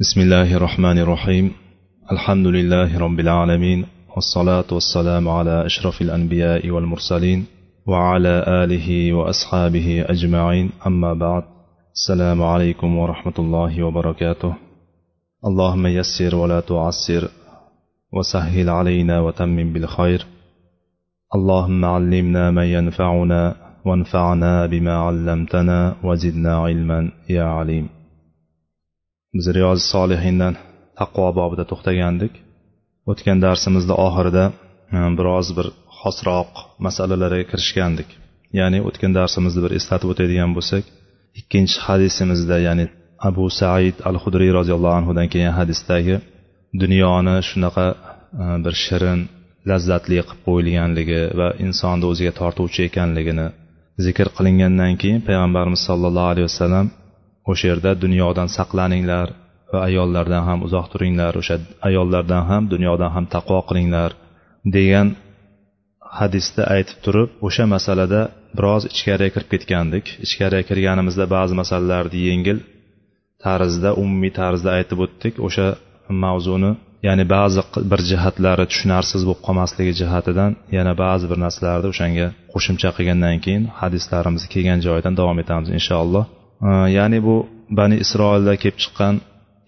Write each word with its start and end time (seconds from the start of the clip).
بسم 0.00 0.20
الله 0.20 0.56
الرحمن 0.56 0.98
الرحيم 0.98 1.52
الحمد 2.12 2.46
لله 2.46 2.98
رب 2.98 3.20
العالمين 3.20 3.86
والصلاة 4.16 4.64
والسلام 4.72 5.28
على 5.28 5.66
أشرف 5.66 6.02
الأنبياء 6.02 6.70
والمرسلين 6.70 7.46
وعلى 7.86 8.44
آله 8.48 9.12
وأصحابه 9.12 10.04
أجمعين 10.08 10.70
أما 10.86 11.14
بعد 11.14 11.42
السلام 11.94 12.42
عليكم 12.42 12.96
ورحمة 12.96 13.32
الله 13.38 13.82
وبركاته 13.82 14.54
اللهم 15.46 15.86
يسر 15.86 16.36
ولا 16.36 16.60
تعسر 16.60 17.28
وسهل 18.12 18.68
علينا 18.68 19.20
وتمم 19.20 19.72
بالخير 19.72 20.26
اللهم 21.34 21.84
علمنا 21.84 22.50
ما 22.50 22.64
ينفعنا 22.64 23.54
وانفعنا 23.84 24.66
بما 24.66 24.94
علمتنا 24.96 25.96
وزدنا 26.04 26.56
علما 26.56 27.10
يا 27.28 27.44
عليم 27.44 27.95
biz 29.36 29.46
riyozi 29.56 29.84
solihindan 29.94 30.54
taqvo 31.00 31.28
bobida 31.38 31.64
to'xtagandik. 31.70 32.32
O'tgan 33.10 33.38
darsimizda 33.46 33.94
oxirida 34.06 34.44
e, 34.96 34.98
biroz 35.18 35.46
bir 35.58 35.66
xosroq 36.00 36.50
masalalarga 36.86 37.44
kirishgandik. 37.50 38.08
Ya'ni 38.58 38.78
o'tgan 38.88 39.12
darsimizda 39.18 39.60
bir 39.64 39.72
eslatib 39.78 40.08
o'tadigan 40.12 40.50
bo'lsak 40.56 40.84
ikkinchi 41.40 41.76
hadisimizda 41.86 42.56
ya'ni 42.66 42.86
abu 43.28 43.44
said 43.60 43.96
al 44.08 44.16
hudriy 44.22 44.50
roziyallohu 44.58 44.96
anhudan 45.00 45.26
kelgan 45.32 45.54
hadisdagi 45.60 46.16
dunyoni 46.82 47.36
shunaqa 47.48 47.86
e, 48.42 48.44
bir 48.64 48.74
shirin 48.84 49.20
lazzatli 49.70 50.16
qilib 50.28 50.40
qo'yilganligi 50.46 51.20
va 51.40 51.48
insonni 51.66 52.04
o'ziga 52.10 52.32
tortuvchi 52.40 52.80
ekanligini 52.88 53.46
zikr 54.04 54.28
qilingandan 54.36 54.92
keyin 55.02 55.20
payg'ambarimiz 55.28 55.80
sollallohu 55.88 56.30
alayhi 56.32 56.48
vasallam 56.50 56.86
o'sha 57.50 57.64
yerda 57.70 57.90
dunyodan 58.04 58.48
saqlaninglar 58.56 59.28
va 59.72 59.78
ayollardan 59.88 60.42
ham 60.48 60.58
uzoq 60.66 60.86
turinglar 60.92 61.32
o'sha 61.40 61.56
ayollardan 61.88 62.42
ham 62.50 62.62
dunyodan 62.74 63.10
ham 63.16 63.24
taqvo 63.34 63.60
qilinglar 63.68 64.10
degan 64.76 65.08
hadisda 66.18 66.62
aytib 66.74 66.98
turib 67.04 67.28
o'sha 67.46 67.64
masalada 67.74 68.20
biroz 68.56 68.82
ichkariga 68.92 69.30
kirib 69.34 69.48
ketgandik. 69.54 70.04
Ichkariga 70.26 70.62
kirganimizda 70.70 71.24
ba'zi 71.36 71.54
masalalarni 71.62 72.18
yengil 72.28 72.58
tarzda 73.44 73.90
umumiy 74.02 74.32
tarzda 74.40 74.70
aytib 74.78 74.98
o'tdik. 75.04 75.34
O'sha 75.46 75.68
mavzuni 76.24 76.72
ya'ni 77.06 77.24
ba'zi 77.36 77.60
bir 77.92 78.00
jihatlari 78.10 78.64
tushunarsiz 78.70 79.22
bo'lib 79.28 79.42
qolmasligi 79.46 79.92
jihatidan 80.00 80.52
yana 80.76 80.92
ba'zi 81.04 81.24
bir 81.30 81.38
narsalarni 81.44 81.88
o'shanga 81.92 82.26
qo'shimcha 82.52 82.90
qilgandan 82.96 83.36
keyin 83.44 83.64
hadislarimiz 83.80 84.42
kelgan 84.52 84.80
joyidan 84.86 85.14
davom 85.20 85.38
etamiz 85.42 85.68
inshaalloh. 85.78 86.24
Ya'ni 86.96 87.18
bu 87.26 87.36
bani 87.78 87.96
isroilda 88.04 88.54
kelib 88.62 88.78
chiqqan 88.82 89.14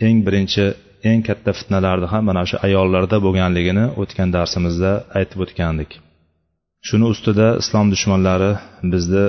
eng 0.06 0.19
birinchi 0.27 0.67
eng 1.11 1.20
katta 1.28 1.50
fitnalarni 1.58 2.06
ham 2.12 2.22
mana 2.31 2.42
shu 2.48 2.56
ayollarda 2.67 3.17
bo'lganligini 3.27 3.84
o'tgan 4.03 4.28
darsimizda 4.36 4.92
aytib 5.19 5.39
o'tgandik. 5.44 5.91
Shuni 6.89 7.06
ustida 7.12 7.48
islom 7.62 7.86
dushmanlari 7.94 8.53
bizni 8.92 9.25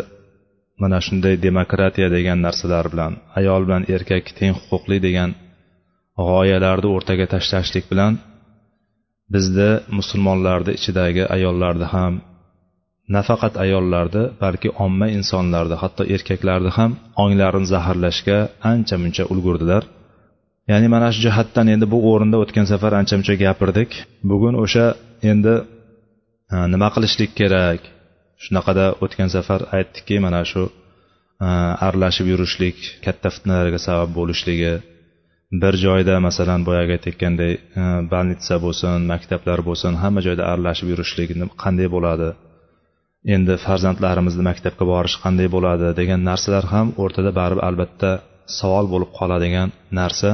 mana 0.82 1.00
shunday 1.06 1.36
demokratiya 1.48 2.08
degan 2.16 2.40
narsalar 2.46 2.86
bilan 2.94 3.14
ayol 3.40 3.62
bilan 3.68 3.84
erkak 3.96 4.26
teng 4.40 4.54
huquqli 4.60 4.98
degan 5.08 5.32
g'oyalarni 6.28 6.90
o'rtaga 6.96 7.26
tashlashlik 7.34 7.86
bilan 7.92 8.14
bizni 9.34 9.70
musulmonlarni 9.98 10.72
ichidagi 10.80 11.24
ayollarni 11.36 11.88
ham 11.96 12.14
nafaqat 13.16 13.54
ayollarni 13.64 14.24
balki 14.44 14.70
omma 14.86 15.08
insonlarni 15.18 15.76
hatto 15.84 16.04
erkaklarni 16.16 16.72
ham 16.78 16.92
onglarini 17.24 17.68
zaharlashga 17.74 18.38
ancha 18.72 18.96
muncha 19.04 19.24
ulgurdilar. 19.34 19.84
Ya'ni 20.72 20.88
mana 20.96 21.08
shu 21.14 21.20
jihatdan 21.26 21.68
endi 21.74 21.86
bu 21.94 21.98
o'rinda 22.12 22.38
o'tgan 22.44 22.66
safar 22.72 22.92
ancha 23.00 23.16
muncha 23.20 23.36
gapirdik. 23.46 23.90
Bugun 24.32 24.56
o'sha 24.64 24.86
endi 25.32 25.54
nima 26.74 26.88
qilishlik 26.96 27.32
kerak? 27.40 27.82
Shunaqada 28.44 28.86
o'tgan 29.04 29.30
safar 29.36 29.62
aytdikki 29.78 30.16
mana 30.26 30.42
shu 30.52 30.64
aralashib 31.88 32.28
yurishlik 32.32 32.78
katta 33.06 33.28
fitnalarga 33.36 33.80
sabab 33.88 34.10
bo'lishligi. 34.20 34.74
Bir 35.62 35.74
joyda 35.86 36.16
masalan 36.28 36.62
boyagi 36.68 36.92
aytayotganday 36.98 37.54
больница 38.14 38.56
bo'lsin 38.66 38.98
maktablar 39.12 39.60
bo'lsin 39.70 39.94
hamma 40.04 40.22
joyda 40.28 40.44
aralashib 40.52 40.88
yurishlik 40.94 41.30
qanday 41.64 41.90
bo'ladi? 41.96 42.30
Endi 43.36 43.56
farzandlarimizni 43.66 44.44
maktabga 44.50 44.86
borish 44.94 45.16
qanday 45.24 45.48
bo'ladi 45.56 45.88
degan 46.00 46.22
narsalar 46.30 46.66
ham 46.74 46.88
o'rtada 47.04 47.32
baribir 47.40 47.64
albatta 47.70 48.12
savol 48.60 48.86
bo'lib 48.94 49.12
qoladigan 49.20 49.70
narsa. 50.00 50.30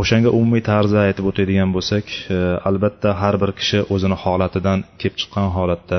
O'shanga 0.00 0.30
umumiy 0.38 0.62
tarzda 0.70 0.98
aytib 1.06 1.24
o'tadigan 1.30 1.70
bo'lsak 1.76 2.06
e, 2.36 2.38
albatta 2.68 3.08
har 3.20 3.34
bir 3.42 3.50
kishi 3.58 3.78
o'zini 3.94 4.16
holatidan 4.24 4.78
kelib 5.00 5.16
chiqqan 5.20 5.48
holatda 5.56 5.98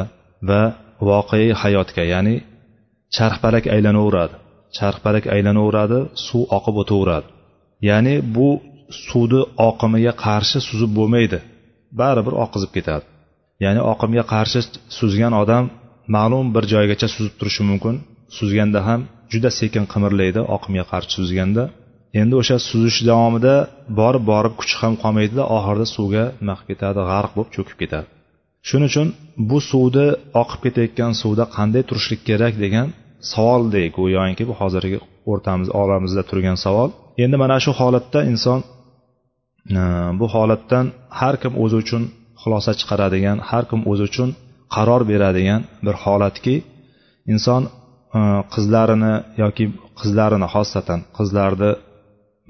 va 0.49 0.61
voqea 1.09 1.53
hayotga 1.61 2.03
ya'ni 2.13 2.35
charxpalak 3.15 3.65
aylanaveradi. 3.75 4.35
Charxpalak 4.77 5.25
aylanaveradi 5.35 5.99
suv 6.25 6.43
oqib 6.57 6.75
o'taveradi. 6.81 7.27
Ya'ni 7.89 8.15
bu 8.35 8.49
suvni 9.05 9.41
oqimiga 9.69 10.13
qarshi 10.25 10.59
suzib 10.67 10.91
bo'lmaydi. 10.97 11.39
Baribir 11.99 12.33
oqizib 12.45 12.71
ketadi. 12.77 13.05
Ya'ni 13.63 13.81
oqimga 13.91 14.23
qarshi 14.33 14.59
suzgan 14.97 15.33
odam 15.41 15.63
ma'lum 16.15 16.45
bir 16.55 16.63
joygacha 16.73 17.07
suzib 17.15 17.33
turishi 17.39 17.63
mumkin. 17.69 17.95
Suzganda 18.37 18.79
ham 18.87 19.01
juda 19.31 19.49
sekin 19.59 19.83
qimirlaydi 19.93 20.41
oqimga 20.55 20.85
qarshi 20.91 21.11
suzganda. 21.19 21.63
Endi 22.21 22.33
o'sha 22.41 22.57
suzish 22.69 22.99
davomida 23.09 23.55
borib 23.99 24.23
borib 24.31 24.53
kuchi 24.59 24.75
ham 24.81 24.93
qolmaydida 25.03 25.43
oxirida 25.57 25.87
suvga 25.95 26.23
nima 26.41 26.55
qilib 26.57 26.69
ketadi 26.71 26.99
g'arq 27.11 27.31
bo'lib 27.37 27.51
cho'kib 27.55 27.77
ketadi. 27.81 28.07
Shuning 28.67 28.89
uchun 28.91 29.07
bu 29.49 29.57
suvni 29.69 30.07
oqib 30.41 30.59
ketayotgan 30.65 31.11
suvda 31.21 31.43
qanday 31.57 31.83
turishlik 31.89 32.21
kerak 32.29 32.53
degan 32.63 32.87
savoldek 33.33 33.89
go'yoki 33.97 34.43
bu 34.49 34.53
hozirgi 34.61 34.97
o'rtamiz 35.31 35.69
olamizda 35.81 36.23
turgan 36.29 36.57
savol. 36.65 36.89
Endi 37.23 37.35
mana 37.43 37.57
shu 37.63 37.71
holatda 37.79 38.19
inson 38.31 38.59
e, 39.79 39.81
bu 40.19 40.25
holatdan 40.35 40.85
har 41.19 41.35
kim 41.41 41.53
o'zi 41.63 41.75
uchun 41.83 42.03
xulosa 42.41 42.71
chiqaradigan 42.79 43.37
har 43.49 43.63
kim 43.69 43.81
o'zi 43.91 44.03
uchun 44.09 44.29
qaror 44.75 45.01
beradigan 45.11 45.61
bir 45.85 45.95
holatki 46.03 46.55
inson 47.33 47.61
e, 47.67 48.19
qizlarini 48.53 49.13
yoki 49.43 49.65
qizlarini 49.99 50.47
xosatan 50.53 50.99
qizlarni 51.17 51.71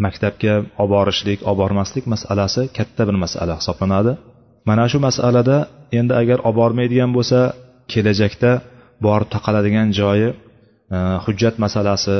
maktabga 0.05 0.53
olib 0.81 0.91
borishlik 0.95 1.39
olib 1.49 1.59
bormaslik 1.61 2.05
masalasi 2.13 2.61
katta 2.77 3.01
bir 3.09 3.17
masala 3.23 3.53
hisoblanadi. 3.59 4.13
Mana 4.69 4.85
shu 4.91 4.97
masalada 5.07 5.57
endi 5.99 6.13
agar 6.21 6.39
olib 6.47 6.57
bormaydigan 6.61 7.11
bo'lsa 7.17 7.39
kelajakda 7.91 8.51
borib 9.05 9.29
taqaladigan 9.35 9.87
joyi 9.99 10.29
e, 10.95 10.97
hujjat 11.25 11.55
masalasi 11.65 12.17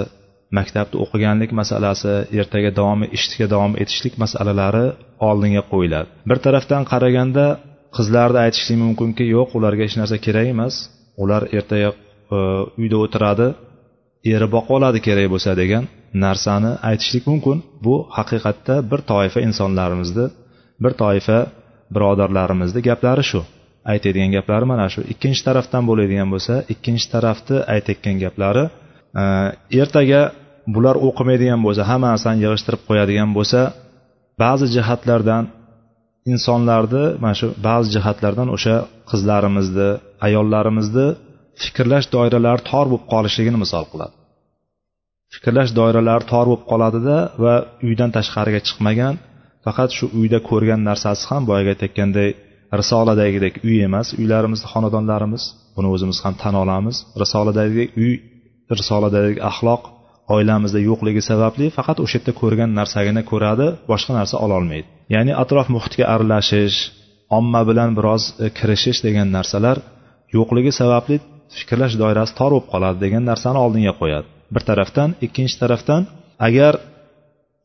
maktabda 0.57 0.95
o'qiganlik 1.03 1.51
masalasi 1.59 2.13
ertaga 2.39 2.71
davom 2.79 3.01
ishga 3.17 3.47
davom 3.53 3.73
etishlik 3.83 4.15
masalalari 4.23 4.85
oldinga 5.29 5.63
qo'yiladi. 5.71 6.09
Bir 6.29 6.37
tarafdan 6.45 6.83
qaraganda 6.91 7.45
qizlarni 7.97 8.39
aytishlik 8.45 8.77
mumkinki 8.85 9.23
yo'q 9.35 9.49
ularga 9.57 9.81
hech 9.87 9.97
narsa 10.01 10.17
kerak 10.25 10.47
emas. 10.53 10.75
Ular 11.23 11.41
ertaga 11.57 11.89
e, 11.91 12.37
uyda 12.81 12.97
o'tiradi 13.05 13.47
eri 14.33 14.47
boqib 14.55 14.73
oladi 14.77 14.99
kerak 15.07 15.27
bo'lsa 15.33 15.51
degan 15.61 15.83
narsani 16.25 16.71
aytishlik 16.89 17.23
mumkin. 17.31 17.57
Bu 17.85 17.95
haqiqatda 18.17 18.75
bir 18.91 18.99
toifa 19.11 19.39
insonlarimizni 19.47 20.25
bir 20.83 20.93
toifa 21.03 21.39
birodarlarimizni 21.95 22.81
gaplari 22.89 23.23
shu. 23.31 23.41
Aytadigan 23.91 24.31
gaplari 24.37 24.65
mana 24.71 24.87
shu. 24.93 25.01
Ikkinchi 25.13 25.41
tarafdan 25.47 25.83
bo'ladigan 25.89 26.29
bo'lsa 26.33 26.53
ikkinchi 26.73 27.07
tarafni 27.13 27.57
aytayotgan 27.73 28.17
gaplari 28.25 28.63
e, 29.21 29.23
ertaga 29.81 30.21
bular 30.75 30.95
o'qimaydigan 31.07 31.59
bo'lsa 31.65 31.81
hammasini 31.91 32.37
yig'ishtirib 32.45 32.81
qo'yadigan 32.89 33.29
bo'lsa 33.37 33.59
ba'zi 34.43 34.65
jihatlardan 34.75 35.43
insonlarni 36.33 37.05
mana 37.23 37.35
shu 37.39 37.47
ba'zi 37.67 37.87
jihatlardan 37.95 38.47
o'sha 38.55 38.75
qizlarimizni 39.09 39.89
ayollarimizni 40.27 41.07
fikrlash 41.61 42.07
doiralari 42.15 42.61
tor 42.71 42.85
bo'lib 42.91 43.05
qolishligini 43.13 43.57
misol 43.63 43.85
qiladi. 43.91 44.13
Fikrlash 45.33 45.71
doiralari 45.79 46.25
tor 46.31 46.45
bo'lib 46.49 46.63
qoladida 46.71 47.17
va 47.43 47.55
uydan 47.87 48.09
tashqariga 48.17 48.59
chiqmagan 48.67 49.15
faqat 49.65 49.89
shu 49.97 50.05
uyda 50.19 50.39
ko'rgan 50.49 50.81
narsasi 50.89 51.23
ham 51.29 51.41
boyagi 51.49 51.69
aytayotganday 51.73 52.29
risoladagidek 52.79 53.53
uy 53.67 53.77
emas 53.87 54.07
uylarimiz 54.21 54.61
xonadonlarimiz 54.71 55.43
buni 55.75 55.87
o'zimiz 55.93 56.17
ham 56.23 56.33
tan 56.41 56.55
olamiz. 56.63 56.95
Risoladagi 57.23 57.83
uy 58.03 58.13
risoladagi 58.79 59.39
axloq 59.51 59.81
oilamizda 60.35 60.79
yo'qligi 60.89 61.21
sababli 61.29 61.65
faqat 61.77 61.97
o'sha 62.03 62.15
yerda 62.17 62.31
ko'rgan 62.41 62.71
narsagina 62.79 63.21
ko'radi 63.31 63.67
boshqa 63.91 64.11
narsa 64.19 64.35
ololmaydi. 64.45 64.87
Ya'ni 65.15 65.33
atrof 65.43 65.67
muhitga 65.75 66.05
aralashish 66.13 66.77
omma 67.37 67.61
bilan 67.69 67.89
biroz 67.97 68.23
e, 68.43 68.47
kirishish 68.57 68.99
degan 69.07 69.27
narsalar 69.37 69.77
yo'qligi 70.37 70.71
sababli 70.81 71.15
fikrlash 71.57 71.95
doirasi 72.01 72.33
tor 72.39 72.51
bo'lib 72.53 72.67
qoladi 72.73 72.97
degan 73.05 73.23
narsani 73.31 73.59
oldinga 73.65 73.93
qo'yadi. 74.01 74.27
Bir 74.53 74.63
tarafdan 74.69 75.09
ikkinchi 75.25 75.55
tarafdan 75.63 76.01
agar 76.47 76.73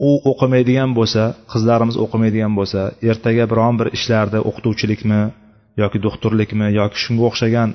u 0.08 0.10
o'qimaydigan 0.30 0.90
bo'lsa 0.98 1.22
qizlarimiz 1.52 1.96
o'qimaydigan 2.04 2.52
bo'lsa 2.58 2.80
ertaga 3.10 3.44
biron 3.52 3.74
bir 3.80 3.88
ishlarda 3.96 4.38
o'qituvchilikmi 4.48 5.20
yoki 5.82 5.98
doktorlikmi 6.06 6.66
yoki 6.80 6.98
shunga 7.04 7.24
o'xshagan 7.30 7.70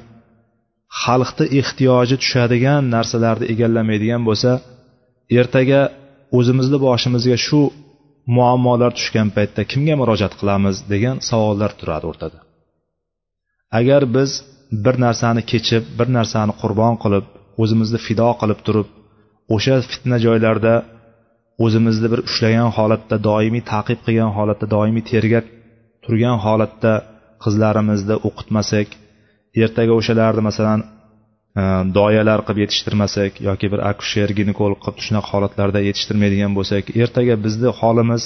xalqni 1.04 1.46
ehtiyoji 1.60 2.16
tushadigan 2.24 2.82
narsalarni 2.96 3.46
egallamaydigan 3.54 4.22
bo'lsa 4.30 4.52
ertaga 5.40 5.82
o'zimizni 6.38 6.78
boshimizga 6.88 7.38
shu 7.48 7.62
muammolar 8.38 8.92
tushgan 8.98 9.30
paytda 9.36 9.62
kimga 9.72 9.96
murojaat 10.02 10.34
qilamiz 10.40 10.76
degan 10.94 11.16
savollar 11.30 11.72
turadi 11.80 12.06
o'rtada. 12.12 12.40
Agar 13.80 14.02
biz 14.16 14.32
bir 14.86 14.96
narsani 15.06 15.42
kechib 15.52 15.84
bir 16.00 16.08
narsani 16.18 16.54
qurbon 16.62 16.96
qilib 17.04 17.26
o'zimizni 17.62 18.00
fido 18.08 18.30
qilib 18.42 18.60
turib 18.68 18.88
o'sha 19.56 19.76
fitna 19.92 20.18
joylarda 20.26 20.74
o'zimizni 21.66 22.08
bir 22.14 22.20
ushlagan 22.30 22.70
holatda 22.78 23.16
doimiy 23.30 23.64
taqib 23.74 24.00
qilgan 24.06 24.32
holatda 24.38 24.68
doimiy 24.76 25.04
tergab 25.12 25.46
turgan 26.04 26.38
holatda 26.46 26.94
qizlarimizni 27.44 28.16
o'qitmasak 28.28 28.88
ertaga 29.64 29.94
o'shalarni 30.00 30.42
masalan 30.50 30.80
Э, 31.60 31.64
doyalar 31.98 32.40
qilib 32.48 32.60
yetishtirmasak 32.64 33.32
yoki 33.48 33.68
bir 33.74 33.80
akusher 33.92 34.30
ginekolog 34.40 34.80
qilib 34.86 35.00
shunaqa 35.06 35.30
holatlarda 35.34 35.80
yetishtirmaydigan 35.88 36.52
bo'lsak 36.58 36.84
ertaga 37.04 37.36
bizni 37.46 37.70
holimiz 37.80 38.24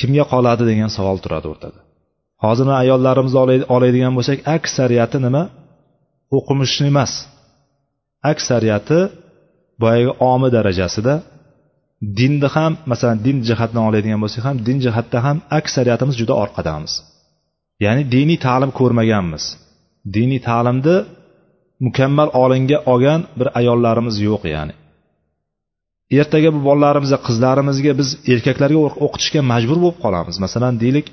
kimga 0.00 0.24
qoladi 0.32 0.64
degan 0.70 0.90
savol 0.96 1.18
turadi 1.24 1.46
o'rtada. 1.52 1.78
Hozir 2.44 2.66
ayollarimizni 2.82 3.38
oladigan 3.76 4.12
bo'lsak 4.18 4.38
aksariyati 4.56 5.18
nima? 5.26 5.42
O'qimishli 6.36 6.86
emas. 6.92 7.12
Aksariyati 8.32 8.98
boyagi 9.82 10.10
omi 10.32 10.48
darajasida 10.56 11.14
dinni 12.18 12.48
ham 12.56 12.72
masalan 12.90 13.18
din 13.26 13.36
jihatdan 13.48 13.82
oladigan 13.88 14.20
bo'lsak 14.24 14.42
ham 14.48 14.56
din 14.66 14.78
jihatda 14.84 15.18
ham 15.26 15.36
aksariyatimiz 15.58 16.14
juda 16.20 16.34
orqadamiz. 16.44 16.92
Ya'ni 17.84 18.02
diniy 18.14 18.38
ta'lim 18.46 18.70
ko'rmaganmiz. 18.80 19.44
Diniy 20.16 20.40
ta'limni 20.48 20.96
mukammal 21.86 22.28
olinga 22.42 22.78
olgan 22.92 23.20
bir 23.38 23.48
ayollarimiz 23.58 24.16
yo'q 24.28 24.42
ya'ni. 24.54 24.74
Ertaga 26.20 26.50
bu 26.56 26.60
bolalarimizga 26.68 27.18
qizlarimizga 27.26 27.92
biz 28.00 28.08
erkaklarga 28.32 28.78
o'qitishga 29.06 29.40
majbur 29.52 29.78
bo'lib 29.84 29.98
qolamiz. 30.04 30.36
Masalan 30.44 30.74
deylik 30.82 31.06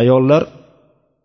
ayollar 0.00 0.42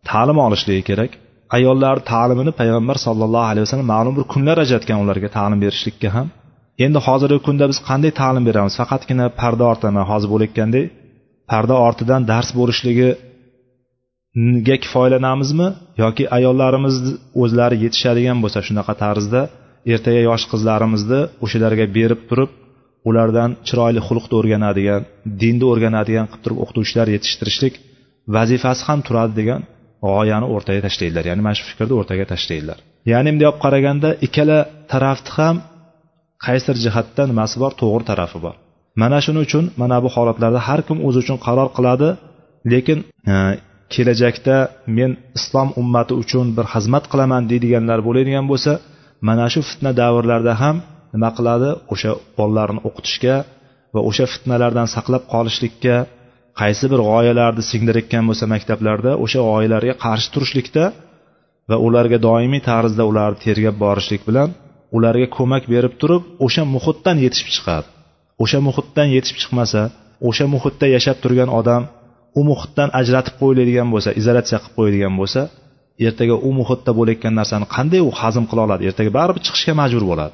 ta'lim 0.09 0.37
olishligi 0.45 0.83
kerak. 0.89 1.11
Ayollar 1.57 1.95
ta'limini 2.11 2.51
payg'ambar 2.59 2.97
sollallohu 3.05 3.47
alayhi 3.51 3.65
vasallam 3.65 3.89
ma'lum 3.95 4.13
bir 4.17 4.25
kunlar 4.33 4.57
ajratgan 4.63 4.97
ularga 5.03 5.29
ta'lim 5.37 5.59
berishlikka 5.65 6.09
ham. 6.15 6.27
Endi 6.85 6.99
hozirgi 7.07 7.39
kunda 7.47 7.65
biz 7.71 7.79
qanday 7.89 8.11
ta'lim 8.21 8.43
beramiz? 8.49 8.73
Faqatgina 8.81 9.25
parda 9.41 9.63
ortidan 9.71 9.95
hozir 10.11 10.29
bo'layotgandek 10.33 10.85
parda 11.51 11.75
ortidan 11.87 12.21
dars 12.31 12.49
bo'lishligi 12.59 13.09
kifoyalanamizmi? 14.83 15.67
Yoki 16.03 16.23
ayollarimiz 16.37 16.95
o'zlari 17.43 17.77
yetishadigan 17.85 18.37
bo'lsa 18.43 18.59
shunaqa 18.67 18.93
tarzda 19.03 19.41
ertaga 19.93 20.21
yosh 20.29 20.45
qizlarimizni 20.51 21.19
o'shalarga 21.45 21.85
berib 21.97 22.21
turib 22.29 22.51
ulardan 23.09 23.49
chiroyli 23.67 24.01
xulqni 24.07 24.35
o'rganadigan 24.39 25.01
dinni 25.41 25.65
o'rganadigan 25.71 26.25
qilib 26.31 26.43
turib 26.45 26.59
o'qituvchilar 26.63 27.07
yetishtirishlik 27.15 27.73
vazifasi 28.35 28.81
ham 28.87 28.99
turadi 29.07 29.33
degan 29.39 29.61
g'oyani 30.05 30.47
o'rtaga 30.55 30.81
tashlaydilar 30.87 31.23
ya'ni 31.29 31.41
mana 31.45 31.55
shu 31.59 31.65
fikrni 31.69 31.93
o'rtaga 31.99 32.25
tashlaydilar 32.33 32.77
ya'ni 33.11 33.29
bunday 33.33 33.47
olib 33.51 33.59
qaraganda 33.65 34.09
ikkala 34.25 34.57
tarafni 34.93 35.31
ham 35.37 35.55
qaysidir 36.45 36.77
jihatdan 36.85 37.27
nimasi 37.31 37.55
bor? 37.63 37.71
To'g'ri 37.81 38.05
tarafi 38.11 38.39
bor. 38.45 38.55
Mana 39.01 39.17
shuning 39.25 39.43
uchun 39.47 39.65
mana 39.81 39.97
bu 40.03 40.09
holatlarda 40.15 40.59
har 40.67 40.81
kim 40.87 40.97
o'zi 41.07 41.17
uchun 41.23 41.37
qaror 41.45 41.69
qiladi 41.77 42.09
lekin 42.73 42.97
e, 43.31 43.33
kelajakda 43.95 44.55
men 44.97 45.11
islom 45.37 45.69
ummati 45.81 46.13
uchun 46.23 46.47
bir 46.57 46.65
xizmat 46.73 47.05
qilaman 47.11 47.43
deydiganlar 47.51 47.99
bo'ladigan 48.07 48.45
bo'lsa 48.51 48.73
mana 49.27 49.45
shu 49.53 49.61
fitna 49.69 49.91
davrlarida 50.01 50.53
ham 50.61 50.75
nima 51.13 51.29
qiladi? 51.37 51.69
O'sha 51.93 52.11
bolalarni 52.37 52.79
o'qitishga 52.87 53.35
va 53.93 54.01
o'sha 54.09 54.25
fitnalardan 54.33 54.87
saqlab 54.95 55.23
qolishlikka 55.33 55.95
qaysi 56.61 56.85
bir 56.91 56.99
g'oyalarni 57.09 57.63
singdirayotgan 57.71 58.23
bo'lsa 58.29 58.45
maktablarda 58.53 59.11
o'sha 59.23 59.39
g'oyalarga 59.49 59.93
qarshi 60.05 60.27
turishlikda 60.33 60.83
va 61.69 61.77
ularga 61.87 62.17
doimiy 62.27 62.61
tarzda 62.69 63.03
ularni 63.11 63.39
tergab 63.45 63.75
borishlik 63.85 64.21
bilan 64.29 64.49
ularga 64.97 65.27
ko'mak 65.37 65.63
berib 65.73 65.93
turib 66.01 66.23
o'sha 66.45 66.63
muhitdan 66.75 67.17
yetishib 67.25 67.49
chiqadi. 67.55 67.87
O'sha 68.43 68.59
muhitdan 68.67 69.07
yetishib 69.15 69.37
chiqmasa 69.41 69.81
o'sha 70.27 70.45
muhitda 70.53 70.85
yashab 70.95 71.17
turgan 71.23 71.49
odam 71.59 71.81
u 72.39 72.41
muhitdan 72.49 72.89
ajratib 72.99 73.35
qo'yiladigan 73.41 73.87
bo'lsa 73.93 74.09
izolyatsiya 74.19 74.59
qilib 74.63 74.75
qo'yadigan 74.77 75.13
bo'lsa 75.21 75.41
ertaga 76.07 76.35
u 76.47 76.49
muhitda 76.59 76.91
bo'layotgan 76.99 77.33
narsani 77.39 77.65
qanday 77.75 78.01
u 78.09 78.11
hazm 78.21 78.43
qila 78.49 78.61
oladi? 78.67 78.83
Ertaga 78.89 79.11
baribir 79.17 79.41
chiqishga 79.45 79.73
majbur 79.81 80.03
bo'ladi. 80.11 80.33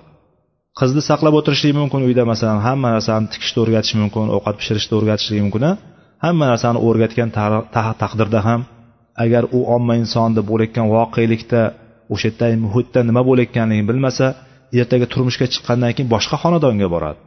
Qizni 0.80 1.02
saqlab 1.10 1.34
o'tirishlik 1.40 1.74
mumkin 1.82 2.02
uyda 2.08 2.24
masalan 2.32 2.60
hamma 2.68 2.90
narsani 2.96 3.26
tikishni 3.34 3.60
o'rgatish 3.64 3.94
mumkin 4.02 4.26
ovqat 4.38 4.56
pishirishni 4.60 4.94
o'rgatishligi 5.00 5.44
mumkin 5.46 5.64
hamma 6.26 6.46
narsani 6.52 6.80
o'rgatgan 6.88 7.30
taqdirda 8.02 8.40
ham 8.48 8.62
agar 9.24 9.44
u 9.58 9.60
omma 9.76 9.94
insonda 10.04 10.42
bo'layotgan 10.50 10.88
voqelikda 10.96 11.62
o'sha 12.14 12.26
yerdagi 12.30 12.58
muhitda 12.66 13.00
nima 13.10 13.22
bo'layotganligini 13.30 13.86
bilmasa 13.92 14.26
ertaga 14.82 15.06
turmushga 15.14 15.46
chiqqandan 15.54 15.92
keyin 15.96 16.10
boshqa 16.16 16.36
xonadonga 16.44 16.88
boradi. 16.96 17.20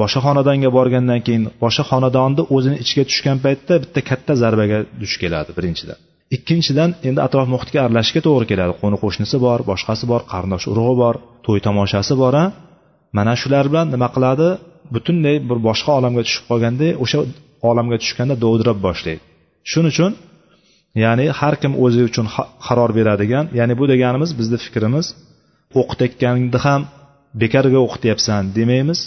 Boshqa 0.00 0.20
xonadonga 0.26 0.70
borgandan 0.78 1.20
keyin 1.26 1.44
boshqa 1.64 1.84
xonadonni 1.90 2.42
o'zini 2.56 2.76
ichiga 2.84 3.04
tushgan 3.10 3.38
paytda 3.44 3.74
bitta 3.82 4.00
katta 4.10 4.32
zarbaga 4.42 4.78
duch 5.00 5.14
keladi 5.22 5.50
birinchidan. 5.58 5.98
Ikkinchidan 6.36 6.90
endi 7.08 7.20
atrof 7.26 7.46
muhitga 7.54 7.78
aralashishga 7.86 8.20
to'g'ri 8.26 8.46
keladi. 8.50 8.72
Qo'ni 8.82 8.96
qo'shnisi 9.04 9.36
bor 9.46 9.58
boshqasi 9.70 10.04
bor 10.12 10.20
qarindosh 10.32 10.66
urug'i 10.72 10.96
bor 11.02 11.14
to'y 11.46 11.60
tomoshasi 11.66 12.14
bor 12.22 12.34
a 12.42 12.44
mana 13.16 13.34
shular 13.40 13.64
bilan 13.70 13.86
nima 13.94 14.08
qiladi? 14.14 14.48
Butunlay 14.94 15.36
bir 15.48 15.58
boshqa 15.68 15.90
olamga 15.98 16.22
tushib 16.26 16.44
qolganda 16.50 16.88
o'sha 17.04 17.18
olamga 17.70 17.96
tushganda 18.02 18.34
dovdirab 18.44 18.78
boshlaydi. 18.86 19.22
Shuning 19.70 19.92
uchun 19.94 20.12
ya'ni 21.04 21.24
har 21.38 21.54
kim 21.62 21.72
o'zi 21.84 22.00
uchun 22.10 22.26
qaror 22.66 22.90
beradigan 22.98 23.44
ya'ni 23.58 23.74
bu 23.80 23.84
deganimiz 23.92 24.30
bizni 24.40 24.58
fikrimiz 24.64 25.06
o'qitayotganingni 25.80 26.58
ham 26.66 26.80
bekorga 27.42 27.78
o'qityapsan 27.86 28.42
demaymiz. 28.58 29.00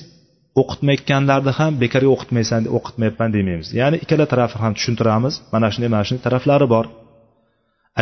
O'qitmayotganlarni 0.61 1.51
ham 1.59 1.71
bekorga 1.83 2.09
o'qitmaysan 2.15 2.61
o'qitmayapman 2.77 3.29
demaymiz. 3.37 3.67
Ya'ni 3.79 3.97
ikkala 4.03 4.25
tarafni 4.31 4.59
ham 4.63 4.73
tushuntiramiz. 4.77 5.33
Mana 5.53 5.67
shunday 5.73 5.89
mana 5.93 6.03
shunday 6.07 6.23
taraflari 6.27 6.67
bor. 6.75 6.85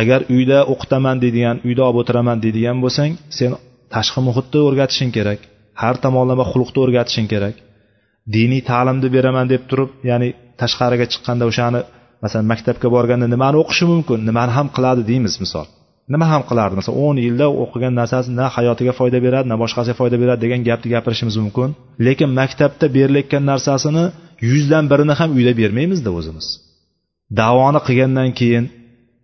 Agar 0.00 0.20
uyda 0.36 0.58
o'qitaman 0.72 1.16
deydigan 1.24 1.56
uyda 1.68 1.82
olib 1.88 1.98
o'tiraman 2.02 2.38
deydigan 2.44 2.78
bo'lsang 2.84 3.12
sen 3.38 3.50
tashqi 3.94 4.20
muhitni 4.28 4.60
o'rgatishing 4.68 5.10
kerak 5.16 5.40
har 5.82 5.94
tomonlama 6.04 6.44
xulqni 6.52 6.78
o'rgatishing 6.84 7.28
kerak. 7.32 7.56
Diniy 8.34 8.62
ta'limni 8.70 9.08
beraman 9.16 9.46
deb 9.52 9.62
turib 9.70 9.90
ya'ni 10.10 10.28
tashqariga 10.60 11.06
chiqqanda 11.12 11.44
o'shani 11.50 11.80
masalan 12.22 12.46
maktabga 12.52 12.88
borganda 12.96 13.26
nimani 13.34 13.56
o'qishi 13.62 13.84
mumkin 13.92 14.18
nimani 14.28 14.52
ham 14.58 14.66
qiladi 14.76 15.02
deymiz 15.10 15.34
misol. 15.44 15.66
Nima 16.12 16.26
ham 16.32 16.42
qilardi? 16.48 16.74
Masalan 16.80 16.96
o'n 17.06 17.16
yilda 17.26 17.46
o'qigan 17.62 17.92
narsasi 18.00 18.28
na 18.38 18.46
hayotiga 18.56 18.92
foyda 18.98 19.18
beradi 19.26 19.46
na 19.52 19.56
boshqasiga 19.62 19.96
foyda 20.00 20.16
beradi 20.22 20.40
degan 20.44 20.60
gapni 20.68 20.88
gapirishimiz 20.94 21.36
mumkin. 21.42 21.68
Lekin 22.06 22.30
maktabda 22.40 22.86
berilayotgan 22.96 23.44
narsasini 23.50 24.04
yuzdan 24.50 24.84
birini 24.92 25.14
ham 25.20 25.30
uyda 25.38 25.52
bermaymizda 25.60 26.10
o'zimiz. 26.18 26.46
Davoni 27.40 27.80
qilgandan 27.86 28.30
keyin 28.38 28.64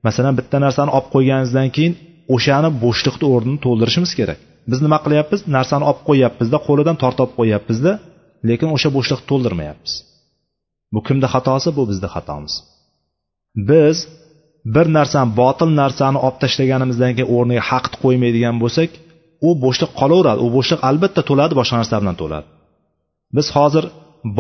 masalan 0.07 0.35
bitta 0.39 0.57
narsani 0.67 0.91
olib 0.97 1.09
qo'yganingizdan 1.15 1.69
keyin 1.77 1.95
o'shani 2.35 2.71
bo'shliqni 2.85 3.27
o'rnini 3.35 3.59
to'ldirishimiz 3.67 4.13
kerak. 4.19 4.39
Biz 4.71 4.79
nima 4.85 4.99
qilyapmiz? 5.05 5.41
Narsani 5.57 5.85
olib 5.91 6.03
qo'yyapmizda 6.09 6.59
qo'lidan 6.69 6.97
tortib 7.03 7.23
olib 7.25 7.35
qo'yyapmizda 7.41 7.93
lekin 8.49 8.69
o'sha 8.77 8.89
bo'shliqni 8.97 9.27
to'ldirmayapmiz. 9.31 9.93
Bu 10.95 11.01
kimni 11.07 11.27
xatosi? 11.35 11.69
Bu 11.79 11.83
bizni 11.91 12.09
xatomiz. 12.15 12.55
Biz 13.71 13.97
bir 14.75 14.87
narsani 14.99 15.31
botil 15.41 15.71
narsani 15.81 16.19
olib 16.27 16.39
tashlaganimizdan 16.43 17.13
keyin 17.17 17.31
o'rniga 17.37 17.63
haqni 17.71 17.97
qo'ymaydigan 18.05 18.57
bo'lsak 18.63 18.91
u 19.49 19.51
bo'shliq 19.65 19.91
qolaveradi. 20.01 20.41
U 20.47 20.49
bo'shliq 20.57 20.81
albatta 20.89 21.21
to'ladi 21.29 21.55
boshqa 21.61 21.75
narsa 21.81 21.97
bilan 22.03 22.17
to'ladi. 22.23 22.47
Biz 23.37 23.47
hozir 23.57 23.85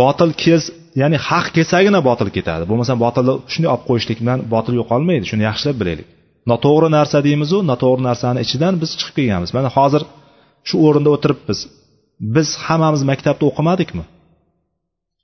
botil 0.01 0.31
kels 0.43 0.65
ya'ni 1.01 1.19
haq 1.29 1.47
kelsagina 1.57 2.01
botil 2.09 2.29
ketadi. 2.37 2.63
Bo'lmasa 2.71 2.93
botilni 3.05 3.35
shunday 3.53 3.71
olib 3.75 3.85
qo'yishlik 3.89 4.19
bilan 4.23 4.39
botil 4.55 4.75
yo'qolmaydi 4.81 5.25
shuni 5.31 5.43
yaxshilab 5.49 5.77
bilaylik. 5.81 6.09
Noto'g'ri 6.51 6.89
narsa 6.99 7.19
deymizu 7.27 7.59
noto'g'ri 7.71 8.03
narsani 8.09 8.39
ichidan 8.45 8.75
biz 8.83 8.91
chiqib 8.99 9.15
kelganmiz. 9.19 9.51
Mana 9.59 9.69
hozir 9.77 10.03
shu 10.69 10.77
o'rinda 10.87 11.11
o'tiribmiz. 11.17 11.59
Biz 12.35 12.49
hammamiz 12.67 13.03
maktabda 13.11 13.45
o'qimadikmi? 13.51 14.05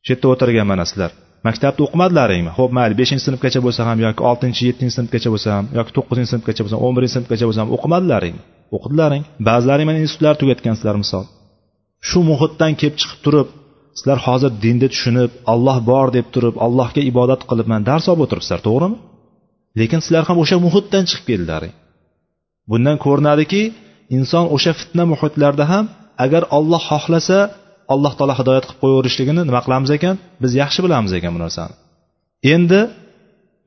Shu 0.05 0.11
yerda 0.13 0.27
o'tirgan 0.33 0.67
mana 0.73 0.85
sizlar. 0.91 1.11
Maktabda 1.47 1.81
o'qimadilaringmi 1.87 2.51
ho'p 2.59 2.71
mayli 2.79 2.95
beshinchi 3.01 3.25
sinfgacha 3.29 3.61
bo'lsa 3.67 3.81
ham 3.89 3.99
yoki 4.07 4.23
oltinchi 4.31 4.63
yettinchi 4.69 4.95
sinfgacha 4.99 5.29
bo'lsa 5.35 5.49
ham 5.57 5.67
yoki 5.79 5.91
to'qqizinchi 5.97 6.31
sinfgacha 6.35 6.63
bo'lsa 6.65 6.75
ham 6.77 6.85
o'n 6.87 6.95
birinchi 6.97 7.15
sinfgacha 7.19 7.45
bo'lsa 7.49 7.61
ham 7.63 7.71
o'qimadilaringmi 7.77 8.43
o'qidilaring. 8.77 9.23
Ba'zilaring 9.49 9.87
mana 9.91 10.01
institutlarni 10.05 10.39
tugatgansizlar 10.43 10.97
misol. 11.03 11.25
Shu 12.09 12.19
muhitdan 12.31 12.73
kelib 12.81 12.97
chiqib 13.01 13.21
turib 13.25 13.49
sizlar 13.99 14.19
hozir 14.27 14.51
dinni 14.65 14.89
tushunib 14.93 15.31
olloh 15.53 15.79
bor 15.91 16.07
deb 16.17 16.27
turib 16.35 16.55
allohga 16.67 17.03
ibodat 17.11 17.41
qilib 17.51 17.67
mana 17.73 17.83
dars 17.91 18.05
olib 18.11 18.23
o'tiribsizlar 18.25 18.61
to'g'rimi? 18.69 18.97
Lekin 19.81 20.01
sizlar 20.05 20.25
ham 20.29 20.39
o'sha 20.43 20.57
muhitdan 20.67 21.05
chiqib 21.11 21.27
keldilaring. 21.31 21.75
Bundan 22.71 22.97
ko'rinadiki 23.05 23.63
inson 24.17 24.45
o'sha 24.57 24.73
fitna 24.81 25.05
muhitlarda 25.13 25.65
ham 25.73 25.85
agar 26.25 26.43
olloh 26.59 26.83
xohlasa 26.91 27.39
alloh 27.93 28.13
taolo 28.19 28.35
hidoyat 28.41 28.65
qilib 28.69 28.81
qo'yaverishligini 28.83 29.43
nima 29.49 29.61
qilamiz 29.67 29.91
ekan? 29.99 30.15
Biz 30.43 30.53
yaxshi 30.63 30.81
bilamiz 30.87 31.13
ekan 31.19 31.33
bu 31.37 31.41
narsani. 31.45 31.75
Endi 32.55 32.81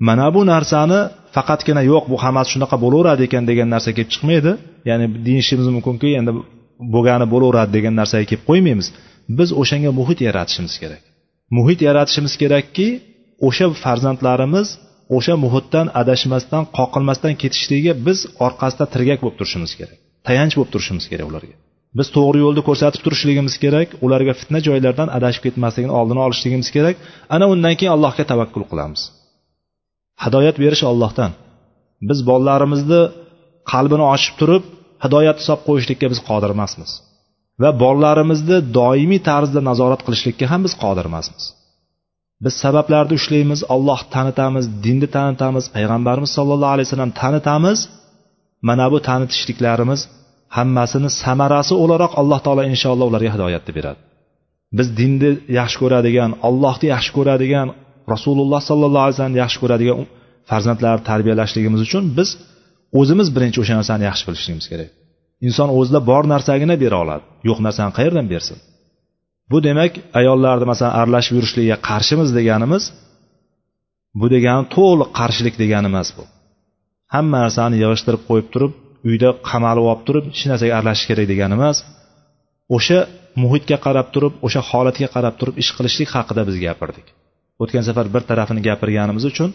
mana 0.07 0.27
bu 0.35 0.41
narsani 0.53 0.99
faqatgina 1.35 1.81
yo'q 1.91 2.03
bu 2.11 2.17
hammasi 2.23 2.49
shunaqa 2.53 2.77
bo'laveradi 2.83 3.21
ekan 3.27 3.43
degan 3.49 3.67
narsa 3.75 3.89
kelib 3.97 4.09
chiqmaydi. 4.13 4.51
Ya'ni 4.89 5.05
deyishimiz 5.27 5.67
mumkinki 5.75 6.09
endi 6.19 6.31
bo'lgani 6.93 7.25
bo'laveradi 7.33 7.71
degan 7.77 7.93
narsaga 8.01 8.25
kelib 8.31 8.43
qo'ymaymiz. 8.49 8.87
Biz 9.37 9.49
o'shanga 9.61 9.91
muhit 9.99 10.19
yaratishimiz 10.27 10.75
kerak. 10.81 11.01
Muhit 11.57 11.79
yaratishimiz 11.87 12.33
kerakki 12.41 12.87
o'sha 13.47 13.65
farzandlarimiz 13.83 14.67
o'sha 15.17 15.35
muhitdan 15.45 15.87
adashmasdan 16.01 16.63
qoqilmasdan 16.77 17.33
ketishligiga 17.41 17.93
biz 18.07 18.19
orqasida 18.45 18.85
tirgak 18.93 19.19
bo'lib 19.23 19.37
turishimiz 19.39 19.71
kerak. 19.79 19.97
Tayanch 20.27 20.53
bo'lib 20.57 20.71
turishimiz 20.73 21.05
kerak 21.11 21.27
ularga. 21.31 21.55
Biz 21.97 22.07
to'g'ri 22.15 22.39
yo'lni 22.45 22.61
ko'rsatib 22.67 23.01
turishligimiz 23.05 23.55
kerak 23.63 23.89
ularga 24.05 24.33
fitna 24.39 24.59
joylardan 24.67 25.09
adashib 25.17 25.41
ketmasligini 25.45 25.93
oldini 25.99 26.21
olishligimiz 26.25 26.69
kerak. 26.75 26.95
Ana 27.35 27.45
undan 27.53 27.73
keyin 27.79 27.93
allohga 27.95 28.23
tavakkul 28.31 28.63
qilamiz. 28.71 29.01
Hidoyat 30.23 30.55
berish 30.63 30.83
ollohdan 30.91 31.31
biz 32.09 32.19
bolalarimizni 32.29 33.01
qalbini 33.71 34.05
ochib 34.13 34.33
turib 34.39 34.63
hidoyat 35.03 35.37
solib 35.47 35.63
qo'yishlikka 35.69 36.07
biz 36.13 36.19
qodir 36.29 36.49
emasmiz. 36.55 36.91
Va 37.61 37.69
bolalarimizni 37.83 38.57
doimiy 38.77 39.21
tarzda 39.29 39.61
nazorat 39.69 40.01
qilishlikka 40.05 40.45
ham 40.51 40.61
biz 40.65 40.73
qodir 40.83 41.05
emasmiz. 41.11 41.43
Biz 42.45 42.53
sabablarni 42.63 43.13
ushlaymiz 43.19 43.59
olloh 43.75 43.99
tanitamiz 44.15 44.65
dinni 44.85 45.07
tanitamiz 45.17 45.65
payg'ambarimiz 45.75 46.31
sollallohu 46.37 46.73
alayhi 46.75 46.87
vasallam 46.87 47.13
tanitamiz. 47.21 47.79
Mana 48.69 48.85
bu 48.93 48.97
tanitishliklarimiz 49.09 50.01
hammasini 50.57 51.09
samarasi 51.23 51.73
o'laroq 51.83 52.13
alloh 52.21 52.39
taolo 52.45 52.63
inshaalloh 52.73 53.07
ularga 53.11 53.31
hidoyatni 53.35 53.71
beradi. 53.77 53.99
Biz 54.77 54.87
dinni 54.99 55.31
yaxshi 55.59 55.77
ko'radigan 55.83 56.31
allohni 56.47 56.87
yaxshi 56.95 57.11
ko'radigan 57.17 57.67
rasululloh 58.13 58.61
sollallohu 58.69 59.03
alayhi 59.05 59.15
vasallamni 59.15 59.39
yaxshi 59.43 59.59
ko'radigan 59.63 59.97
farzandlarni 60.49 61.03
tarbiyalashligimiz 61.11 61.81
uchun 61.87 62.03
biz 62.17 62.29
o'zimiz 62.99 63.27
birinchi 63.35 63.57
o'sha 63.63 63.73
narsani 63.79 64.03
yaxshi 64.09 64.23
bilishligimiz 64.27 64.67
kerak. 64.71 64.89
Inson 65.47 65.69
o'zida 65.79 65.99
bor 66.09 66.23
narsagina 66.33 66.75
bera 66.83 66.97
oladi. 67.03 67.23
Yo'q 67.47 67.59
narsani 67.67 67.91
qayerdan 67.97 68.27
bersin? 68.33 68.57
Bu 69.51 69.57
demak 69.67 69.93
ayollarni 70.19 70.65
masalan 70.71 70.93
aralashib 70.99 71.33
yurishligiga 71.37 71.77
qarshimiz 71.89 72.29
deganimiz 72.37 72.83
bu 74.19 74.25
degani 74.35 74.63
to'liq 74.75 75.09
qarshilik 75.19 75.55
degani 75.61 75.87
emas 75.91 76.09
bu. 76.17 76.23
Hamma 77.13 77.37
narsani 77.45 77.75
yig'ishtirib 77.83 78.21
qo'yib 78.29 78.47
turib 78.53 78.73
uyda 79.09 79.29
qamalib 79.49 79.85
olib 79.91 80.01
turib 80.07 80.25
hech 80.31 80.45
narsaga 80.51 80.73
aralashish 80.77 81.07
kerak 81.09 81.27
degani 81.31 81.53
emas 81.59 81.77
o'sha 82.75 82.99
muhitga 83.43 83.77
qarab 83.85 84.07
turib 84.13 84.33
o'sha 84.45 84.61
holatga 84.69 85.07
qarab 85.15 85.35
turib 85.39 85.55
ish 85.61 85.71
qilishlik 85.77 86.09
haqida 86.15 86.41
biz 86.47 86.55
gapirdik. 86.65 87.07
O'tgan 87.63 87.83
safar 87.89 88.05
bir 88.15 88.23
tarafini 88.29 88.61
gapirganimiz 88.67 89.23
uchun 89.31 89.49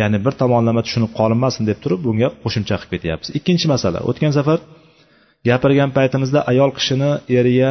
ya'ni 0.00 0.18
bir 0.24 0.34
tomonlama 0.40 0.80
tushunib 0.86 1.12
qolinmasin 1.18 1.62
deb 1.70 1.78
turib 1.84 2.00
bunga 2.06 2.28
qo'shimcha 2.42 2.74
qilib 2.80 2.92
ketyapmiz. 2.94 3.28
Ikkinchi 3.38 3.66
masala 3.74 3.98
o'tgan 4.10 4.32
safar 4.38 4.58
gapirgan 5.48 5.90
paytimizda 5.96 6.40
ayol 6.52 6.70
kishini 6.78 7.10
eriga 7.38 7.70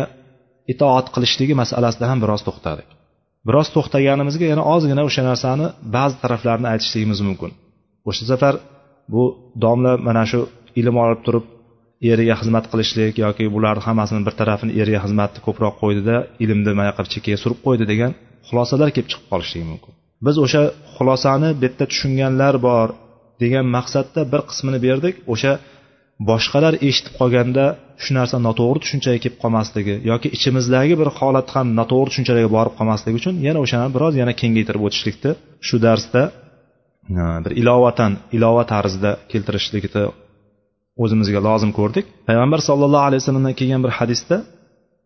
itoat 0.73 1.07
qilishligi 1.15 1.53
masalasida 1.61 2.05
ham 2.11 2.19
biroz 2.23 2.41
to'xtadik. 2.47 2.89
Biroz 3.47 3.67
to'xtaganimizga 3.75 4.45
yana 4.53 4.63
ozgina 4.73 5.01
o'sha 5.09 5.21
narsani 5.29 5.65
ba'zi 5.95 6.15
taraflarini 6.23 6.67
aytishligimiz 6.73 7.19
mumkin. 7.27 7.51
O'sha 8.09 8.23
safar 8.31 8.53
bu 9.13 9.23
domla 9.63 9.93
mana 10.07 10.23
shu 10.31 10.39
ilm 10.79 10.95
olib 11.03 11.21
turib 11.25 11.45
eriga 12.11 12.35
xizmat 12.41 12.65
qilishlik 12.71 13.15
yoki 13.25 13.45
bularni 13.55 13.83
hammasini 13.87 14.21
bir 14.27 14.33
tarafini 14.39 14.71
eriga 14.81 14.99
xizmatni 15.05 15.39
ko'proq 15.47 15.73
qo'ydida 15.81 16.15
ilmni 16.43 16.71
mana 16.79 16.91
qilib 16.97 17.11
chekkaga 17.13 17.37
surib 17.43 17.59
qo'ydi 17.65 17.83
degan 17.91 18.11
xulosalar 18.47 18.89
kelib 18.95 19.09
chiqib 19.11 19.27
qolishligi 19.31 19.65
mumkin. 19.71 19.91
Biz 20.25 20.35
o'sha 20.45 20.61
xulosani 20.95 21.49
bu 21.59 21.63
yerda 21.65 21.85
tushunganlar 21.91 22.55
bor 22.67 22.87
degan 23.43 23.65
maqsadda 23.75 24.21
bir 24.31 24.41
qismini 24.49 24.79
berdik 24.87 25.15
o'sha 25.33 25.53
boshqalar 26.29 26.73
eshitib 26.87 27.13
qolganda 27.19 27.65
shu 28.03 28.11
narsa 28.17 28.35
noto'g'ri 28.47 28.79
tushunchaga 28.83 29.19
kelib 29.23 29.37
qolmasligi 29.43 29.95
yoki 30.11 30.27
ichimizdagi 30.37 30.93
bir 31.01 31.09
holat 31.17 31.47
ham 31.55 31.67
noto'g'ri 31.79 32.09
tushunchalarga 32.11 32.51
borib 32.57 32.73
qolmasligi 32.79 33.15
uchun 33.21 33.35
yana 33.47 33.59
o'shani 33.65 33.87
biroz 33.95 34.13
yana 34.21 34.33
kengaytirib 34.41 34.81
o'tishlikni 34.87 35.31
shu 35.67 35.75
darsda 35.85 36.21
bir 37.43 37.51
ilovatan 37.61 38.11
ilova 38.37 38.63
tarzida 38.73 39.11
keltirishlikni 39.31 40.03
o'zimizga 41.03 41.39
lozim 41.47 41.71
ko'rdik. 41.79 42.05
Payg'ambar 42.29 42.59
sollallohu 42.69 43.05
alayhi 43.07 43.21
vasallamdan 43.23 43.55
kelgan 43.59 43.81
bir 43.85 43.91
hadisda 43.99 44.37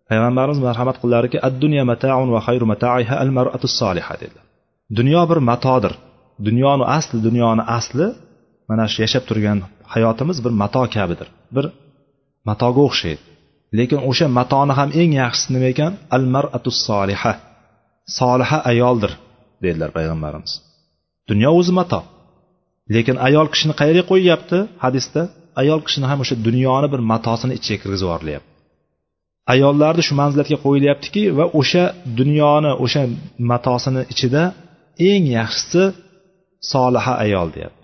payg'ambarimiz 0.09 0.59
marhamat 0.67 0.97
qildilarki 1.01 1.37
ad 1.47 1.53
dunyo 1.63 1.83
mataun 1.91 2.29
va 2.35 2.39
xayru 2.47 2.65
mataiha 2.73 3.13
al 3.23 3.29
mar'atu 3.37 3.67
soliha 3.79 4.13
dedilar. 4.21 4.45
Dunyo 4.99 5.21
bir 5.29 5.39
matodir. 5.51 5.93
Dunyoni 6.47 6.85
asli 6.97 7.17
dunyoni 7.27 7.63
asli 7.77 8.07
mana 8.69 8.85
shu 8.91 8.97
yashab 9.05 9.23
turgan 9.29 9.57
hayotimiz 9.93 10.37
bir 10.45 10.53
mato 10.61 10.83
kabidir. 10.95 11.27
Bir 11.55 11.65
matoga 12.49 12.81
o'xshaydi. 12.87 13.23
Lekin 13.77 13.99
o'sha 14.09 14.27
matoni 14.39 14.73
ham 14.79 14.89
eng 15.01 15.11
yaxshisi 15.21 15.49
nima 15.55 15.67
ekan? 15.73 15.93
Al 16.15 16.23
mar'atu 16.35 16.69
soliha 16.87 17.33
soliha 18.19 18.57
ayoldir 18.71 19.11
dedilar 19.63 19.89
payg'ambarimiz. 19.97 20.51
Dunyo 21.29 21.49
o'zi 21.59 21.73
mato. 21.79 21.99
Lekin 22.95 23.17
ayol 23.27 23.47
kishini 23.53 23.73
qayerga 23.79 24.03
qo'yyapti 24.11 24.57
hadisda? 24.83 25.21
Ayol 25.61 25.79
kishini 25.85 26.05
ham 26.11 26.19
o'sha 26.23 26.35
dunyoni 26.47 26.87
bir 26.93 27.01
matosini 27.11 27.53
ichiga 27.59 27.77
kirgizib 27.83 28.07
yuborilyapti 28.07 28.55
ayollarni 29.53 30.03
shu 30.07 30.13
manzilatga 30.21 30.57
qo'yilyaptiki 30.65 31.23
va 31.37 31.45
o'sha 31.59 31.83
dunyoni 32.19 32.71
o'sha 32.85 33.01
matosini 33.51 34.01
ichida 34.13 34.43
eng 35.09 35.23
yaxshisi 35.37 35.83
soliha 36.71 37.13
ayol 37.25 37.47
deyapti. 37.55 37.83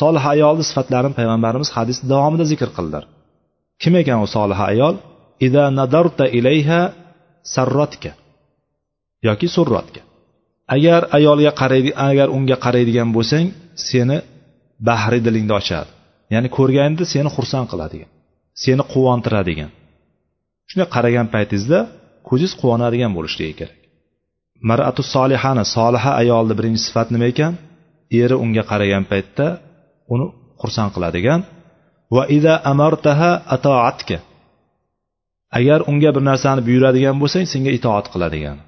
Soliha 0.00 0.28
ayolni 0.36 0.64
sifatlarini 0.70 1.14
payg'ambarimiz 1.18 1.68
hadis 1.76 1.98
davomida 2.12 2.44
zikr 2.52 2.68
qildilar. 2.76 3.04
Kim 3.82 3.92
ekan 4.00 4.18
u 4.26 4.28
soliha 4.36 4.64
ayol? 4.72 4.94
Ida 5.46 5.64
nadarta 5.78 6.24
ilayha 6.38 6.80
sarrotka 7.54 8.12
yoki 9.26 9.46
surrotka 9.56 10.00
agar 10.74 11.02
ayolga 11.18 11.52
qaraydi 11.60 11.90
agar 12.08 12.28
unga 12.36 12.56
qaraydigan 12.64 13.08
bo'lsang 13.16 13.46
seni 13.88 14.18
bahri 14.88 15.18
dilingni 15.26 15.54
ochadi. 15.60 15.90
Ya'ni 16.32 16.48
ko'rganingda 16.56 17.04
seni 17.12 17.28
xursand 17.36 17.66
qiladigan 17.72 18.10
seni 18.64 18.82
quvontiradigan. 18.92 19.70
Shunday 20.68 20.88
qaragan 20.96 21.26
paytingizda 21.34 21.78
ko'zingiz 22.28 22.52
quvonadigan 22.60 23.12
bo'lishligi 23.16 23.54
kerak. 23.60 23.78
Maratu 24.68 25.02
solihani 25.14 25.64
soliha 25.76 26.10
ayolni 26.22 26.54
birinchi 26.58 26.80
sifat 26.86 27.08
nima 27.14 27.26
ekan? 27.32 27.52
Eri 28.22 28.36
unga 28.44 28.62
qaragan 28.70 29.04
paytda 29.10 29.46
uni 30.14 30.26
xursand 30.60 30.90
qiladigan 30.94 31.40
va 32.14 32.22
ida 32.36 32.54
amartaha 32.72 33.30
atoatka 33.56 34.18
agar 35.58 35.80
unga 35.90 36.10
bir 36.16 36.22
narsani 36.30 36.60
buyuradigan 36.68 37.16
bo'lsang 37.22 37.44
senga 37.52 37.70
itoat 37.78 38.06
qiladigan. 38.14 38.58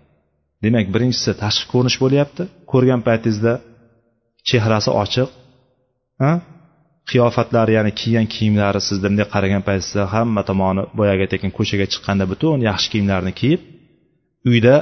Demak 0.65 0.87
birinchisi 0.95 1.33
tashqi 1.43 1.67
ko'rinish 1.73 1.99
bo'lyapti. 2.05 2.43
Ko'rgan 2.73 3.01
paytingizda 3.09 3.53
chehrasi 4.49 4.91
ochiq 5.03 5.29
qiyofatlari 7.11 7.73
ya'ni 7.79 7.93
kiygan 8.01 8.27
kiyimlari 8.35 8.81
sizni 8.89 9.03
bunday 9.05 9.27
qaragan 9.35 9.63
paytingizda 9.69 10.05
hamma 10.15 10.43
tomoni 10.51 10.83
boyagi 10.99 11.21
aytayotgan 11.25 11.53
ko'chaga 11.59 11.87
chiqqanda 11.93 12.25
butun 12.33 12.59
yaxshi 12.69 12.89
kiyimlarni 12.93 13.33
kiyib 13.41 13.61
uyda 14.51 14.75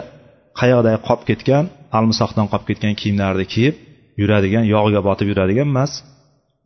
qayoqdagi 0.61 0.99
qolib 1.06 1.25
ketgan 1.30 1.64
almisoqdan 1.99 2.47
qolib 2.52 2.66
ketgan 2.70 2.94
kiyimlarni 3.00 3.47
kiyib 3.54 3.75
yuradigan 4.20 4.64
yog'ga 4.75 5.00
botib 5.08 5.26
yuradigan 5.32 5.68
emas 5.73 5.92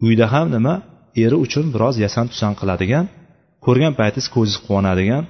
uyda 0.06 0.26
ham 0.34 0.46
nima 0.56 0.74
eri 1.24 1.36
uchun 1.44 1.66
biroz 1.74 1.94
yasan 2.04 2.26
tusan 2.32 2.52
qiladigan 2.60 3.04
ko'rgan 3.64 3.92
paytingiz 4.00 4.28
ko'zingiz 4.34 4.58
quvonadigan 4.66 5.24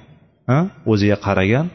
o'ziga 0.91 1.17
qaragan 1.25 1.65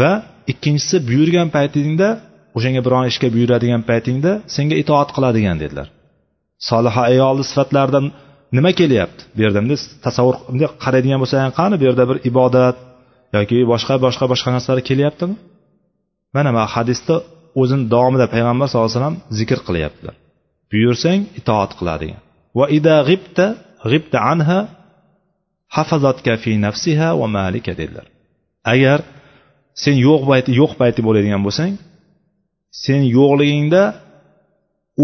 va 0.00 0.12
ikkinchisi 0.52 0.96
buyurgan 1.08 1.48
paytingda 1.56 2.08
o'shanga 2.56 2.80
biron 2.86 3.04
ishga 3.12 3.28
buyuradigan 3.36 3.82
paytingda 3.90 4.32
senga 4.56 4.76
itoat 4.82 5.08
qiladigan 5.16 5.56
dedilar. 5.62 5.86
Soliha 6.68 7.02
ayolni 7.12 7.44
sifatlaridan 7.50 8.06
nima 8.56 8.70
kelyapti? 8.80 9.22
Bu 9.34 9.40
yerda 9.44 9.58
bunday 9.62 9.78
tasavvur 10.06 10.36
bunday 10.48 10.68
qaraydigan 10.84 11.18
bo'lsang 11.22 11.52
qani 11.60 11.74
bu 11.80 11.84
yerda 11.88 12.04
bir 12.10 12.18
ibodat 12.30 12.76
yoki 13.36 13.58
boshqa 13.72 13.94
boshqa 14.06 14.24
boshqa 14.32 14.48
narsalar 14.54 14.82
kelyaptimi? 14.90 15.34
Mana 16.36 16.50
mana 16.56 16.68
hadisda 16.76 17.14
o'zini 17.60 17.84
davomida 17.94 18.26
payg'ambar 18.34 18.66
sallallohu 18.68 18.90
alayhi 18.90 19.00
vasallam 19.00 19.18
zikr 19.38 19.58
qilyaptilar. 19.68 20.14
Buyursang 20.70 21.20
itoat 21.40 21.72
qiladigan 21.78 22.20
va 22.58 22.64
ida 22.78 22.96
g'ibta 23.08 23.46
g'ibta 23.90 24.18
anha 24.32 24.58
hafazatka 25.76 26.32
fi 26.42 26.50
nafsiha 26.66 27.08
va 27.20 27.26
malika 27.38 27.72
dedilar. 27.80 28.06
Agar 28.74 28.98
sen 29.82 29.94
yo'q 30.06 30.22
payti 30.30 30.50
yo'q 30.60 30.72
payti 30.80 31.00
bo'ladigan 31.06 31.42
bo'lsang 31.46 31.72
sen 32.84 33.00
yo'qligingda 33.16 33.82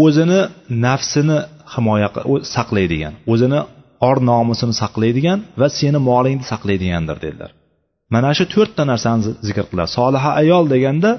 o'zini 0.03 0.41
nafsini 0.85 1.37
himoya 1.73 2.09
saqlaydigan 2.55 3.13
o'zini 3.33 3.59
or 4.07 4.17
nomusini 4.31 4.73
saqlaydigan 4.81 5.39
va 5.61 5.67
seni 5.79 5.99
molingni 6.09 6.45
saqlaydigandir 6.51 7.17
dedilar. 7.25 7.51
Mana 8.13 8.29
shu 8.37 8.45
to'rtta 8.53 8.83
narsani 8.91 9.21
zikr 9.47 9.65
qiladi. 9.71 9.89
Soliha 9.97 10.31
ayol 10.41 10.65
deganda 10.73 11.11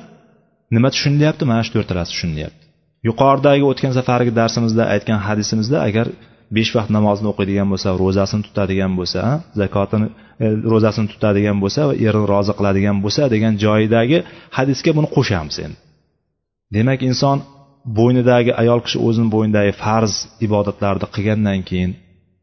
nima 0.74 0.88
tushunilyapti? 0.94 1.42
Mana 1.50 1.62
shu 1.66 1.72
to'rtalasi 1.76 2.10
tushunilyapti. 2.14 2.64
Yuqoridagi 3.08 3.64
o'tgan 3.70 3.92
safargi 3.98 4.32
darsimizda 4.40 4.84
aytgan 4.94 5.18
hadisimizda 5.26 5.76
agar 5.88 6.06
besh 6.56 6.70
vaqt 6.76 6.90
namozni 6.96 7.26
o'qiydigan 7.32 7.68
bo'lsa 7.72 7.88
ro'zasini 8.02 8.42
tutadigan 8.46 8.92
bo'lsa 8.98 9.20
zakotini 9.60 10.06
e, 10.44 10.46
ro'zasini 10.72 11.08
tutadigan 11.12 11.56
bo'lsa 11.62 11.80
va 11.88 11.94
erini 12.06 12.26
rozi 12.34 12.52
qiladigan 12.58 12.96
bo'lsa 13.04 13.22
degan 13.34 13.52
joyidagi 13.64 14.18
hadisga 14.58 14.90
buni 14.98 15.08
qo'shamiz 15.16 15.56
endi. 15.64 15.78
Demak 16.76 17.00
inson 17.10 17.36
bo'ynidagi 17.96 18.52
ayol 18.62 18.80
kishi 18.86 18.98
o'zini 19.06 19.28
bo'ynidagi 19.34 19.72
farz 19.84 20.12
ibodatlarni 20.46 21.06
qilgandan 21.14 21.60
keyin 21.68 21.92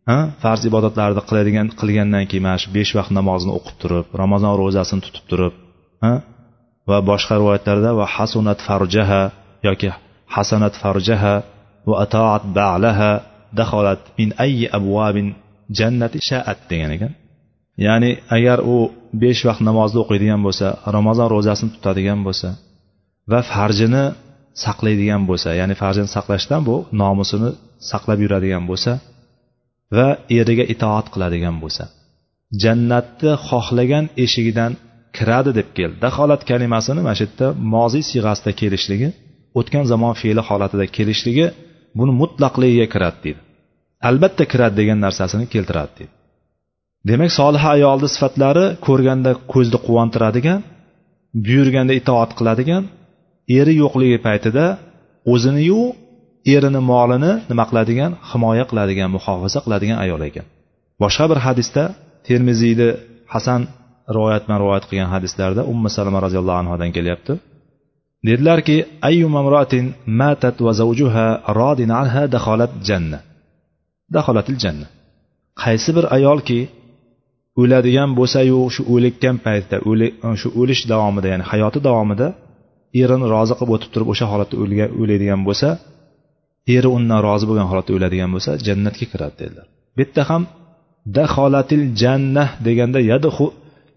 ha 0.09 0.17
farz 0.43 0.61
ibodatlarni 0.69 1.21
qiladigan 1.29 1.67
qilgandan 1.79 2.25
keyin 2.29 2.43
mana 2.47 2.57
shu 2.63 2.69
besh 2.77 2.91
vaqt 2.97 3.11
namozni 3.19 3.51
o'qib 3.57 3.75
turib 3.81 4.05
ramazon 4.21 4.53
ro'zasini 4.61 5.01
tutib 5.05 5.25
turib 5.31 5.53
ha 6.03 6.13
va 6.89 6.97
boshqa 7.09 7.33
rivoyatlarda 7.41 7.89
va 7.99 8.05
hasunat 8.15 8.59
farjaha 8.67 9.21
yoki 9.67 9.89
hasanat 10.35 10.73
farjaha 10.83 11.35
va 11.87 11.95
atoat 12.05 12.43
ba'laha 12.59 13.11
daholat 13.59 14.01
min 14.19 14.29
ayyi 14.45 14.67
abvabin 14.77 15.27
jannati 15.77 16.17
sha'at 16.29 16.59
degan 16.69 16.91
ekan. 16.97 17.13
Ya'ni 17.85 18.11
agar 18.37 18.59
u 18.73 18.77
besh 19.23 19.41
vaqt 19.47 19.61
namozni 19.69 19.97
o'qiydigan 20.03 20.41
bo'lsa 20.47 20.67
ramazon 20.95 21.27
ro'zasini 21.35 21.71
tutadigan 21.75 22.19
bo'lsa 22.27 22.49
va 23.31 23.39
farjini 23.51 24.03
saqlaydigan 24.63 25.21
bo'lsa 25.29 25.49
ya'ni 25.59 25.75
farzand 25.81 26.09
saqlashdan 26.15 26.61
bu 26.69 26.75
nomusini 27.01 27.49
saqlab 27.91 28.19
yuradigan 28.25 28.63
bo'lsa 28.69 28.91
va 29.97 30.07
eriga 30.39 30.65
itoat 30.73 31.05
qiladigan 31.13 31.55
bo'lsa 31.63 31.83
jannatni 32.63 33.31
xohlagan 33.47 34.05
eshigidan 34.23 34.71
kiradi 35.17 35.51
deb 35.59 35.69
keldi. 35.77 35.97
Daholat 36.05 36.41
kalimasini 36.51 37.01
mana 37.07 37.15
shu 37.19 37.23
yerda 37.25 37.47
moziy 37.73 38.03
siyg'asida 38.11 38.51
kelishligi 38.61 39.09
o'tgan 39.59 39.85
zamon 39.91 40.13
fe'li 40.21 40.41
holatida 40.49 40.85
kelishligi 40.97 41.45
buni 41.99 42.11
mutlaqligiga 42.21 42.87
kiradi 42.93 43.19
deydi. 43.25 43.41
Albatta 44.09 44.43
kiradi 44.51 44.75
degan 44.81 44.99
narsasini 45.05 45.45
keltiradi 45.53 45.91
deydi. 45.97 46.13
Demak 47.09 47.31
soliha 47.39 47.69
ayolni 47.77 48.07
sifatlari 48.15 48.65
ko'rganda 48.87 49.31
ko'zni 49.53 49.79
quvontiradigan 49.87 50.59
buyurganda 51.45 51.93
itoat 52.01 52.31
qiladigan 52.39 52.83
eri 53.59 53.73
yo'qligi 53.83 54.17
paytida 54.27 54.65
o'ziniyu 55.33 55.81
erini 56.55 56.81
molini 56.91 57.31
nima 57.51 57.63
qiladigan? 57.69 58.11
Himoya 58.31 58.65
qiladigan 58.69 59.09
muhofaza 59.15 59.59
qiladigan 59.65 59.97
ayol 60.05 60.21
ekan. 60.29 60.45
Boshqa 61.01 61.25
bir 61.31 61.39
hadisda 61.45 61.83
termiziyni 62.27 62.89
hasan 63.33 63.61
rivoyat 64.15 64.43
rivoyat 64.61 64.85
qilgan 64.89 65.09
hadislarda 65.15 65.61
umma 65.71 65.89
salama 65.97 66.19
roziyallohu 66.25 66.59
anhudan 66.63 66.91
kelyapti. 66.97 67.33
Dedilarki 68.27 68.77
ayyu 69.09 69.27
matat 70.21 70.57
va 70.65 70.71
zawjuha 70.81 71.27
rodin 71.59 71.89
anha 72.01 72.23
dakholat 72.35 72.71
janna. 72.87 73.19
Daxolatil 74.15 74.57
janna. 74.63 74.87
Qaysi 75.63 75.89
bir 75.97 76.05
ayolki 76.17 76.59
o'ladigan 77.61 78.09
bo'lsayu 78.19 78.59
shu 78.75 78.81
o'likkan 78.93 79.35
paytda 79.45 79.75
shu 80.41 80.47
o'lish 80.61 80.81
davomida 80.91 81.27
ya'ni 81.33 81.45
hayoti 81.51 81.79
davomida 81.87 82.27
erini 83.01 83.25
rozi 83.35 83.53
qilib 83.59 83.71
o'tib 83.75 83.89
turib 83.93 84.07
o'sha 84.13 84.25
holatda 84.31 84.55
o'laydigan 85.01 85.41
bo'lsa 85.47 85.69
eri 86.75 86.89
undan 86.97 87.19
rozi 87.27 87.45
bo'lgan 87.49 87.67
holatda 87.71 87.91
o'ladigan 87.97 88.29
bo'lsa 88.35 88.51
jannatga 88.67 89.05
kiradi 89.11 89.35
dedilar. 89.41 89.65
Bu 89.95 89.99
yerda 90.03 90.23
ham 90.29 90.43
daholatil 91.17 91.85
jannah 92.01 92.49
deganda 92.67 92.99
yadxu 93.11 93.45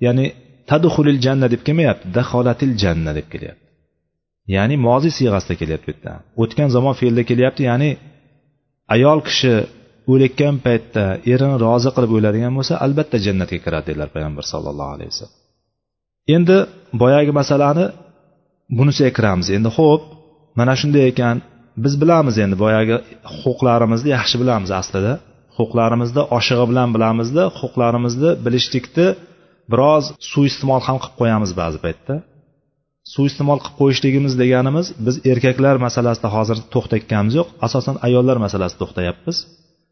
ya'ni 0.06 0.26
tadxulil 0.70 1.18
janna 1.26 1.46
deb 1.52 1.60
kelmayapti 1.66 2.06
daholatil 2.18 2.72
janna 2.82 3.10
deb 3.18 3.26
kelyapti. 3.32 3.66
Ya'ni 4.56 4.74
moziy 4.88 5.12
siyg'asida 5.18 5.54
kelyapti 5.60 5.86
bu 5.88 5.92
yerda 5.94 6.12
o'tgan 6.42 6.68
zamon 6.76 6.94
fe'lida 7.00 7.22
kelyapti 7.30 7.62
ya'ni 7.70 7.90
ayol 8.94 9.18
kishi 9.28 9.52
o'layotgan 10.12 10.54
paytda 10.66 11.04
erini 11.32 11.56
rozi 11.66 11.90
qilib 11.96 12.12
o'ladigan 12.18 12.52
bo'lsa 12.58 12.74
albatta 12.84 13.16
jannatga 13.26 13.58
kiradi 13.64 13.86
dedilar 13.88 14.08
payg'ambar 14.14 14.44
sallallohu 14.52 14.92
alayhi 14.96 15.10
vasallam. 15.12 15.36
Endi 16.34 16.56
boyagi 17.02 17.32
masalani 17.40 17.84
bunisiga 18.76 19.10
kiramiz 19.16 19.48
endi 19.56 19.70
ho'p 19.78 20.02
mana 20.58 20.74
shunday 20.80 21.04
ekan. 21.12 21.36
Biz 21.84 21.94
bilamiz 22.02 22.36
endi 22.44 22.56
boyagi 22.64 22.96
huquqlarimizni 23.40 24.08
yaxshi 24.16 24.36
bilamiz 24.42 24.70
aslida. 24.80 25.12
Huquqlarimizni 25.56 26.22
oshig'i 26.38 26.66
bilan 26.70 26.88
bilamizda 26.96 27.42
huquqlarimizni 27.60 28.30
bilishlikni 28.44 29.06
biroz 29.72 30.04
suiiste'mol 30.30 30.82
ham 30.86 30.96
qilib 31.02 31.16
qo'yamiz 31.20 31.50
ba'zi 31.60 31.78
paytda. 31.84 32.14
Suiiste'mol 33.14 33.58
qilib 33.62 33.76
qo'yishligimiz 33.80 34.32
deganimiz 34.42 34.86
biz 35.06 35.16
erkaklar 35.32 35.76
masalasida 35.86 36.28
hozir 36.36 36.58
to'xtatganimiz 36.74 37.34
yo'q 37.38 37.48
asosan 37.66 37.96
ayollar 38.06 38.36
masalasida 38.44 38.80
to'xtayapmiz. 38.82 39.36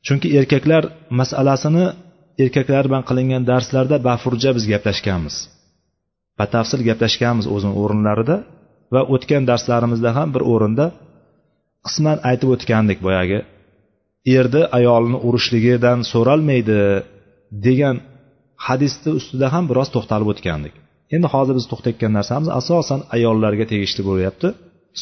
Chunki 0.07 0.29
erkaklar 0.39 0.83
masalasini 1.21 1.85
erkaklar 2.45 2.85
bilan 2.89 3.05
qilingan 3.09 3.43
darslarda 3.51 3.97
bafurja 4.09 4.51
biz 4.57 4.65
gaplashganmiz. 4.73 5.37
Batafsil 6.41 6.81
gaplashganmiz 6.89 7.47
o'zini 7.55 7.75
o'rinlarida. 7.83 8.37
Va 8.95 9.01
o'tgan 9.15 9.43
darslarimizda 9.51 10.11
ham 10.19 10.29
bir 10.35 10.43
o'rinda 10.53 10.87
qisman 11.87 12.19
aytib 12.31 12.49
o'tgandik 12.55 12.99
boyagi. 13.07 13.39
Erni 14.39 14.63
ayolini 14.79 15.19
urishligidan 15.29 15.99
so'ralmaydi 16.13 16.81
degan 17.67 17.97
hadisni 18.67 19.11
ustida 19.19 19.47
ham 19.55 19.65
biroz 19.71 19.89
to'xtalib 19.95 20.29
o'tgandik. 20.33 20.75
Endi 21.15 21.27
hozir 21.35 21.55
biz 21.59 21.67
to'xtayotgan 21.71 22.13
narsamiz 22.19 22.49
asosan 22.61 23.01
ayollarga 23.17 23.65
tegishli 23.73 24.03
bo'lyapti. 24.09 24.49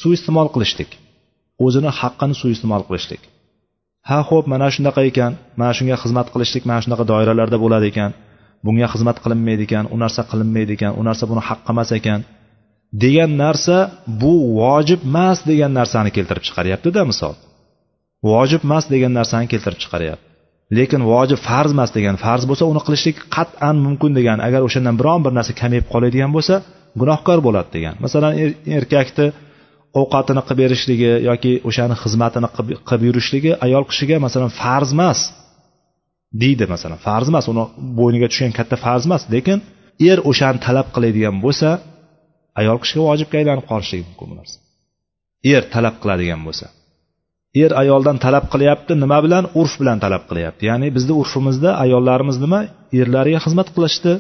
Suiiste'mol 0.00 0.48
qilishlik. 0.54 0.90
O'zini 1.64 1.90
haqqini 2.00 2.34
suiiste'mol 2.40 2.82
qilishlik. 2.88 3.22
Ha 4.08 4.18
ho'p 4.28 4.44
mana 4.52 4.66
shunaqa 4.74 5.00
ekan 5.10 5.32
mana 5.58 5.72
shunga 5.78 5.96
xizmat 6.02 6.28
qilishlik 6.34 6.64
mana 6.68 6.80
shunaqa 6.84 7.04
doiralarda 7.12 7.56
bo'ladi 7.64 7.86
ekan. 7.92 8.10
Bunga 8.66 8.86
xizmat 8.94 9.16
qilinmaydi 9.24 9.62
ekan 9.68 9.84
u 9.94 9.96
narsa 10.02 10.22
qilinmaydi 10.30 10.72
ekan 10.76 10.92
u 11.00 11.02
narsa 11.08 11.24
buni 11.30 11.42
haqqi 11.48 11.70
emas 11.74 11.90
ekan. 11.98 12.20
Degan 13.02 13.30
narsa 13.42 13.76
bu 14.22 14.34
vojib 14.60 15.00
emas 15.10 15.38
degan 15.50 15.72
narsani 15.78 16.10
keltirib 16.16 16.44
chiqaryaptida 16.48 17.02
misol. 17.10 17.34
Vojib 18.30 18.62
emas 18.66 18.84
degan 18.94 19.12
narsani 19.18 19.46
keltirib 19.52 19.80
chiqaryapti. 19.84 20.24
Lekin 20.76 21.00
vojib 21.12 21.40
farz 21.48 21.70
emas 21.76 21.90
degan 21.96 22.16
farz 22.24 22.44
bo'lsa 22.50 22.64
uni 22.72 22.80
qilishlik 22.86 23.16
qat'an 23.36 23.76
mumkin 23.86 24.12
degan 24.18 24.38
agar 24.46 24.60
o'shandan 24.68 24.96
biron 25.00 25.20
bir 25.24 25.32
narsa 25.38 25.52
kamayib 25.62 25.86
qoladigan 25.92 26.30
bo'lsa 26.36 26.54
gunohkor 27.00 27.38
bo'ladi 27.46 27.68
degan. 27.76 27.94
Masalan 28.04 28.32
er-, 28.42 28.56
erkakni 28.78 29.26
ovqatini 30.00 30.42
qilib 30.46 30.58
berishligi 30.62 31.10
yoki 31.28 31.52
o'shani 31.68 31.94
xizmatini 32.02 32.48
qilib 32.88 33.02
yurishligi 33.08 33.52
ayol 33.66 33.84
kishiga 33.90 34.16
masalan 34.26 34.50
farz 34.60 34.90
emas 34.96 35.20
deydi 36.42 36.64
masalan. 36.74 36.98
Farz 37.06 37.26
emas 37.32 37.46
uni 37.52 37.64
bo'yniga 37.98 38.26
tushgan 38.32 38.52
katta 38.58 38.76
farz 38.84 39.02
emas. 39.08 39.22
Lekin 39.34 39.58
er 40.10 40.18
o'shani 40.30 40.58
talab 40.66 40.86
qiladigan 40.94 41.36
bo'lsa 41.44 41.68
ayol 42.60 42.78
kishiga 42.82 43.02
vojibga 43.10 43.36
aylanib 43.40 43.66
qolishligi 43.70 44.04
mumkin 44.08 44.26
bu 44.30 44.34
narsa. 44.40 44.56
Er 45.54 45.62
talab 45.74 45.96
qiladigan 46.02 46.40
bo'lsa. 46.46 46.66
Er 47.62 47.70
ayoldan 47.82 48.16
talab 48.24 48.46
qilyapti 48.52 48.92
nima 49.02 49.18
bilan? 49.24 49.44
Urf 49.60 49.74
bilan 49.80 49.98
talab 50.04 50.22
qilyapti. 50.30 50.62
Ya'ni 50.70 50.88
bizni 50.96 51.14
urfimizda 51.20 51.70
ayollarimiz 51.84 52.36
nima? 52.44 52.60
Erlariga 53.00 53.40
xizmat 53.44 53.68
qilishdi. 53.76 54.12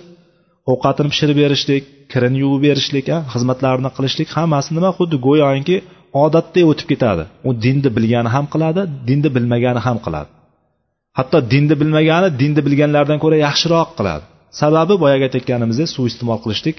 Ovqatini 0.72 1.08
pishirib 1.12 1.36
berishlik 1.42 1.84
kirini 2.12 2.38
yuvib 2.44 2.62
berishlik 2.66 3.06
xizmatlarini 3.32 3.90
qilishlik 3.96 4.28
hammasi 4.36 4.70
nima? 4.76 4.90
Xuddi 4.98 5.16
go'yoki 5.26 5.76
odatdek 6.24 6.64
o'tib 6.70 6.86
ketadi. 6.92 7.24
U 7.48 7.50
dinni 7.64 7.90
bilgani 7.96 8.30
ham 8.34 8.46
qiladi 8.52 8.82
dinni 9.08 9.30
bilmagani 9.36 9.80
ham 9.86 9.98
qiladi. 10.06 10.30
Hatto 11.18 11.38
dinni 11.52 11.74
bilmagani 11.80 12.28
dinni 12.40 12.60
bilganlardan 12.66 13.18
ko'ra 13.24 13.36
yaxshiroq 13.46 13.90
qiladi. 13.98 14.24
Sababi 14.60 14.94
boyagi 15.02 15.22
aytayotganimizdek 15.28 15.88
suiiste'mol 15.96 16.38
qilishlik 16.44 16.78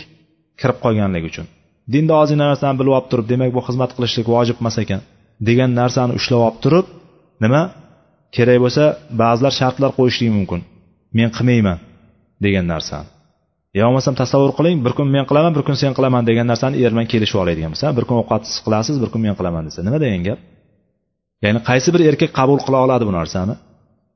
kirib 0.61 0.77
qolganligi 0.83 1.27
uchun. 1.31 1.45
Dinda 1.93 2.13
ozgina 2.21 2.45
narsani 2.51 2.75
bilib 2.79 2.93
olib 2.97 3.07
turib 3.11 3.27
demak 3.31 3.51
bu 3.57 3.61
xizmat 3.67 3.91
qilishlik 3.97 4.27
vojib 4.35 4.57
emas 4.61 4.77
ekan 4.83 5.01
degan 5.47 5.71
narsani 5.81 6.11
ushlab 6.19 6.41
olib 6.47 6.59
turib 6.63 6.85
nima? 7.43 7.61
Kerak 8.35 8.59
bo'lsa 8.63 8.83
ba'zilar 9.21 9.53
shartlar 9.59 9.91
qo'yishligi 9.97 10.31
mumkin. 10.37 10.61
Men 11.17 11.29
qilmayman 11.37 11.77
degan 12.45 12.65
narsani. 12.73 13.07
Yo 13.77 13.83
bo'lmasam 13.87 14.15
tasavvur 14.21 14.51
qiling 14.57 14.77
bir 14.85 14.93
kun 14.97 15.07
men 15.15 15.25
qilaman 15.29 15.53
bir 15.57 15.63
kun 15.67 15.77
sen 15.81 15.91
qilaman 15.97 16.23
degan 16.29 16.47
narsani 16.51 16.75
er 16.85 16.91
bilan 16.93 17.07
kelishib 17.13 17.37
oladigan 17.43 17.71
bo'lsa 17.73 17.87
bir 17.97 18.03
kun 18.07 18.17
ovqat 18.21 18.41
siz 18.49 18.57
qilasiz 18.65 18.95
bir 19.03 19.09
kun 19.13 19.21
men 19.25 19.35
qilaman 19.39 19.63
desa 19.67 19.79
nima 19.87 19.99
degan 20.05 20.21
gap? 20.27 20.39
Ya'ni 21.43 21.59
qaysi 21.69 21.89
bir 21.95 22.01
erkak 22.09 22.31
qabul 22.39 22.59
qila 22.65 22.77
oladi 22.85 23.03
bu 23.09 23.13
narsani? 23.19 23.55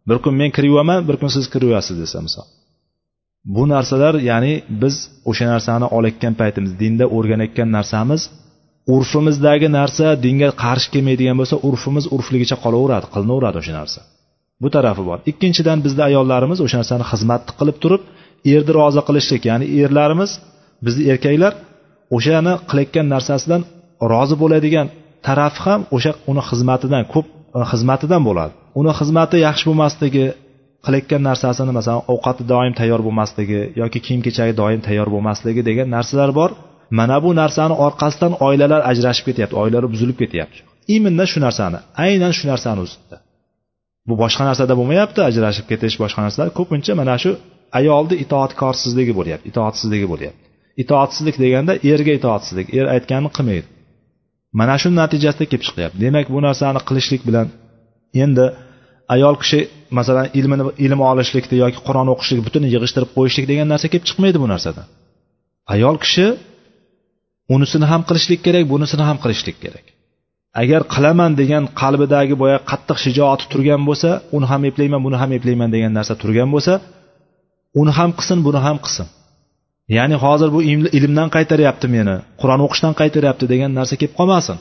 Bir 0.10 0.18
kun 0.24 0.34
men 0.42 0.52
kirib 0.56 0.72
yuvaman 0.74 1.00
bir 1.10 1.16
kun 1.22 1.30
siz 1.36 1.46
kirib 1.54 1.68
yuvasiz 1.72 1.96
desa 2.04 2.20
misol. 2.28 2.48
Bu 3.46 3.64
narsalar 3.74 4.16
ya'ni 4.30 4.54
biz 4.82 4.96
o'sha 5.30 5.46
narsani 5.54 5.88
olayotgan 5.98 6.34
paytimiz 6.42 6.72
dinda 6.82 7.06
o'rganayotgan 7.18 7.70
narsamiz 7.78 8.22
urfimizdagi 8.96 9.68
narsa 9.80 10.06
dinga 10.26 10.50
qarshi 10.64 10.88
kelmaydigan 10.94 11.36
bo'lsa 11.42 11.56
urfimiz 11.68 12.06
urfligicha 12.16 12.58
qolaveradi 12.64 13.08
qilinaveradi 13.14 13.58
o'sha 13.62 13.74
narsa. 13.80 14.00
Bu 14.64 14.68
tarafi 14.76 15.04
bor. 15.10 15.18
Ikkinchidan 15.32 15.78
bizda 15.86 16.02
ayollarimiz 16.10 16.60
o'sha 16.66 16.78
narsani 16.82 17.06
xizmatni 17.12 17.52
qilib 17.60 17.78
turib 17.84 18.02
erni 18.54 18.72
rozi 18.80 19.02
qilishlik 19.08 19.42
ya'ni 19.50 19.66
erlarimiz 19.84 20.32
bizni 20.86 21.04
erkaklar 21.12 21.54
o'shani 22.16 22.54
qilayotgan 22.70 23.06
narsasidan 23.14 23.62
rozi 24.14 24.36
bo'ladigan 24.42 24.88
taraf 25.28 25.56
ham 25.66 25.82
o'sha 25.96 26.12
uni 26.32 26.42
xizmatidan 26.50 27.04
ko'p 27.14 27.28
xizmatidan 27.72 28.22
bo'ladi. 28.30 28.54
Uni 28.80 28.92
xizmati 29.00 29.38
yaxshi 29.48 29.64
bo'lmasligi 29.70 30.26
qilayotgan 30.86 31.22
narsasini 31.30 31.72
masalan 31.80 32.02
ovqati 32.14 32.44
doim 32.54 32.74
tayyor 32.80 33.02
bo'lmasligi 33.08 33.62
yoki 33.82 34.00
kiyim 34.06 34.22
kechagi 34.28 34.54
doim 34.62 34.82
tayyor 34.88 35.08
bo'lmasligi 35.16 35.62
degan 35.70 35.88
narsalar 35.96 36.32
bor. 36.40 36.52
Mana 37.00 37.18
bu 37.24 37.30
narsani 37.42 37.76
orqasidan 37.86 38.34
oilalar 38.48 38.82
ajrashib 38.92 39.26
ketyapti 39.30 39.56
oilalar 39.62 39.86
buzilib 39.94 40.18
ketyapti. 40.22 40.60
Именно 40.96 41.26
shu 41.32 41.40
narsani 41.46 41.78
aynan 42.06 42.32
shu 42.38 42.46
narsani 42.52 42.82
ustida 42.88 43.18
bu 44.10 44.14
boshqa 44.24 44.44
narsada 44.50 44.74
bo'lmayapti 44.80 45.20
ajrashib 45.30 45.66
ketish 45.72 45.96
boshqa 46.04 46.20
narsalar. 46.26 46.50
Ko'pincha 46.60 46.94
mana 47.02 47.16
shu 47.24 47.32
ayolni 47.80 48.16
itoatkorsizligi 48.24 49.14
bo'lyapti 49.20 49.46
itoatsizligi 49.52 50.08
bo'lyapti. 50.14 50.44
Itoatsizlik 50.84 51.36
deganda 51.44 51.74
erga 51.94 52.14
itoatsizlik 52.20 52.68
er 52.80 52.86
aytganini 52.96 53.32
qilmaydi. 53.38 53.68
Mana 54.60 54.76
shu 54.82 54.88
natijasida 55.02 55.46
kelib 55.52 55.64
chiqyapti. 55.68 55.98
Demak 56.06 56.26
bu 56.36 56.40
narsani 56.48 56.80
qilishlik 56.90 57.22
bilan 57.28 57.48
endi 58.24 58.46
ayol 59.14 59.36
kishi 59.42 59.60
masalan 59.98 60.28
ilmini 60.40 60.64
ilm 60.86 61.00
olishlikni 61.12 61.56
yoki 61.64 61.80
qur'on 61.88 62.08
o'qishlik 62.14 62.42
butunini 62.48 62.70
yig'ishtirib 62.76 63.10
qo'yishlik 63.18 63.46
degan 63.52 63.68
narsa 63.74 63.88
kelib 63.92 64.06
chiqmaydi 64.10 64.38
bu 64.44 64.48
narsadan. 64.54 64.88
Ayol 65.74 65.96
kishi 66.04 66.26
unisini 67.56 67.86
ham 67.92 68.02
qilishlik 68.10 68.42
kerak 68.46 68.64
bunisini 68.74 69.04
ham 69.10 69.18
qilishlik 69.24 69.58
kerak. 69.64 69.86
Agar 70.62 70.82
qilaman 70.94 71.32
degan 71.42 71.64
qalbidagi 71.82 72.36
boya 72.44 72.58
qattiq 72.70 72.98
shijoati 73.06 73.46
turgan 73.52 73.82
bo'lsa 73.90 74.10
uni 74.36 74.46
ham 74.52 74.62
eplayman 74.70 75.02
buni 75.06 75.18
ham 75.22 75.32
eplayman 75.38 75.70
degan 75.76 75.92
narsa 75.98 76.14
turgan 76.22 76.50
bo'lsa 76.56 76.74
uni 77.82 77.92
ham 78.00 78.12
qilsin 78.18 78.40
buni 78.48 78.60
ham 78.68 78.78
qilsin. 78.86 79.08
Ya'ni 79.98 80.16
hozir 80.24 80.50
bu 80.56 80.60
ilmdan 80.98 81.30
qaytaryapti 81.36 81.88
meni 81.96 82.16
qur'on 82.42 82.62
o'qishdan 82.66 82.94
qaytaryapti 83.02 83.46
degan 83.54 83.72
narsa 83.80 83.94
kelib 84.00 84.14
qolmasin. 84.20 84.58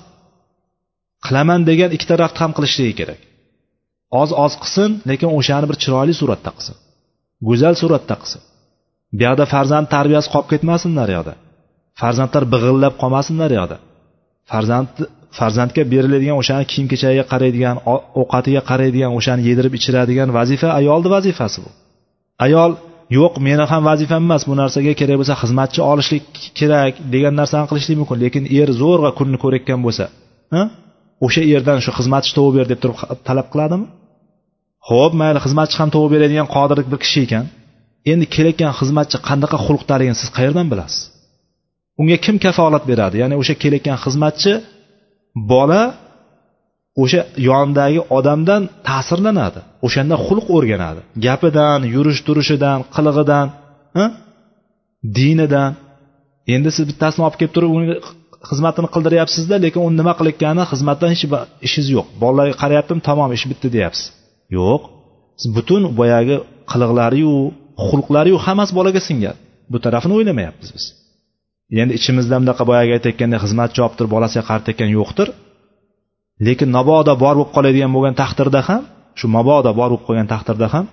Qilaman 1.26 1.60
degan 1.70 1.90
ikki 1.96 2.06
tarafni 2.12 2.38
ham 2.44 2.52
qilishligi 2.56 2.94
kerak. 3.00 3.20
Oz 4.20 4.30
oz 4.44 4.52
qilsin 4.62 4.90
lekin 5.10 5.28
o'shani 5.38 5.66
bir 5.70 5.76
chiroyli 5.82 6.14
suratda 6.20 6.50
qilsin. 6.56 6.76
Go'zal 7.48 7.74
suratda 7.82 8.14
qilsin. 8.22 8.40
Bu 9.12 9.22
yoqda 9.26 9.44
farzand 9.54 9.86
tarbiyasi 9.94 10.28
qolib 10.34 10.48
ketmasin 10.52 10.92
naryoqda 11.00 11.34
farzandlar 12.00 12.44
big'illab 12.54 12.94
qolmasin 13.02 13.36
naryoqda 13.42 13.76
farzand 14.52 14.88
farzandga 15.38 15.82
beriladigan 15.92 16.36
o'shani 16.42 16.64
kiyim 16.72 16.86
kechagiga 16.92 17.24
qaraydigan 17.32 17.76
ovqatiga 18.20 18.62
qaraydigan 18.70 19.12
o'shani 19.18 19.42
yedirib 19.48 19.74
ichiradigan 19.78 20.28
vazifa 20.38 20.68
ayolni 20.80 21.08
vazifasi 21.16 21.58
bu. 21.64 21.70
Ayol 22.46 22.70
yo'q 23.18 23.34
meni 23.46 23.64
ham 23.70 23.82
vazifam 23.90 24.22
emas 24.26 24.42
bu 24.48 24.54
narsaga 24.60 24.92
kerak 25.00 25.16
bo'lsa 25.20 25.34
xizmatchi 25.42 25.80
olishlik 25.92 26.24
kerak 26.58 26.94
degan 27.14 27.34
narsani 27.40 27.66
qilishlik 27.70 27.96
mumkin 28.00 28.18
lekin 28.24 28.44
er 28.60 28.68
zo'rg'a 28.82 29.10
kunni 29.18 29.36
ko'rayotgan 29.42 29.80
bo'lsa 29.86 30.04
o'sha 31.26 31.42
erdan 31.54 31.78
shu 31.84 31.90
xizmatchi 31.98 32.32
topib 32.36 32.54
ber 32.58 32.66
deb 32.72 32.78
turib 32.82 32.96
talab 33.28 33.46
qiladimi? 33.52 33.86
Ho'p 34.88 35.12
mayli 35.20 35.38
xizmatchi 35.44 35.76
ham 35.80 35.90
topib 35.94 36.10
beradigan 36.14 36.48
qodirlik 36.56 36.88
bir 36.92 36.98
kishi 37.04 37.20
ekan. 37.26 37.44
Endi 38.12 38.26
kelayotgan 38.34 38.72
xizmatchi 38.80 39.16
qanaqa 39.28 39.58
xulqdaligini 39.66 40.16
siz 40.20 40.28
qayerdan 40.36 40.66
bilasiz? 40.72 41.00
Unga 42.00 42.16
kim 42.24 42.36
kafolat 42.44 42.84
beradi? 42.90 43.16
Ya'ni 43.22 43.34
o'sha 43.40 43.54
kelayotgan 43.62 43.98
xizmatchi 44.04 44.52
bola 45.52 45.82
o'sha 47.02 47.20
yonidagi 47.48 48.00
odamdan 48.18 48.62
ta'sirlanadi 48.88 49.60
o'shanda 49.86 50.16
xulq 50.26 50.46
o'rganadi. 50.56 51.00
Gapidan 51.26 51.80
yurish 51.94 52.20
turishidan 52.26 52.78
qilig'idan 52.94 53.46
dinidan. 55.16 55.70
Endi 56.54 56.70
siz 56.76 56.84
bittasini 56.90 57.22
olib 57.26 57.36
kelib 57.40 57.52
turib 57.56 57.70
uni 57.76 57.86
xizmatini 58.50 58.88
qildiryapsizda 58.94 59.56
lekin 59.64 59.80
u 59.86 59.88
nima 60.00 60.12
qilayotgani 60.18 60.62
xizmatdan 60.70 61.08
hech 61.12 61.24
ishingiz 61.66 61.88
yo'q. 61.96 62.06
Bolalarga 62.22 62.56
qarayaptimi 62.62 63.00
tamom 63.08 63.30
ish 63.36 63.44
bitdi 63.50 63.68
deyapsiz. 63.76 64.06
Yo'q. 64.58 64.80
Siz 65.40 65.48
butun 65.56 65.82
boyagi 65.98 66.36
qiliqlariyu 66.70 67.34
xulqlariyu 67.88 68.36
hammasi 68.46 68.72
bolaga 68.78 69.00
singan. 69.08 69.36
Bu 69.72 69.78
tarafini 69.84 70.14
o'ylamayapmiz 70.18 70.68
biz. 70.76 70.84
Endi 71.82 71.92
ichimizda 71.98 72.36
bunaqa 72.42 72.64
boyagi 72.70 72.92
aytayotgandek 72.96 73.40
xizmatchi 73.44 73.80
olib 73.84 73.94
turib 73.98 74.10
bolasiga 74.16 74.42
qaratayotgan 74.48 74.90
yo'qdir. 74.98 75.28
Lekin 76.46 76.68
mabodo 76.76 77.12
bor 77.24 77.34
bo'lib 77.38 77.50
qoladigan 77.56 77.90
bo'lgan 77.96 78.14
taqdirda 78.22 78.60
ham 78.68 78.82
shu 79.18 79.26
mabodo 79.36 79.70
bor 79.78 79.88
bo'lib 79.90 80.02
qolgan 80.06 80.28
taqdirda 80.34 80.66
ham 80.74 80.84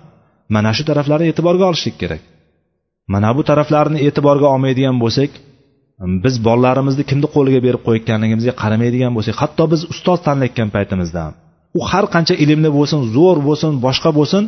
mana 0.54 0.70
shu 0.76 0.82
taraflarni 0.90 1.26
e'tiborga 1.30 1.64
olishlik 1.70 1.96
kerak. 2.02 2.22
Mana 3.12 3.30
bu 3.36 3.42
taraflarni 3.50 3.98
e'tiborga 4.06 4.46
olmaydigan 4.54 4.96
bo'lsak 5.02 5.30
biz 6.24 6.34
bolalarimizni 6.46 7.04
kimni 7.10 7.28
qo'liga 7.34 7.60
berib 7.66 7.82
qo'yayotganligimizga 7.86 8.54
qaramaydigan 8.62 9.12
bo'lsak 9.16 9.36
hatto 9.42 9.64
biz 9.72 9.80
ustoz 9.92 10.18
tanlayotgan 10.26 10.68
paytimizda 10.76 11.20
ham 11.26 11.34
u 11.78 11.80
har 11.90 12.04
qancha 12.14 12.34
ilmli 12.44 12.70
bo'lsin 12.78 13.00
zo'r 13.16 13.38
bo'lsin 13.48 13.72
boshqa 13.86 14.10
bo'lsin 14.18 14.44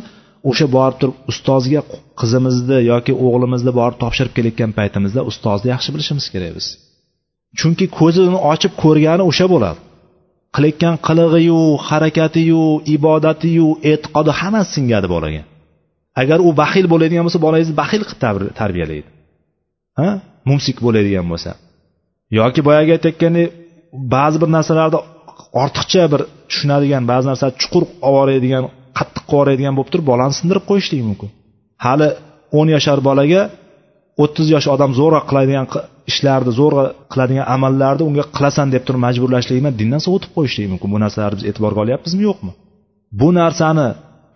o'sha 0.49 0.65
borib 0.75 0.97
turib 1.01 1.15
ustozga 1.31 1.81
qizimizni 2.21 2.79
yoki 2.91 3.13
o'g'limizni 3.25 3.71
borib 3.79 3.97
topshirib 4.03 4.33
kelayotgan 4.37 4.71
paytimizda 4.79 5.21
ustozni 5.31 5.67
yaxshi 5.73 5.89
bilishimiz 5.93 6.25
kerak 6.33 6.51
biz. 6.57 6.67
Chunki 7.59 7.85
ko'zini 7.99 8.39
ochib 8.51 8.73
ko'rgani 8.83 9.23
o'sha 9.29 9.45
bo'ladi. 9.53 9.79
Qilayotgan 10.55 10.95
qilig'iyu 11.07 11.61
harakatiyu 11.87 12.63
ibodatiyu 12.95 13.67
e'tiqodi 13.91 14.31
hammasi 14.39 14.69
singadi 14.75 15.07
bolaga. 15.15 15.43
Agar 16.21 16.39
u 16.47 16.49
baxil 16.61 16.85
bo'ladigan 16.93 17.23
bo'lsa 17.27 17.39
bolangizni 17.45 17.75
baxil 17.81 18.01
qilib 18.09 18.19
tarbiyalaydi. 18.59 19.09
Ha? 19.99 20.09
Mumsik 20.49 20.77
bo'ladigan 20.85 21.25
bo'lsa. 21.31 21.51
Yoki 22.39 22.61
boyagi 22.67 22.91
aytayotgandek 22.97 23.47
ba'zi 24.15 24.37
bir 24.41 24.49
narsalarni 24.57 24.99
ortiqcha 25.63 26.03
bir 26.13 26.21
tushunadigan 26.49 27.03
ba'zi 27.11 27.25
narsalar 27.31 27.53
chuqur 27.61 27.83
olib 28.19 28.43
qattiq 28.97 29.23
qilib 29.31 29.39
yuboradigan 29.49 29.73
bo'lib 29.77 29.91
turib 29.93 30.07
bolani 30.11 30.33
sindirib 30.39 30.65
qo'yishligi 30.69 31.03
mumkin. 31.09 31.29
Hali 31.85 32.07
o'n 32.59 32.67
yashar 32.75 32.99
bolaga 33.09 33.41
o'ttiz 34.23 34.47
yosh 34.55 34.67
odam 34.75 34.91
zo'rg'a 34.99 35.21
qiladigan 35.29 35.65
ishlarni 36.11 36.51
zo'rg'a 36.59 36.85
qiladigan 37.11 37.45
amallarni 37.55 38.03
unga 38.09 38.25
qilasan 38.35 38.67
deb 38.73 38.83
turib 38.87 39.01
majburlashlik 39.07 39.55
bilan 39.59 39.75
dindan 39.81 40.01
sovutib 40.05 40.31
qo'yishlik 40.37 40.67
mumkin. 40.73 40.89
Bu 40.93 40.97
narsalarni 41.03 41.35
biz 41.39 41.45
e'tiborga 41.49 41.79
olyapmizmi 41.85 42.23
yo'qmi? 42.29 42.51
Bu 43.19 43.29
narsani 43.39 43.87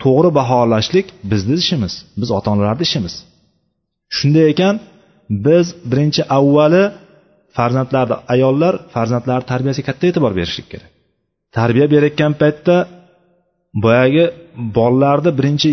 to'g'ri 0.03 0.29
baholashlik 0.39 1.07
bizni 1.31 1.55
ishimiz 1.63 1.93
biz 2.21 2.29
ota 2.37 2.47
onalarni 2.53 2.83
ishimiz. 2.89 3.13
Shunday 4.17 4.45
ekan 4.53 4.75
biz 5.45 5.65
birinchi 5.91 6.21
avvali 6.37 6.83
farzandlarni 7.57 8.15
ayollar 8.33 8.73
farzandlar 8.93 9.41
tarbiyasiga 9.51 9.85
katta 9.89 10.03
e'tibor 10.09 10.31
berishlik 10.39 10.67
kerak. 10.73 10.91
Tarbiya 11.57 11.87
berayotgan 11.93 12.33
paytda 12.41 12.75
boyagi 13.83 14.25
bolalarni 14.77 15.31
birinchi 15.39 15.69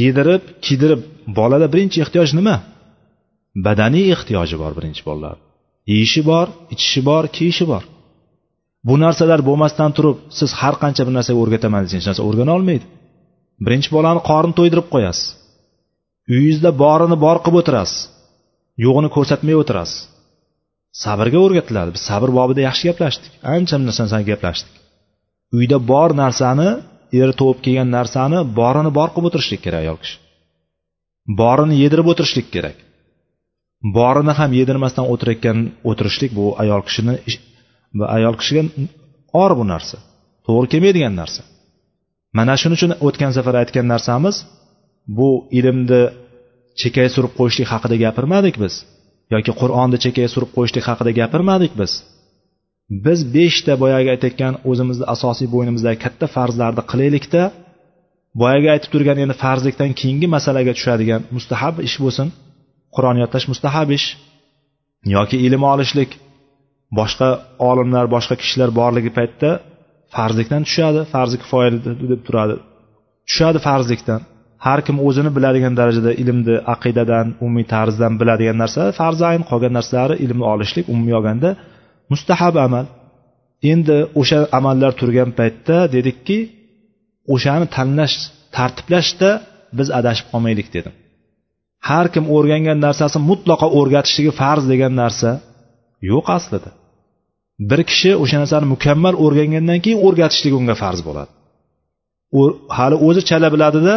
yedirib 0.00 0.42
kiydirib 0.64 1.00
bolada 1.38 1.66
birinchi 1.74 1.98
ehtiyoj 2.04 2.30
nima? 2.38 2.56
Badaniy 3.66 4.06
ehtiyoji 4.14 4.56
bor 4.62 4.72
birinchi 4.78 5.02
bolalar 5.08 5.36
yeyishi 5.92 6.22
bor 6.30 6.46
ichishi 6.74 7.00
bor 7.08 7.24
kiyishi 7.36 7.64
bor. 7.72 7.84
Bu 8.88 8.94
narsalar 9.04 9.40
bo'lmasdan 9.48 9.90
turib 9.96 10.16
siz 10.38 10.50
har 10.60 10.74
qancha 10.82 11.02
bir 11.06 11.14
narsaga 11.18 11.38
o'rgataman 11.44 11.80
desangiz 11.84 12.02
hech 12.02 12.10
narsa 12.10 12.22
o'rgana 12.28 12.52
olmaydi. 12.58 12.84
Birinchi 13.66 13.88
bolani 13.96 14.20
qorin 14.30 14.52
to'ydirib 14.58 14.86
qo'yasiz. 14.94 15.26
Uyingizda 16.32 16.70
borini 16.82 17.16
bor 17.24 17.36
qilib 17.44 17.56
o'tirasiz. 17.60 17.98
Yo'g'ini 18.84 19.08
ko'rsatmay 19.16 19.56
o'tirasiz. 19.62 19.98
Sabrga 21.02 21.38
o'rgatiladi. 21.44 21.90
Biz 21.96 22.02
sabr 22.10 22.30
bobida 22.38 22.60
yaxshi 22.68 22.84
gaplashdik. 22.90 23.32
Ancha 23.54 23.76
narsani 23.78 24.24
gaplashdik. 24.30 24.74
Uyda 25.56 25.78
bor 25.90 26.10
narsani 26.22 26.68
eri 27.20 27.34
tug'ib 27.40 27.58
kelgan 27.64 27.88
narsani 27.96 28.38
borini 28.58 28.90
bor 28.98 29.08
qilib 29.14 29.28
o'tirishlik 29.28 29.60
kerak 29.66 29.80
ayol 29.84 29.98
kishi. 30.02 30.16
Borini 31.40 31.74
yedirib 31.82 32.06
o'tirishlik 32.12 32.48
kerak. 32.54 32.76
Borini 33.96 34.32
ham 34.38 34.50
yedirmasdan 34.60 35.06
o'tirayotgan 35.12 35.58
o'tirishlik 35.90 36.30
bu 36.38 36.46
ayol 36.62 36.82
kishini 36.88 37.14
va 37.98 38.06
ayol 38.16 38.34
kishiga 38.40 38.62
or 39.42 39.50
bu 39.58 39.64
narsa. 39.72 39.96
To'g'ri 40.46 40.66
kelmaydigan 40.72 41.14
narsa. 41.20 41.42
Mana 42.36 42.54
shuning 42.60 42.78
uchun 42.78 42.92
o'tgan 43.06 43.32
safar 43.36 43.54
aytgan 43.62 43.86
narsamiz 43.94 44.36
bu 45.18 45.28
ilmni 45.58 46.02
chekkaga 46.80 47.10
surib 47.16 47.32
qo'yishlik 47.38 47.68
haqida 47.72 47.96
gapirmadik 48.04 48.56
biz. 48.62 48.74
Yoki 49.34 49.52
qur'onni 49.60 49.98
chekkaga 50.04 50.30
surib 50.34 50.50
qo'yishlik 50.56 50.84
haqida 50.90 51.10
gapirmadik 51.20 51.72
biz. 51.80 51.92
Biz 53.04 53.18
beshta 53.36 53.72
boyagi 53.82 54.08
aytayotgan 54.14 54.54
o'zimizni 54.70 55.06
asosiy 55.14 55.48
bo'ynimizdagi 55.54 55.98
katta 56.04 56.26
farzlarni 56.36 56.82
qilaylikda 56.90 57.42
boyagi 58.42 58.68
aytib 58.74 58.90
turgan 58.94 59.18
endi 59.24 59.34
farzlikdan 59.44 59.90
keyingi 60.00 60.28
masalaga 60.36 60.72
tushadigan 60.78 61.22
mustahab 61.36 61.76
ish 61.88 61.96
bo'lsin. 62.04 62.28
Qur'on 62.94 63.16
yodlash 63.22 63.46
mustahab 63.52 63.88
ish 63.98 64.06
yoki 65.16 65.36
ilm 65.46 65.62
olishlik 65.72 66.10
boshqa 66.98 67.28
olimlar 67.70 68.04
boshqa 68.14 68.34
kishilar 68.42 68.70
borligi 68.80 69.10
paytda 69.18 69.50
farzlikdan 70.14 70.62
tushadi 70.68 71.00
farzi 71.12 71.36
kifoya 71.42 71.70
deb 72.12 72.20
turadi. 72.26 72.54
Tushadi 73.28 73.58
farzlikdan. 73.66 74.20
Har 74.66 74.80
kim 74.86 74.96
o'zini 75.06 75.30
biladigan 75.36 75.74
darajada 75.80 76.12
ilmni 76.22 76.56
aqidadan 76.74 77.26
umumiy 77.42 77.66
tarzdan 77.74 78.12
biladigan 78.20 78.56
narsa 78.62 78.82
farzayn 79.00 79.42
qolgan 79.50 79.72
narsalari 79.78 80.14
ilmni 80.24 80.44
olishlik 80.52 80.84
umumiy 80.92 81.14
olganda 81.18 81.50
mustahab 82.12 82.56
amal. 82.66 82.86
Endi 83.72 83.96
o'sha 84.20 84.38
amallar 84.58 84.92
turgan 85.00 85.30
paytda 85.38 85.76
dedikki 85.94 86.38
o'shani 87.34 87.66
tanlash 87.76 88.16
tartiblashda 88.56 89.30
biz 89.78 89.88
adashib 89.98 90.26
qolmaylik 90.32 90.68
dedim. 90.76 90.94
Har 91.88 92.06
kim 92.14 92.24
o'rgangan 92.36 92.78
narsasi 92.86 93.18
mutlaqo 93.30 93.66
o'rgatishligi 93.78 94.32
farz 94.40 94.64
degan 94.72 94.92
narsa 95.02 95.30
yo'q 96.10 96.26
aslida. 96.36 96.70
Bir 97.70 97.80
kishi 97.90 98.10
o'sha 98.22 98.36
narsani 98.42 98.66
mukammal 98.74 99.14
o'rgangandan 99.24 99.78
keyin 99.84 100.00
o'rgatishligi 100.06 100.56
unga 100.60 100.76
farz 100.82 101.00
bo'ladi. 101.08 101.30
U 102.38 102.40
hali 102.78 102.96
o'zi 103.06 103.20
chala 103.28 103.48
biladida 103.54 103.94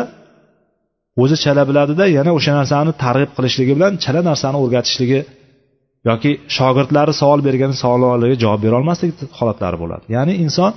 o'zi 1.22 1.36
chala 1.44 1.64
biladida 1.70 2.06
yana 2.18 2.32
o'sha 2.38 2.54
narsani 2.60 2.92
targ'ib 3.04 3.32
qilishligi 3.38 3.74
bilan 3.78 3.94
chala 4.04 4.22
narsani 4.30 4.58
o'rgatishligi 4.64 5.20
yoki 6.10 6.32
shogirdlari 6.58 7.14
savol 7.22 7.40
bergan 7.48 7.74
savollariga 7.82 8.38
javob 8.44 8.62
berolmaslik 8.66 9.12
holatlari 9.40 9.78
bo'ladi. 9.84 10.04
Ya'ni 10.16 10.34
inson 10.46 10.72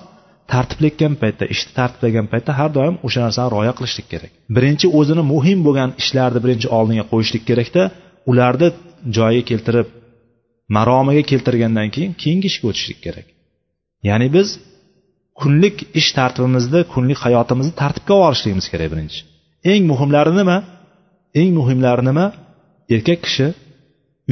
tartiblayotgan 0.53 1.15
paytda 1.23 1.45
ishni 1.55 1.73
tartiblagan 1.79 2.27
paytda 2.33 2.53
har 2.61 2.71
doim 2.79 2.95
o'sha 3.07 3.21
narsani 3.27 3.49
rioya 3.55 3.73
qilishlik 3.79 4.07
kerak. 4.13 4.33
Birinchi 4.57 4.87
o'zini 4.99 5.23
muhim 5.33 5.59
bo'lgan 5.67 5.91
ishlarni 6.03 6.41
birinchi 6.45 6.69
oldinga 6.79 7.05
qo'yishlik 7.13 7.45
kerakda 7.51 7.83
ularni 8.31 8.69
joyiga 9.17 9.45
keltirib 9.51 9.89
maromiga 10.77 11.23
keltirgandan 11.31 11.89
keyin 11.95 12.13
keyingi 12.23 12.47
ishga 12.53 12.67
o'tishlik 12.71 12.99
kerak. 13.07 13.27
Ya'ni 14.09 14.29
biz 14.37 14.49
kunlik 15.41 15.77
ish 16.01 16.11
tartibimizni 16.19 16.81
kunlik 16.95 17.19
hayotimizni 17.25 17.75
tartibga 17.83 18.15
olib 18.15 18.25
borishligimiz 18.27 18.67
kerak 18.73 18.89
birinchi. 18.95 19.21
Eng 19.65 19.83
muhimlari 19.91 20.33
nima? 20.41 20.57
Eng 21.41 21.51
muhimlari 21.59 22.03
nima? 22.09 22.27
Erkak 22.95 23.21
kishi 23.27 23.47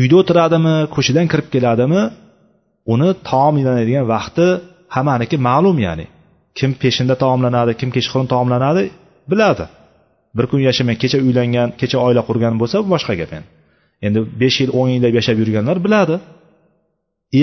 uyda 0.01 0.15
o'tiradimi 0.21 0.75
ko'chadan 0.95 1.27
kirib 1.33 1.49
keladimi? 1.55 2.03
Uni 2.93 3.11
taomlanadigan 3.31 4.07
vaqti 4.15 4.47
hammaniki 4.95 5.37
ma'lum 5.49 5.79
ya'ni. 5.87 6.07
Kim 6.59 6.71
peshinda 6.83 7.15
taomlanadi 7.23 7.73
kim 7.81 7.91
kechqurun 7.97 8.29
taomlanadi 8.33 8.83
biladi. 9.31 9.65
Bir 10.37 10.45
kun 10.51 10.61
yashamay 10.69 10.97
kecha 11.03 11.19
uylangan 11.27 11.69
kecha 11.81 11.99
oila 12.07 12.23
qurgan 12.29 12.55
bo'lsa 12.61 12.77
bu 12.83 12.89
boshqa 12.95 13.15
gap 13.21 13.31
endi. 13.37 13.49
Endi 14.07 14.21
besh 14.41 14.57
yil 14.63 14.71
o'n 14.81 14.89
yillab 14.95 15.15
yashab 15.19 15.37
yurganlar 15.43 15.77
biladi. 15.87 16.17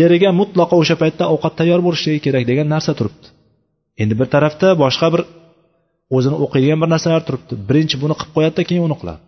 Eriga 0.02 0.30
mutlaqo 0.40 0.76
o'sha 0.82 0.96
paytda 1.02 1.24
ovqat 1.34 1.54
tayyor 1.60 1.80
bo'lishligi 1.88 2.20
kerak 2.26 2.44
degan 2.50 2.68
narsa 2.74 2.92
turibdi. 3.00 3.28
Endi 4.02 4.14
bir 4.20 4.28
tarafda 4.34 4.68
boshqa 4.84 5.08
bir 5.14 5.22
o'zini 6.16 6.38
o'qiydigan 6.46 6.80
bir 6.84 6.90
narsalar 6.94 7.22
turibdi. 7.28 7.54
Birinchi 7.70 7.96
buni 8.04 8.16
qilib 8.20 8.34
qo'yadida 8.38 8.64
keyin 8.70 8.84
uni 8.88 8.96
qiladi. 9.02 9.22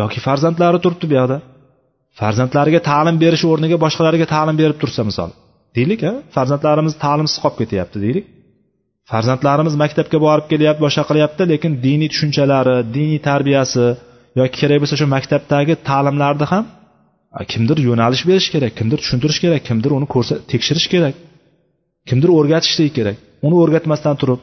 Yoki 0.00 0.18
farzandlari 0.26 0.78
turibdi 0.84 1.06
bu 1.10 1.14
yoqda. 1.20 1.38
Farzandlariga 2.20 2.80
ta'lim 2.90 3.16
berish 3.24 3.44
o'rniga 3.50 3.76
boshqalarga 3.84 4.26
ta'lim 4.34 4.56
berib 4.62 4.76
tursa 4.82 5.02
misol. 5.10 5.30
Deylik 5.76 6.00
a 6.10 6.12
farzandlarimiz 6.36 6.94
ta'limsiz 7.04 7.38
qolib 7.42 7.56
ketyapti 7.62 7.98
deylik. 8.04 8.26
Farzandlarimiz 9.10 9.74
maktabga 9.82 10.18
borib 10.26 10.46
kelyapti 10.52 10.80
boshqa 10.86 11.02
qilyapti 11.10 11.42
lekin 11.52 11.72
diniy 11.86 12.08
tushunchalari 12.12 12.76
diniy 12.96 13.20
tarbiyasi 13.28 13.84
yoki 14.40 14.56
kerak 14.60 14.78
bo'lsa 14.82 14.94
shu 15.00 15.06
maktabdagi 15.16 15.74
ta'limlarni 15.90 16.46
ham 16.52 16.64
kimdir 17.52 17.78
yo'nalish 17.88 18.22
berish 18.30 18.48
kerak 18.54 18.72
kimdir 18.78 18.98
tushuntirish 19.02 19.40
kerak 19.44 19.62
kimdir 19.68 19.90
uni 19.98 20.06
ko'rsa 20.14 20.34
tekshirish 20.52 20.88
kerak 20.94 21.14
kimdir 22.08 22.30
o'rgatishlik 22.38 22.92
kerak. 22.98 23.16
Uni 23.46 23.56
o'rgatmasdan 23.62 24.14
turib 24.20 24.40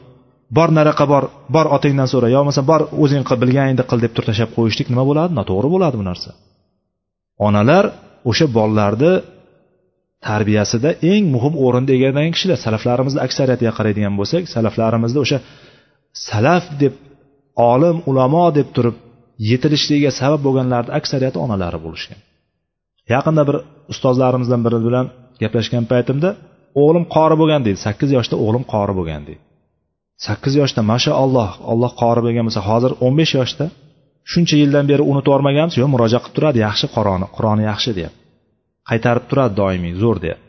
bor 0.56 0.68
naraqa 0.78 1.04
bor 1.12 1.24
bor 1.54 1.66
otangdan 1.76 2.08
so'ra. 2.12 2.28
Yo 2.34 2.38
bo'lmasa 2.40 2.62
bor 2.70 2.80
o'zing 3.02 3.22
qil 3.28 3.38
bilganingni 3.42 3.84
qil 3.90 3.98
deb 4.04 4.12
turib 4.14 4.28
tashlab 4.30 4.50
qo'yishlik 4.56 4.88
nima 4.92 5.04
bo'ladi? 5.10 5.32
Noto'g'ri 5.38 5.68
bo'ladi 5.74 5.96
bu 6.00 6.04
narsa. 6.10 6.30
Onalar 7.46 7.84
o'sha 8.30 8.46
bolalarni 8.56 9.12
tarbiyasida 10.26 10.90
eng 11.12 11.24
muhim 11.34 11.54
o'rinni 11.64 11.92
egallagan 11.96 12.32
kishilar. 12.36 12.58
Salaflarimizni 12.66 13.20
aksariyatiga 13.26 13.72
qaraydigan 13.78 14.14
bo'lsak 14.20 14.42
salaflarimizni 14.54 15.18
o'sha 15.24 15.38
salaf 16.28 16.64
deb 16.82 16.94
olim 17.72 17.96
ulamo 18.10 18.46
deb 18.58 18.68
turib 18.76 18.96
yetilishligiga 19.50 20.10
sabab 20.20 20.40
bo'lganlarni 20.46 20.92
aksariyati 20.98 21.38
onalari 21.44 21.78
bo'lishgan. 21.86 22.20
Yaqinda 23.14 23.42
bir 23.48 23.56
ustozlarimizdan 23.92 24.60
biri 24.66 24.78
bilan 24.86 25.06
gaplashgan 25.42 25.84
paytimda 25.92 26.30
o'g'lim 26.82 27.04
qori 27.16 27.36
bo'lgan 27.40 27.60
deydi 27.66 27.78
sakkiz 27.86 28.10
yoshda 28.16 28.36
o'g'lim 28.44 28.64
qori 28.72 28.92
bo'lgan 28.98 29.22
deydi. 29.28 29.42
Sakkiz 30.26 30.54
yoshda 30.60 30.82
mashaalloh 30.92 31.50
alloh 31.72 31.92
qori 32.02 32.20
bo'lgan 32.26 32.44
bo'lsa 32.48 32.62
hozir 32.68 32.92
o'n 33.04 33.14
besh 33.20 33.34
yoshda. 33.40 33.66
Shuncha 34.32 34.56
yildan 34.62 34.86
beri 34.90 35.02
unutib 35.10 35.30
yubormaganmiz 35.30 35.74
yo'q 35.80 35.90
murojaat 35.94 36.22
qilib 36.24 36.36
turadi 36.36 36.58
yaxshi 36.66 36.86
qur'oni 36.96 37.26
qur'oni 37.36 37.62
yaxshi 37.70 37.90
deyapti. 37.98 38.20
Qaytarib 38.90 39.24
turadi 39.30 39.54
doimiy 39.60 39.94
zo'r 40.02 40.18
deyapti. 40.24 40.44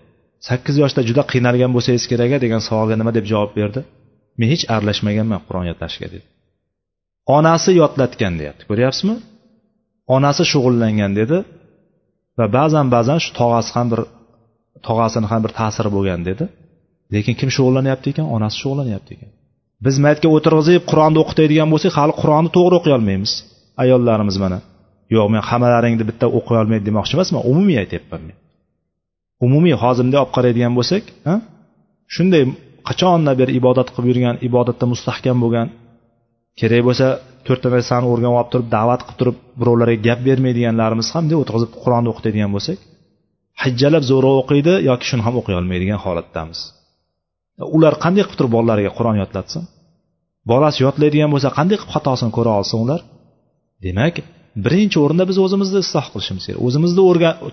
Sakkiz 0.48 0.76
yoshda 0.84 1.02
juda 1.10 1.24
qiynalgan 1.32 1.72
bo'lsangiz 1.76 2.04
kerak 2.12 2.32
a 2.36 2.38
degan 2.46 2.62
savolga 2.68 2.96
nima 3.00 3.12
deb 3.18 3.26
javob 3.32 3.52
berdi? 3.60 3.82
Men 4.40 4.48
hech 4.54 4.64
aralashmaganman 4.74 5.42
qur'on 5.48 5.66
yodlashga 5.72 6.08
dedi. 6.14 6.26
Onasi 7.38 7.72
yodlatgan 7.82 8.34
deyapti 8.40 8.64
ko'ryapsizmi? 8.70 9.16
Onasi 10.16 10.44
shug'ullangan 10.52 11.12
dedi. 11.20 11.38
Va 12.40 12.46
ba'zan 12.58 12.88
ba'zan 12.96 13.20
shu 13.24 13.30
tog'asi 13.40 13.72
ham 13.76 13.88
bir 13.94 14.02
tog'asini 14.88 15.28
ham 15.32 15.42
bir 15.46 15.52
ta'siri 15.60 15.90
bo'lgan 15.96 16.22
dedi. 16.30 16.46
Lekin 17.14 17.34
kim 17.40 17.50
shug'ullanyapti 17.56 18.08
ekan? 18.14 18.26
Onasi 18.36 18.56
shug'ullanyapti 18.62 19.12
ekan. 19.16 19.32
Biz 19.86 19.96
maytga 20.06 20.28
o'tirg'izib 20.36 20.82
qur'onni 20.92 21.20
o'qitadigan 21.24 21.70
bo'lsak 21.74 21.94
hali 22.00 22.14
qur'onni 22.22 22.50
to'g'ri 22.56 22.76
o'qiy 22.80 22.94
olmaymiz 22.98 23.32
ayollarimiz 23.84 24.38
mana. 24.44 24.60
Yo'q 25.16 25.28
men 25.34 25.42
hammalaringni 25.50 26.06
bitta 26.10 26.26
o'qiy 26.38 26.58
olmaydi 26.62 26.84
demoqchi 26.90 27.14
emasman 27.18 27.42
umumiy 27.52 27.78
aytyapman 27.84 28.22
men. 28.28 28.38
Umumiy 29.48 29.76
hozir 29.84 30.04
bunday 30.06 30.20
olib 30.24 30.34
qaraydigan 30.38 30.74
bo'lsak 30.78 31.04
shunday 32.16 32.44
qachondan 32.90 33.36
beri 33.42 33.52
ibodat 33.60 33.88
qilib 33.94 34.08
yurgan 34.12 34.36
ibodatda 34.48 34.86
mustahkam 34.94 35.38
bo'lgan 35.44 35.68
kerak 36.60 36.82
bo'lsa 36.88 37.08
to'rtta 37.48 37.68
narsani 37.76 38.06
o'rganib 38.12 38.38
olib 38.40 38.50
turib 38.54 38.68
da'vat 38.78 39.02
qilib 39.06 39.18
turib 39.20 39.38
birovlarga 39.60 39.98
gap 40.08 40.20
bermaydiganlarimiz 40.28 41.08
ham 41.14 41.24
bunday 41.24 41.38
o'tirg'izib 41.44 41.72
qur'onni 41.84 42.10
o'qitadigan 42.14 42.52
bo'lsak 42.56 42.78
hijjalab 43.64 44.04
zo'roq 44.12 44.36
o'qiydi 44.42 44.74
yoki 44.90 45.06
shuni 45.10 45.24
ham 45.28 45.36
o'qiy 45.40 45.56
olmaydigan 45.62 46.00
holatdamiz. 46.06 46.60
Ular 47.76 47.94
qanday 48.04 48.24
qilib 48.26 48.40
turib 48.40 48.54
bolalariga 48.58 48.92
qur'on 48.98 49.18
yodlatsin? 49.24 49.64
Bolasi 50.52 50.80
yodlaydigan 50.86 51.30
bo'lsa 51.34 51.50
qanday 51.58 51.78
qilib 51.80 51.92
xatosini 51.96 52.32
ko'ra 52.38 52.52
olsin 52.60 52.78
ular 52.86 53.02
demak 53.86 54.16
birinchi 54.66 54.98
o'rinda 55.04 55.26
biz 55.30 55.38
o'zimizni 55.46 55.80
isloh 55.86 56.06
qilishimiz 56.14 56.44
kerak 56.48 56.62
o'zimizni 56.68 57.02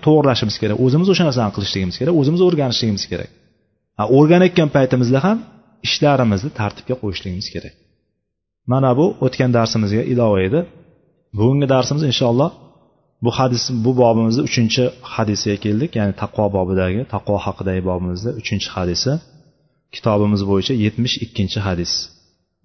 to'g'irlashimiz 0.05 0.55
kerak 0.61 0.77
o'zimiz 0.85 1.07
o'sha 1.13 1.23
narsani 1.27 1.51
qilishligimiz 1.55 1.95
kerak 1.99 2.13
o'zimiz 2.21 2.41
o'rganishligimiz 2.47 3.03
kerak. 3.11 3.29
O'rganayotgan 4.17 4.69
paytimizda 4.75 5.19
ham 5.25 5.37
ishlarimizni 5.87 6.49
tartibga 6.59 6.95
qo'yishligimiz 7.01 7.47
kerak. 7.55 7.73
Mana 8.71 8.91
bu 8.99 9.05
o'tgan 9.25 9.51
darsimizga 9.57 10.03
ilova 10.13 10.39
edi. 10.47 10.59
Bugungi 11.37 11.67
darsimiz 11.73 12.03
inshaalloh 12.11 12.51
bu 13.23 13.31
hadis 13.39 13.63
bu 13.85 13.91
bobimizni 14.01 14.41
uchinchi 14.49 14.83
hadisiga 15.13 15.57
keldik 15.65 15.91
ya'ni 15.99 16.13
taqvo 16.21 16.45
bobidagi 16.57 17.01
taqvo 17.13 17.35
haqidagi 17.45 17.81
bobimizda 17.89 18.29
uchinchi 18.41 18.69
hadisi. 18.75 19.11
Kitobimiz 19.95 20.41
bo'yicha 20.49 20.73
yetmish 20.85 21.15
ikkinchi 21.25 21.59
hadis. 21.67 21.93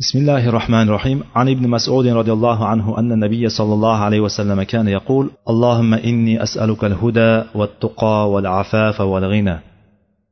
بسم 0.03 0.19
الله 0.19 0.49
الرحمن 0.49 0.85
الرحيم 0.89 1.19
عن 1.35 1.49
ابن 1.49 1.69
مسعود 1.69 2.07
رضي 2.07 2.33
الله 2.37 2.65
عنه 2.65 2.99
أن 2.99 3.11
النبي 3.11 3.49
صلى 3.49 3.73
الله 3.73 3.97
عليه 3.97 4.19
وسلم 4.19 4.63
كان 4.63 4.87
يقول 4.87 5.31
اللهم 5.49 5.93
إني 5.93 6.43
أسألك 6.43 6.81
الهدى 6.85 7.33
والتقى 7.55 8.31
والعفاف 8.31 9.01
والغنى 9.01 9.57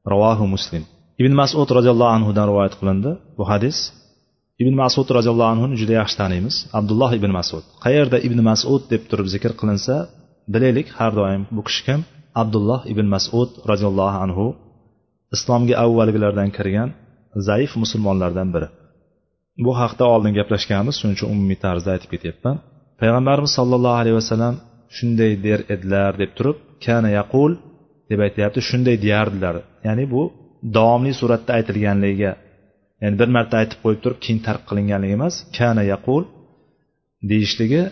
رواه 0.07 0.45
مسلم 0.45 0.83
ibn 1.21 1.33
masud 1.41 1.67
roziyallohu 1.77 2.11
anhudan 2.17 2.45
rivoyat 2.51 2.73
qilindi 2.79 3.11
bu 3.37 3.43
hadis 3.51 3.77
ibn 4.61 4.73
masud 4.83 5.07
roziyallohu 5.17 5.51
anhuni 5.55 5.75
juda 5.81 5.93
yaxshi 6.01 6.15
taniymiz 6.21 6.55
abdulloh 6.79 7.11
ibn 7.19 7.31
masud 7.39 7.63
qayerda 7.85 8.17
ibn 8.27 8.39
masud 8.49 8.81
deb 8.93 9.01
turib 9.09 9.27
zikr 9.33 9.51
qilinsa 9.59 9.95
bilaylik 10.53 10.87
har 10.97 11.11
doim 11.19 11.41
bu 11.55 11.61
kishi 11.67 11.81
kim 11.87 11.99
abdulloh 12.41 12.81
ibn 12.93 13.05
masud 13.15 13.49
roziyallohu 13.71 14.17
anhu 14.25 14.45
islomga 15.35 15.75
avvalgilardan 15.83 16.49
kirgan 16.57 16.89
zaif 17.47 17.71
musulmonlardan 17.83 18.49
biri 18.55 18.69
Bu 19.64 19.72
haqda 19.80 20.04
oldin 20.14 20.32
gaplashganmiz 20.38 20.94
shuning 21.00 21.16
uchun 21.18 21.28
umumiy 21.34 21.58
tarzda 21.64 21.90
aytib 21.94 22.10
ketyapman. 22.14 22.56
Payg'ambarimiz 23.00 23.52
sollallohu 23.58 23.98
alayhi 24.02 24.16
vasallam 24.20 24.54
shunday 24.96 25.32
der 25.46 25.60
edilar 25.74 26.12
deb 26.22 26.30
turib 26.38 26.58
kana 26.84 27.10
yaqul 27.18 27.52
deb 28.10 28.20
aytyapti 28.26 28.60
shunday 28.68 28.96
deyardilar 29.04 29.56
ya'ni 29.86 30.04
bu 30.12 30.22
davomli 30.76 31.12
suratda 31.20 31.50
aytilganligiga 31.58 32.32
ya'ni 33.02 33.16
bir 33.20 33.28
marta 33.36 33.54
aytib 33.62 33.78
qo'yib 33.84 34.00
turib 34.04 34.18
keyin 34.24 34.40
tark 34.46 34.62
qilinganligi 34.68 35.14
emas 35.18 35.34
kana 35.58 35.82
yaqul 35.92 36.22
deyishligi 37.30 37.82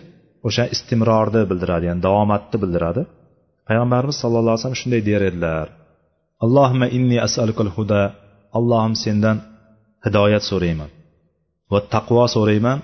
o'sha 0.49 0.65
istimrorni 0.75 1.43
bildiradi 1.51 1.85
ya'ni 1.89 2.01
davomatni 2.07 2.57
bildiradi. 2.63 3.03
Payg'ambarimiz 3.69 4.17
sallallohu 4.23 4.53
alayhi 4.53 4.63
vasallam 4.63 4.83
shunday 4.83 5.03
der 5.11 5.23
edilar 5.31 5.67
allohimma 6.45 6.87
inni 6.97 7.19
asalukal 7.29 7.71
huda 7.77 8.03
allohim 8.59 8.95
sendan 9.05 9.37
hidoyat 10.05 10.45
so'rayman 10.51 10.91
va 11.73 11.79
taqvo 11.95 12.25
so'rayman 12.37 12.79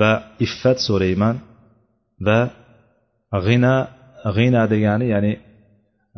va 0.00 0.10
iffat 0.46 0.78
so'rayman 0.88 1.36
va 2.26 2.38
g'ina 3.46 3.74
g'ina 4.36 4.62
degani 4.72 5.06
ya'ni 5.14 5.32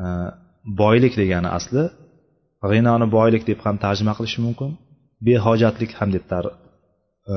e, 0.02 0.06
boylik 0.80 1.14
degani 1.22 1.48
asli. 1.58 1.84
G'inoni 2.70 3.06
boylik 3.16 3.42
deb 3.50 3.58
ham 3.64 3.76
tarjima 3.84 4.12
qilish 4.18 4.36
mumkin 4.46 4.70
behojatlik 5.26 5.92
ham 5.98 6.08
deb 6.16 6.24
tar, 6.30 6.44
e, 7.32 7.34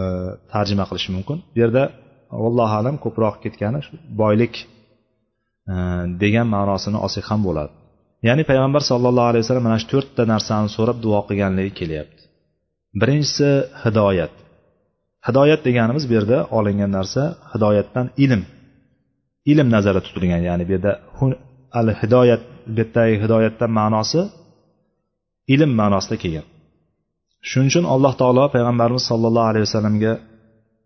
tarjima 0.53 0.85
qilish 0.89 1.07
mumkin. 1.15 1.37
Bu 1.53 1.57
yerda 1.63 1.83
allohu 2.47 2.75
alam 2.81 2.95
ko'proq 3.03 3.35
ketgani 3.43 3.79
boylik 4.21 4.53
e, 5.73 5.75
degan 6.23 6.47
ma'nosini 6.55 6.97
olsak 7.05 7.25
ham 7.31 7.41
bo'ladi. 7.47 7.73
Ya'ni 8.27 8.43
payg'ambar 8.49 8.81
sallallohu 8.91 9.29
alayhi 9.31 9.43
vasallam 9.45 9.65
mana 9.69 9.77
shu 9.81 9.87
to'rtta 9.93 10.23
narsani 10.33 10.69
so'rab 10.75 10.97
duo 11.05 11.19
qilganligi 11.29 11.73
kelyapti. 11.79 12.23
Birinchisi 13.01 13.49
hidoyat. 13.83 14.33
Hidoyat 15.27 15.61
deganimiz 15.67 16.03
bu 16.09 16.13
yerda 16.17 16.37
olingan 16.57 16.91
narsa 16.97 17.23
hidoyatdan 17.53 18.07
ilm. 18.23 18.41
Ilm 19.51 19.67
nazarda 19.75 20.01
tutilgan 20.07 20.41
ya'ni 20.49 20.63
bu 20.67 20.71
yerda 20.75 20.91
al 21.79 21.87
hidoyat 22.01 22.43
bu 22.75 22.79
yerdagi 22.79 23.15
hidoyatdan 23.23 23.71
ma'nosi 23.79 24.21
ilm 25.53 25.71
ma'nosida 25.81 26.15
kelgan. 26.23 26.45
Shuning 27.49 27.69
uchun 27.71 27.85
alloh 27.93 28.13
taolo 28.21 28.43
payg'ambarimiz 28.55 29.03
sollallohu 29.11 29.47
alayhi 29.51 29.65
vasallamga 29.67 30.13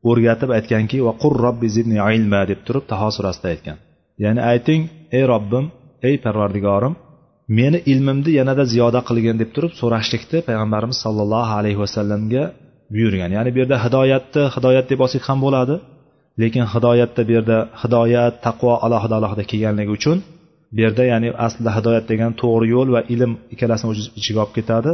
o'rgatib 0.10 0.50
aytganki 0.58 0.98
va 1.08 1.14
qur 1.22 1.34
robbi 1.46 1.68
zidni 1.76 1.98
ilma 2.16 2.42
deb 2.52 2.60
turib 2.68 2.86
taho 2.92 3.10
surasida 3.16 3.48
aytgan. 3.54 3.78
Ya'ni 4.24 4.42
ayting 4.52 4.82
ey 5.18 5.24
robbim 5.34 5.66
ey 6.08 6.16
parvardigorim 6.26 6.94
meni 7.48 7.80
ilmimni 7.92 8.32
yanada 8.40 8.64
ziyoda 8.72 9.00
qilgin 9.10 9.36
deb 9.42 9.50
turib 9.56 9.74
so'rashlikni 9.82 10.40
payg'ambarimiz 10.48 10.98
sollallohu 11.06 11.54
alayhi 11.60 11.80
vasallamga 11.84 12.44
buyurgan. 12.94 13.30
Ya'ni 13.38 13.50
bu 13.56 13.58
yerda 13.62 13.78
hidoyatni 13.86 14.44
hidoyat 14.56 14.86
deb 14.92 15.00
olsak 15.06 15.24
ham 15.30 15.40
bo'ladi 15.46 15.76
lekin 16.42 16.66
hidoyatda 16.74 17.22
bu 17.28 17.32
yerda 17.38 17.58
hidoyat 17.82 18.36
taqvo 18.48 18.72
alohida 18.86 19.16
alohida 19.20 19.44
kelganligi 19.52 19.92
uchun 19.98 20.18
bu 20.76 20.80
yerda 20.86 21.04
ya'ni 21.12 21.30
aslida 21.46 21.72
hidoyat 21.78 22.06
degan 22.12 22.32
to'g'ri 22.42 22.68
yo'l 22.76 22.90
va 22.96 23.02
ilm 23.14 23.32
ikkalasini 23.54 23.90
o'z 23.94 24.00
ichiga 24.20 24.40
olib 24.44 24.54
ketadi. 24.58 24.92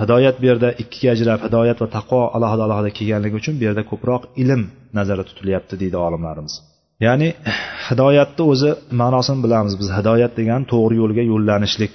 Hidoyat 0.00 0.36
bu 0.42 0.44
yerda 0.50 0.68
ikkiga 0.82 1.08
ajrab 1.14 1.40
hidoyat 1.46 1.78
va 1.82 1.88
taqvo 1.96 2.20
alohida 2.36 2.62
alohida 2.66 2.90
kelganligi 2.98 3.36
uchun 3.40 3.54
bu 3.60 3.64
yerda 3.68 3.82
ko'proq 3.90 4.22
ilm 4.42 4.62
nazarda 4.98 5.24
tutilyapti 5.30 5.74
deydi 5.82 5.96
olimlarimiz. 6.06 6.54
Ya'ni 7.04 7.28
hidoyatni 7.86 8.42
o'zi 8.52 8.70
ma'nosini 9.00 9.40
bilamiz 9.44 9.74
biz. 9.80 9.88
Hidoyat 9.98 10.32
degani 10.38 10.64
to'g'ri 10.72 10.94
yo'lga 11.02 11.22
yo'llanishlik 11.32 11.94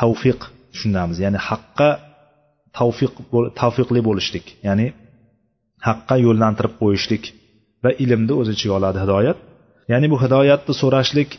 tavfiq 0.00 0.40
tushunamiz. 0.72 1.16
Ya'ni 1.24 1.38
haqqa 1.48 1.88
tavfiq 2.78 3.12
tavfiqli 3.60 4.00
bo'lishlik. 4.08 4.46
Ya'ni 4.68 4.86
haqqa 5.88 6.14
yo'llantirib 6.26 6.74
qo'yishlik 6.82 7.24
va 7.84 7.90
ilmni 8.04 8.34
o'z 8.40 8.48
ichiga 8.54 8.74
oladi 8.78 8.98
hidoyat. 9.04 9.38
Ya'ni 9.92 10.06
bu 10.12 10.16
hidoyatni 10.24 10.72
so'rashlik 10.82 11.30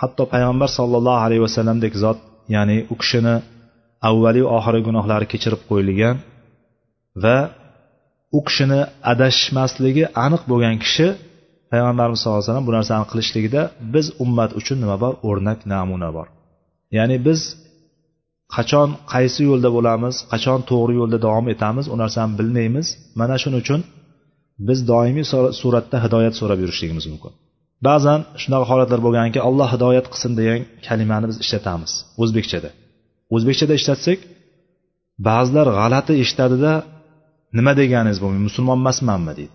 hatto 0.00 0.22
payg'ambar 0.32 0.68
sollallohu 0.78 1.20
alayhi 1.26 1.42
vasallamdek 1.46 1.94
zot 2.04 2.18
ya'ni 2.54 2.76
u 2.92 2.94
kishini 3.02 3.34
avvaliyu 4.08 4.46
oxirgi 4.56 4.82
gunohlari 4.88 5.26
kechirib 5.32 5.62
qo'yilgan 5.70 6.16
va 7.24 7.36
u 8.38 8.40
kishini 8.46 8.80
adashmasligi 9.12 10.04
aniq 10.24 10.42
bo'lgan 10.50 10.76
kishi 10.84 11.06
payg'ambarimiz 11.72 12.18
sallallohu 12.20 12.40
alayhi 12.40 12.50
vasallam 12.50 12.68
bu 12.70 12.72
narsani 12.78 13.04
qilishligida 13.10 13.62
biz 13.94 14.06
ummat 14.24 14.50
uchun 14.60 14.76
nima 14.82 14.96
bor? 15.04 15.12
O'rnak 15.28 15.58
namuna 15.72 16.10
bor. 16.16 16.26
Ya'ni 16.96 17.16
biz 17.26 17.40
qachon 18.56 18.88
qaysi 19.12 19.40
yo'lda 19.50 19.68
bo'lamiz 19.76 20.14
qachon 20.32 20.58
to'g'ri 20.70 20.94
yo'lda 21.00 21.18
davom 21.26 21.46
etamiz 21.54 21.86
u 21.92 21.96
narsani 22.02 22.32
bilmaymiz. 22.38 22.86
Mana 23.20 23.36
shuning 23.42 23.60
uchun 23.64 23.80
biz 24.68 24.78
doimiy 24.92 25.26
suratda 25.60 25.96
hidoyat 26.04 26.34
so'rab 26.40 26.58
yurishligimiz 26.64 27.04
mumkin. 27.12 27.32
Ba'zan 27.88 28.20
shunaqa 28.42 28.66
holatlar 28.70 29.00
bo'lganki 29.06 29.38
alloh 29.48 29.68
hidoyat 29.74 30.06
qilsin 30.12 30.32
degan 30.40 30.60
kalimani 30.86 31.26
biz 31.30 31.36
ishlatamiz 31.44 31.92
o'zbekchada. 32.22 32.70
O'zbekchada 33.34 33.74
ishlatsak 33.80 34.18
ba'zilar 35.28 35.66
g'alati 35.78 36.12
eshitadida 36.22 36.72
nima 37.58 37.72
deganingiz 37.80 38.18
bu 38.22 38.28
musulmon 38.46 38.78
emasmanmi 38.82 39.32
deydi. 39.38 39.54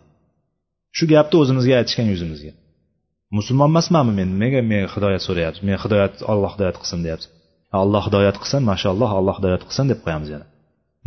Shu 0.98 1.04
gapni 1.14 1.36
o'zimizga 1.42 1.74
aytishgan 1.80 2.08
yuzimizga. 2.14 2.52
Musulmon 3.38 3.70
emasmanmi 3.74 4.14
men? 4.20 4.30
Nimaga 4.34 4.62
men 4.72 4.84
hidoyat 4.94 5.22
so'rayapsiz? 5.28 5.62
Men 5.70 5.78
hidoyat 5.84 6.14
olloh 6.32 6.52
hidoyat 6.56 6.78
qilsin 6.82 7.00
deyapsiz. 7.06 7.30
Alloh 7.82 8.04
hidoyat 8.08 8.38
qilsin 8.42 8.62
mashaalloh 8.72 9.12
alloh 9.20 9.36
hidoyat 9.40 9.64
qilsin 9.68 9.86
deb 9.92 10.00
qo'yamiz 10.06 10.30
yana. 10.36 10.46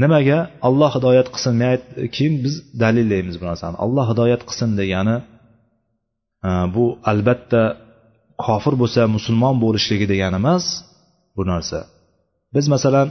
Nimaga? 0.02 0.38
Alloh 0.68 0.90
hidoyat 0.96 1.28
qilsin 1.34 1.54
keyin 2.14 2.34
biz 2.44 2.54
dalillaymiz 2.82 3.34
bu 3.40 3.44
narsani 3.50 3.76
alloh 3.84 4.06
hidoyat 4.12 4.42
qilsin 4.48 4.70
degani 4.80 5.16
e, 6.48 6.50
bu 6.74 6.84
albatta 7.12 7.62
kofir 8.44 8.74
bo'lsa 8.82 9.00
musulmon 9.16 9.56
bo'lishligi 9.64 10.06
degani 10.12 10.36
emas 10.42 10.64
bu 11.36 11.42
narsa. 11.52 11.78
Biz 12.54 12.66
masalan 12.74 13.08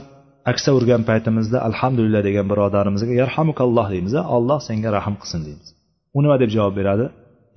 aksa 0.52 0.70
urgan 0.78 1.02
paytimizda 1.10 1.58
alhamdulillah 1.68 2.22
degan 2.28 2.46
birodarimizga 2.52 3.12
yarhamukalloh 3.22 3.86
deymiz 3.94 4.14
alloh 4.36 4.58
senga 4.68 4.88
rahm 4.96 5.14
qilsin 5.22 5.40
deymiz. 5.46 5.68
U 6.16 6.18
nima 6.22 6.36
deb 6.42 6.50
javob 6.56 6.74
beradi? 6.80 7.06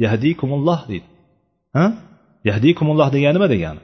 Yahdikumulloh 0.05 0.79
deydi. 0.91 1.07
Ha? 1.77 1.85
Yahdikumulloh 2.49 3.07
degani 3.15 3.35
nima 3.37 3.47
degani? 3.53 3.81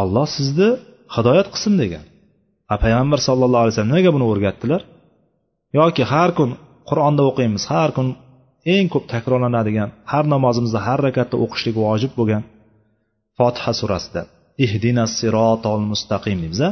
Olloh 0.00 0.26
sizni 0.36 0.68
hidoyat 1.16 1.48
qilsin 1.54 1.74
degan. 1.82 2.04
A 2.72 2.74
payg'ambar 2.84 3.18
sallallohu 3.28 3.62
alayhi 3.64 3.74
vasallam 3.74 3.92
nimaga 3.92 4.10
buni 4.16 4.26
o'rgatdilar? 4.32 4.80
Yoki 5.78 6.02
har 6.12 6.30
kun 6.38 6.50
qur'onda 6.88 7.22
o'qiymiz 7.30 7.62
har 7.72 7.90
kun 7.96 8.08
eng 8.74 8.86
ko'p 8.92 9.04
takrorlanadigan 9.12 9.90
har 10.12 10.24
namozimizda 10.34 10.80
har 10.86 10.98
rakatda 11.06 11.36
o'qishlik 11.44 11.76
vojib 11.84 12.12
bo'lgan 12.18 12.42
fotiha 13.38 13.72
surasida 13.80 14.22
ihdina 14.64 15.04
sirotol 15.18 15.80
mustaqim 15.92 16.38
deymiz 16.42 16.60
a 16.68 16.70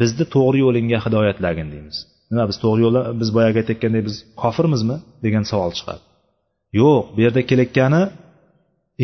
bizni 0.00 0.24
to'g'ri 0.34 0.58
yo'lingga 0.64 0.98
hidoyatlagin 1.04 1.68
deymiz. 1.74 1.96
Nima 2.32 2.44
biz 2.50 2.56
to'g'ri 2.64 2.80
yo'lda 2.86 3.00
biz 3.20 3.28
boyagi 3.36 3.56
aytayotgandek 3.62 4.02
biz 4.08 4.16
kofirmizmi 4.42 4.96
degan 5.24 5.44
savol 5.50 5.72
chiqadi. 5.78 6.00
Yo'q 6.80 6.98
bu 7.14 7.20
yerda 7.24 7.40
kelayotgani 7.50 8.02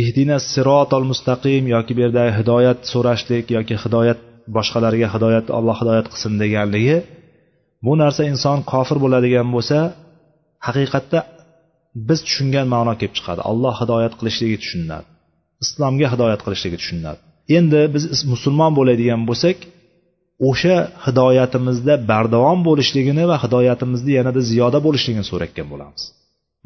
ihdina 0.02 0.36
sirotol 0.52 1.04
mustaqim 1.10 1.64
yoki 1.74 1.92
bu 1.96 2.00
yerda 2.04 2.22
hidoyat 2.38 2.78
so'rashlik 2.92 3.46
yoki 3.56 3.74
hidoyat 3.84 4.20
boshqalarga 4.56 5.08
hidoyat 5.14 5.46
alloh 5.58 5.76
hidoyat 5.82 6.06
qilsin 6.12 6.32
deganligi 6.42 6.96
bu 7.86 7.92
narsa 8.02 8.22
inson 8.32 8.58
kofir 8.72 8.98
bo'ladigan 9.04 9.48
bo'lsa 9.54 9.78
haqiqatda 10.66 11.18
biz 12.08 12.18
tushungan 12.26 12.66
ma'no 12.74 12.94
kelib 13.00 13.14
chiqadi. 13.18 13.40
Alloh 13.50 13.74
hidoyat 13.82 14.14
qilishligi 14.20 14.56
tushuniladi. 14.62 15.06
Islomga 15.64 16.08
hidoyat 16.14 16.40
qilishligi 16.46 16.76
tushuniladi. 16.82 17.20
Endi 17.58 17.80
biz 17.94 18.04
musulmon 18.32 18.72
bo'ladigan 18.78 19.20
bo'lsak 19.28 19.56
o'sha 20.46 20.76
hidoyatimizda 21.06 21.94
bardavom 22.10 22.60
bo'lishligini 22.68 23.24
va 23.30 23.36
hidoyatimizni 23.44 24.12
yanada 24.18 24.40
ziyoda 24.50 24.78
bo'lishligini 24.86 25.26
so'rayotgan 25.30 25.66
bo'lamiz. 25.72 26.02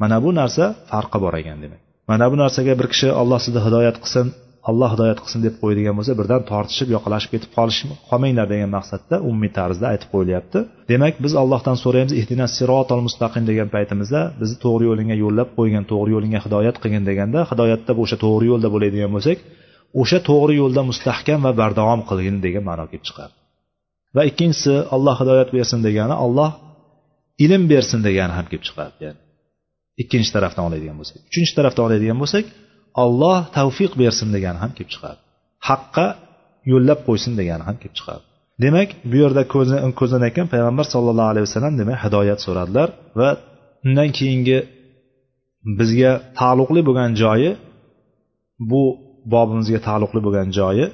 Mana 0.01 0.17
bu 0.25 0.29
narsa 0.39 0.63
farqi 0.91 1.17
bor 1.23 1.33
ekan 1.41 1.57
demak. 1.63 1.81
Mana 2.09 2.25
bu 2.31 2.35
narsaga 2.43 2.73
bir 2.79 2.87
kishi 2.93 3.07
alloh 3.21 3.39
sizni 3.45 3.61
hidoyat 3.67 3.97
qilsin 4.03 4.27
alloh 4.69 4.89
hidoyat 4.93 5.19
qilsin 5.23 5.41
deb 5.45 5.55
qo'yadigan 5.61 5.95
bo'lsa 5.97 6.13
birdan 6.19 6.41
tortishib 6.51 6.89
yoqalashib 6.95 7.31
ketib 7.33 7.51
qolish 7.57 7.79
qolmanglar 8.09 8.47
degan 8.53 8.69
maqsadda 8.77 9.15
umumiy 9.29 9.51
tarzda 9.59 9.85
aytib 9.93 10.09
qo'yilyapti. 10.13 10.59
Demak 10.91 11.13
biz 11.25 11.33
allohdan 11.41 11.77
so'raymiz 11.83 12.13
ihtinas 12.19 12.51
sirotol 12.57 13.01
mustaqim 13.07 13.43
degan 13.49 13.69
paytimizda 13.75 14.21
bizni 14.41 14.57
to'g'ri 14.65 14.83
yo'lingga 14.89 15.15
yo'llab 15.23 15.49
qo'ygan 15.57 15.83
to'g'ri 15.91 16.11
yo'lingga 16.15 16.39
hidoyat 16.45 16.75
qilgin 16.83 17.03
deganda 17.09 17.39
hidoyatda 17.51 17.91
o'sha 18.03 18.17
to'g'ri 18.25 18.45
yo'lda 18.51 18.67
bo'ladigan 18.75 19.11
bo'lsak 19.15 19.37
o'sha 20.01 20.19
to'g'ri 20.29 20.53
yo'lda 20.61 20.81
mustahkam 20.89 21.39
va 21.45 21.51
bardavom 21.61 22.01
qilgin 22.09 22.35
degan 22.45 22.63
ma'no 22.69 22.85
kelib 22.91 23.05
chiqadi. 23.09 23.33
Va 24.15 24.21
ikkinchisi 24.29 24.73
alloh 24.95 25.15
hidoyat 25.21 25.49
bersin 25.55 25.79
degani 25.87 26.15
alloh 26.25 26.51
ilm 27.45 27.63
bersin 27.71 27.99
degani 28.07 28.33
ham 28.37 28.45
kelib 28.51 28.63
chiqadi. 28.67 28.93
Yani 29.05 29.19
ikkinchi 30.01 30.31
tarafdan 30.35 30.63
oladigan 30.69 30.95
bo'lsak. 31.01 31.17
Uchinchi 31.29 31.53
tarafdan 31.57 31.83
oladigan 31.87 32.17
bo'lsak 32.23 32.45
olloh 33.03 33.37
tavfiq 33.57 33.91
bersin 34.01 34.27
degani 34.35 34.59
ham 34.63 34.71
kelib 34.77 34.91
chiqadi. 34.93 35.19
Haqqa 35.69 36.07
yo'llab 36.71 36.99
qo'ysin 37.07 37.33
degani 37.39 37.63
ham 37.67 37.77
kelib 37.81 37.95
chiqadi. 37.99 38.23
Demak 38.63 38.89
bu 39.11 39.15
yerda 39.23 39.43
ko'zlanayotgan 39.99 40.47
payg'ambar 40.53 40.85
sollallohu 40.93 41.29
alayhi 41.33 41.45
vasallam 41.49 41.73
demak 41.81 41.97
hidoyat 42.05 42.39
so'radilar 42.45 42.87
va 43.19 43.29
undan 43.87 44.09
keyingi 44.17 44.57
bizga 45.79 46.11
taalluqli 46.39 46.81
bo'lgan 46.87 47.11
joyi 47.23 47.51
bu 48.71 48.81
bobimizga 49.33 49.79
taalluqli 49.87 50.19
bo'lgan 50.25 50.49
joyi 50.59 50.85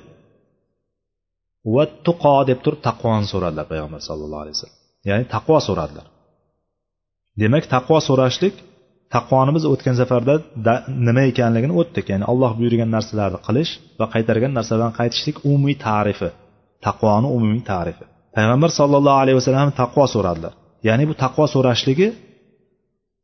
va 1.75 1.83
tuqo 2.05 2.35
deb 2.49 2.59
turib 2.65 2.81
taqvoni 2.87 3.25
so'radilar 3.33 3.65
payg'ambar 3.71 4.01
sallallohu 4.09 4.41
alayhi 4.43 4.55
vasallam. 4.57 4.79
Ya'ni 5.09 5.25
taqvo 5.35 5.57
so'radilar. 5.67 6.05
Demak 7.41 7.63
taqvo 7.75 7.97
so'rashlik 8.09 8.55
taqvoni 9.15 9.51
biz 9.57 9.63
o'tgan 9.73 9.95
safarda 10.01 10.33
nima 11.07 11.23
ekanligini 11.31 11.73
o'tdik. 11.81 12.05
Ya'ni 12.11 12.25
alloh 12.31 12.51
buyurgan 12.59 12.89
narsalarni 12.95 13.39
qilish 13.47 13.71
va 13.99 14.05
qaytargan 14.13 14.51
narsalardan 14.57 14.93
qaytishlik 14.99 15.37
umumiy 15.49 15.75
tarifi 15.87 16.29
taqvoni 16.85 17.27
umumiy 17.37 17.63
tarifi. 17.73 18.05
Payg'ambar 18.35 18.69
sollallohu 18.79 19.19
alayhi 19.23 19.37
vasallam 19.39 19.71
taqvo 19.81 20.03
so'radilar. 20.15 20.53
Ya'ni 20.87 21.03
bu 21.09 21.13
taqvo 21.23 21.45
so'rashligi 21.55 22.07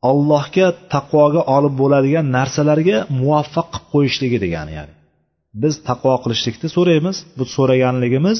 allohga 0.10 0.68
taqvoga 0.96 1.42
olib 1.56 1.74
bo'ladigan 1.82 2.26
narsalarga 2.38 2.98
muvaffaq 3.22 3.68
qilib 3.74 3.86
qo'yishligi 3.94 4.38
degani 4.46 4.72
ya'ni. 4.78 4.94
Biz 5.64 5.74
taqvo 5.88 6.14
qilishlikni 6.24 6.68
so'raymiz. 6.76 7.18
Bu 7.38 7.44
so'raganligimiz 7.56 8.40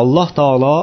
alloh 0.00 0.28
taolo 0.40 0.76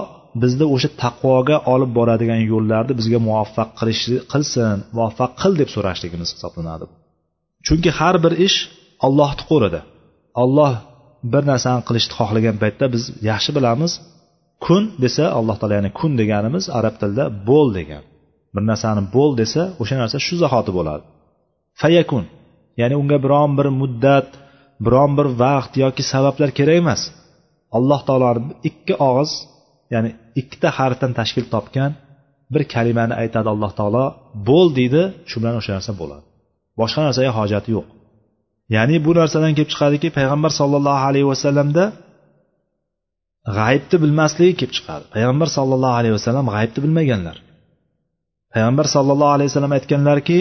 bizni 0.43 0.65
o'sha 0.75 0.89
taqvoga 1.03 1.57
olib 1.73 1.91
boradigan 1.97 2.41
yo'llarni 2.51 2.93
bizga 2.99 3.19
muvaffaq 3.27 3.69
qilish 3.79 4.03
qilsin 4.33 4.77
muvaffaq 4.95 5.31
qil 5.41 5.53
deb 5.61 5.69
so'rashligimiz 5.75 6.29
hisoblanadi. 6.35 6.85
Chunki 7.65 7.89
har 7.99 8.15
bir 8.25 8.33
ish 8.47 8.57
ollohni 9.07 9.43
qo'lida. 9.51 9.81
Olloh 10.43 10.71
bir 11.33 11.43
narsani 11.51 11.81
qilishni 11.87 12.13
xohlagan 12.19 12.55
paytda 12.63 12.85
biz 12.95 13.03
yaxshi 13.29 13.51
bilamiz. 13.57 13.91
Kun 14.65 14.83
desa 15.03 15.23
alloh 15.39 15.55
taolo 15.59 15.73
ya'ni 15.79 15.91
kun 15.99 16.11
deganimiz 16.21 16.63
arab 16.79 16.95
tilida 17.01 17.25
bo'l 17.49 17.67
degan. 17.79 18.03
Bir 18.55 18.63
narsani 18.71 19.01
bo'l 19.15 19.31
desa 19.41 19.61
o'sha 19.81 19.95
narsa 20.01 20.17
shu 20.27 20.35
zahoti 20.43 20.71
bo'ladi. 20.77 21.03
Fayakun 21.81 22.23
ya'ni 22.81 22.95
unga 23.01 23.17
biron 23.25 23.51
bir 23.57 23.67
muddat 23.81 24.27
biron 24.85 25.11
bir 25.17 25.27
vaqt 25.43 25.73
yoki 25.83 26.03
sabablar 26.13 26.49
kerak 26.57 26.77
emas. 26.81 27.01
Alloh 27.77 28.01
taoloni 28.07 28.41
ikki 28.69 28.93
og'iz 29.09 29.31
ya'ni 29.93 30.09
ikkita 30.41 30.69
harfdan 30.77 31.11
tashkil 31.19 31.45
topgan 31.53 31.91
bir 32.53 32.63
kalimani 32.73 33.13
aytadi 33.21 33.47
alloh 33.53 33.71
taolo. 33.79 34.05
Bo'l 34.47 34.67
deydi 34.79 35.01
shu 35.29 35.35
bilan 35.41 35.55
o'sha 35.59 35.71
narsa 35.77 35.91
bo'ladi. 36.01 36.25
Boshqa 36.79 37.01
narsaga 37.07 37.31
hojati 37.39 37.69
yo'q. 37.75 37.87
Ya'ni 38.75 38.95
bu 39.05 39.11
narsadan 39.19 39.51
kelib 39.57 39.69
chiqadiki 39.73 40.07
payg'ambar 40.17 40.51
sollallohu 40.59 41.03
alayhi 41.09 41.27
vasallamda 41.33 41.83
g'aybni 43.57 43.97
bilmasligi 44.03 44.53
kelib 44.59 44.73
chiqadi. 44.77 45.03
Payg'ambar 45.15 45.47
sollallohu 45.57 45.95
alayhi 45.99 46.15
vasallam 46.17 46.45
g'aybni 46.55 46.79
bilmaganlar. 46.85 47.37
Payg'ambar 48.53 48.85
sollallohu 48.95 49.33
alayhi 49.35 49.49
vasallam 49.51 49.73
aytganlarki 49.77 50.39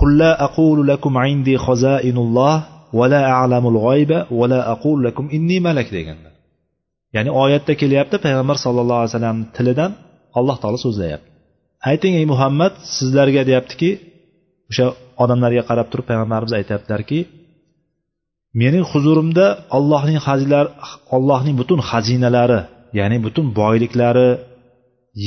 qulla 0.00 0.30
aqulu 0.46 0.82
lakum 0.92 1.14
indi 1.32 1.54
xozainulloh 1.66 2.56
la 3.12 3.20
a'lamul 3.40 3.78
g'oyba 3.84 4.18
va 4.38 4.46
la 4.52 4.58
lakum 5.06 5.26
inni 5.36 5.58
malak 5.66 5.88
deganlar 5.96 6.32
ya'ni 7.14 7.30
oyatda 7.42 7.72
kelyapti 7.80 8.16
payg'ambar 8.24 8.56
sallallohu 8.64 8.98
alayhi 9.00 9.12
vasallam 9.14 9.38
tilidan 9.56 9.90
alloh 10.38 10.56
taolo 10.62 10.78
so'zlayapti 10.86 11.28
ayting 11.90 12.12
ey 12.20 12.26
muhammad 12.32 12.72
sizlarga 12.96 13.42
deyaptiki 13.48 13.90
o'sha 14.70 14.86
odamlarga 15.22 15.62
qarab 15.68 15.86
turib 15.90 16.06
payg'ambarimiz 16.10 16.52
aytyaptilarki 16.60 17.18
mening 18.60 18.84
huzurimda 18.92 19.46
allohning 19.76 20.20
hazilar 20.26 20.66
allohning 21.16 21.54
butun 21.60 21.80
xazinalari 21.90 22.60
ya'ni 22.98 23.16
butun 23.26 23.46
boyliklari 23.60 24.30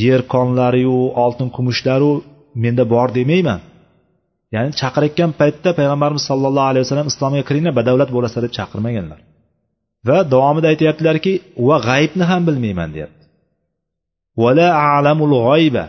yer 0.03 0.21
konlariyu 0.33 0.97
oltin 1.23 1.49
kumushlaru 1.55 2.11
menda 2.63 2.83
bor 2.93 3.07
demayman. 3.17 3.59
Ya'ni 4.53 4.71
chaqirayotgan 4.81 5.31
paytda 5.41 5.69
payg'ambarimiz 5.79 6.23
sollallohu 6.29 6.67
alayhi 6.71 6.83
vasallam 6.85 7.09
islomga 7.13 7.43
kiringlar 7.49 7.73
badavlat 7.79 8.09
bo'lasizlar 8.15 8.43
deb 8.47 8.53
chaqirmaganlar. 8.59 9.19
Va 10.07 10.17
davomida 10.33 10.67
aytyaptilarki 10.73 11.33
va 11.67 11.77
g'aybni 11.87 12.23
ham 12.31 12.41
bilmayman 12.47 12.89
deyapti. 12.95 13.23
Vala 14.41 14.67
alamul 14.97 15.33
g'oyba 15.47 15.85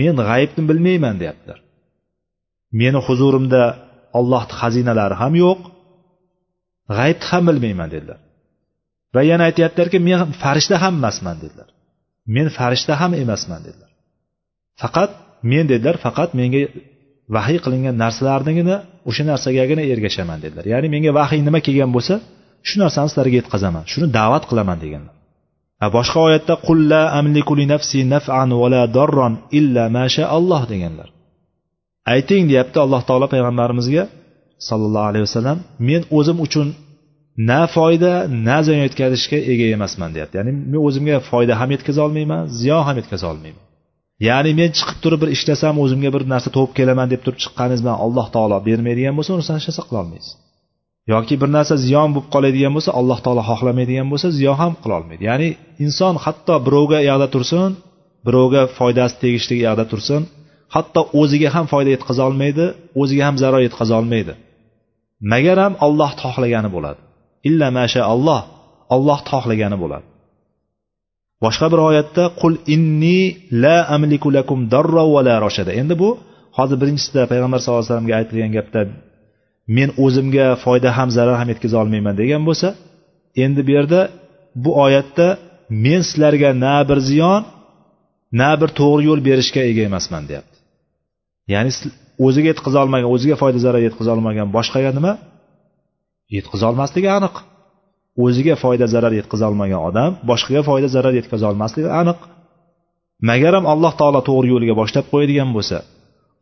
men 0.00 0.14
g'aybni 0.28 0.62
bilmayman 0.70 1.16
deyaptilar 1.22 1.58
meni 2.80 2.98
huzurimda 3.06 3.62
ollohni 4.18 4.54
xazinalari 4.60 5.16
ham 5.22 5.32
yo'q 5.44 5.60
g'aybni 6.96 7.26
ham 7.30 7.42
bilmayman 7.48 7.88
dedilar. 7.94 8.18
Va 9.14 9.20
yana 9.30 9.42
aytyaptilarki 9.48 9.98
men 10.08 10.18
farishta 10.42 10.76
ham 10.84 10.94
emasman 11.00 11.36
dedilar. 11.42 11.68
Men 12.34 12.46
farishta 12.58 12.92
ham 13.00 13.12
emasman 13.22 13.60
dedilar. 13.66 13.90
Faqat 14.82 15.10
men 15.50 15.64
dedilar 15.72 15.96
faqat 16.06 16.30
menga 16.40 16.60
vahiy 17.34 17.58
qilingan 17.64 17.94
narsalarnigina 18.02 18.76
o'sha 19.08 19.22
narsagagina 19.30 19.82
ergashaman 19.92 20.38
dedilar. 20.44 20.64
Ya'ni 20.72 20.88
menga 20.94 21.10
vahiy 21.20 21.40
nima 21.48 21.60
kelgan 21.66 21.90
bo'lsa 21.96 22.14
shu 22.68 22.76
narsani 22.82 23.08
sizlarga 23.10 23.36
yetkazaman 23.40 23.84
shuni 23.92 24.06
da'vat 24.18 24.44
qilaman 24.50 24.78
deganlar. 24.84 25.14
Boshqa 25.96 26.18
oyatda 26.28 26.54
qulla 26.68 27.00
amliku 27.18 27.52
li 27.58 27.64
nafsi 27.72 27.98
naf'an 28.14 28.50
va 28.60 28.68
la 28.74 28.82
darron 28.96 29.34
illa 29.58 29.84
ma 29.96 30.04
alloh 30.36 30.62
deganlar. 30.72 31.08
Ayting 32.14 32.44
deyapti 32.50 32.78
alloh 32.84 33.02
taolo 33.08 33.26
payg'ambarimizga 33.34 34.04
sollallohu 34.68 35.08
alayhi 35.10 35.24
vasallam 35.28 35.58
men 35.88 36.02
o'zim 36.18 36.38
uchun 36.46 36.68
na 37.50 37.60
foyda 37.74 38.12
na 38.46 38.56
ziyon 38.64 38.80
yetkazishga 38.86 39.38
ega 39.52 39.66
emasman 39.76 40.10
deyapti. 40.14 40.34
Ya'ni 40.38 40.52
men 40.72 40.80
o'zimga 40.88 41.16
foyda 41.30 41.52
ham 41.60 41.70
yetkaza 41.74 42.00
olmayman 42.06 42.42
ziyon 42.60 42.82
ham 42.88 42.96
yetkaza 43.00 43.26
olmayman. 43.32 43.65
Ya'ni 44.28 44.52
men 44.60 44.70
chiqib 44.78 44.98
turib 45.02 45.20
bir 45.22 45.30
ishlasam 45.36 45.74
o'zimga 45.84 46.10
bir 46.16 46.22
narsa 46.32 46.48
topib 46.56 46.74
kelaman 46.78 47.08
deb 47.12 47.20
turib 47.24 47.38
chiqqaningiz 47.44 47.80
bilan 47.84 47.98
alloh 48.04 48.26
taolo 48.34 48.56
bermaydigan 48.68 49.14
bo'lsa 49.18 49.30
uni 49.34 49.42
hech 49.44 49.66
narsa 49.68 49.82
qilolmaysiz. 49.88 50.32
Yoki 51.12 51.34
bir 51.42 51.50
narsa 51.56 51.74
ziyon 51.86 52.08
bo'lib 52.14 52.28
qoladigan 52.34 52.72
bo'lsa 52.76 52.90
alloh 53.00 53.18
taolo 53.24 53.42
xohlamaydigan 53.50 54.08
bo'lsa 54.12 54.28
ziyon 54.38 54.56
ham 54.62 54.72
qilolmaydi. 54.82 55.22
Ya'ni 55.30 55.48
inson 55.84 56.14
hatto 56.24 56.54
birovga 56.66 56.98
yoqda 57.10 57.28
tursin 57.34 57.70
birovga 58.26 58.62
foydasi 58.78 59.14
tegishli 59.22 59.56
yoqda 59.66 59.84
tursin 59.92 60.22
hatto 60.74 61.00
o'ziga 61.20 61.48
ham 61.56 61.66
foyda 61.72 61.90
yetkaza 61.94 62.22
olmaydi 62.28 62.64
o'ziga 63.00 63.24
ham 63.28 63.36
zarar 63.42 63.60
yetkaza 63.66 63.94
olmaydi. 64.00 64.32
Magaram 65.32 65.72
olloh 65.86 66.10
xohlagani 66.22 66.70
bo'ladi. 66.76 67.00
Illa 67.48 67.68
masha 67.78 68.02
alloh 68.12 68.40
olloh 68.94 69.18
xohlagani 69.30 69.76
bo'ladi. 69.82 70.06
Boshqa 71.44 71.66
bir 71.72 71.80
oyatda 71.88 72.24
qul 72.40 72.54
inni 72.74 73.20
la 73.62 73.76
amliku 73.94 74.28
lakum 74.36 74.58
darra 74.74 75.04
va 75.14 75.20
la 75.28 75.34
roshada 75.44 75.72
endi 75.80 75.94
bu 76.02 76.08
hozir 76.58 76.76
birinchisida 76.82 77.22
payg'ambar 77.32 77.58
sallallohu 77.60 77.82
alayhi 77.82 77.92
vasallamga 77.92 78.14
aytilgan 78.20 78.52
gapda 78.58 78.80
men 79.76 79.88
o'zimga 80.04 80.46
foyda 80.64 80.88
ham 80.98 81.08
zarar 81.16 81.36
ham 81.40 81.48
yetkaza 81.52 81.76
olmayman 81.82 82.14
degan 82.20 82.42
bo'lsa 82.48 82.68
endi 83.44 83.60
bu 83.66 83.70
yerda 83.76 84.00
bu 84.64 84.70
oyatda 84.84 85.26
men 85.84 86.00
sizlarga 86.08 86.50
na 86.64 86.76
bir 86.88 86.98
ziyon 87.10 87.40
na 88.40 88.50
bir 88.60 88.70
to'g'ri 88.80 89.02
yo'l 89.08 89.20
berishga 89.28 89.62
ega 89.70 89.82
emasman 89.90 90.22
deyapti. 90.28 90.56
Ya'ni 91.52 91.70
o'ziga 92.26 92.48
yetkaza 92.52 92.78
olmagan 92.84 93.08
o'ziga 93.14 93.36
foyda 93.42 93.58
zarar 93.66 93.82
yetkaza 93.88 94.10
olmagan 94.16 94.48
boshqaga 94.56 94.90
nima? 94.98 95.12
Yetkaza 96.36 96.64
olmasligi 96.70 97.10
aniq. 97.18 97.34
O'ziga 98.24 98.54
foyda 98.62 98.86
zarar 98.94 99.12
yetkaza 99.18 99.44
olmagan 99.50 99.80
odam 99.88 100.10
boshqaga 100.30 100.62
foyda 100.68 100.88
zarar 100.96 101.14
yetkaza 101.20 101.44
olmasligi 101.50 101.88
aniq 102.00 102.18
magaram 103.30 103.64
alloh 103.72 103.92
taolo 104.00 104.20
to'g'ri 104.28 104.48
yo'lga 104.54 104.74
boshlab 104.80 105.04
qo'yadigan 105.12 105.50
bo'lsa 105.56 105.78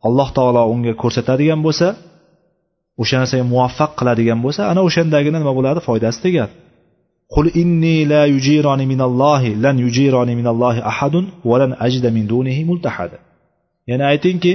alloh 0.07 0.29
taolo 0.37 0.61
unga 0.73 0.93
ko'rsatadigan 1.03 1.59
bo'lsa 1.65 1.87
o'sha 3.01 3.15
narsaga 3.21 3.45
muvaffaq 3.53 3.91
qiladigan 3.99 4.39
bo'lsa 4.45 4.61
ana 4.71 4.81
o'shandagina 4.87 5.37
nima 5.41 5.53
bo'ladi? 5.57 5.79
Foydasi 5.87 6.19
tegadi. 6.25 6.53
Qul 7.33 7.45
inni 7.61 7.97
la 8.11 8.23
yujironi 8.33 8.85
minallohi 8.93 9.51
lan 9.65 9.75
yujironi 9.85 10.33
minallohi 10.39 10.81
ahadun 10.91 11.25
va 11.49 11.55
lan 11.61 11.71
ajda 11.87 12.09
min 12.17 12.23
dunihi 12.33 12.61
multahada. 12.69 13.17
Ya'ni 13.89 14.03
aytingki 14.11 14.53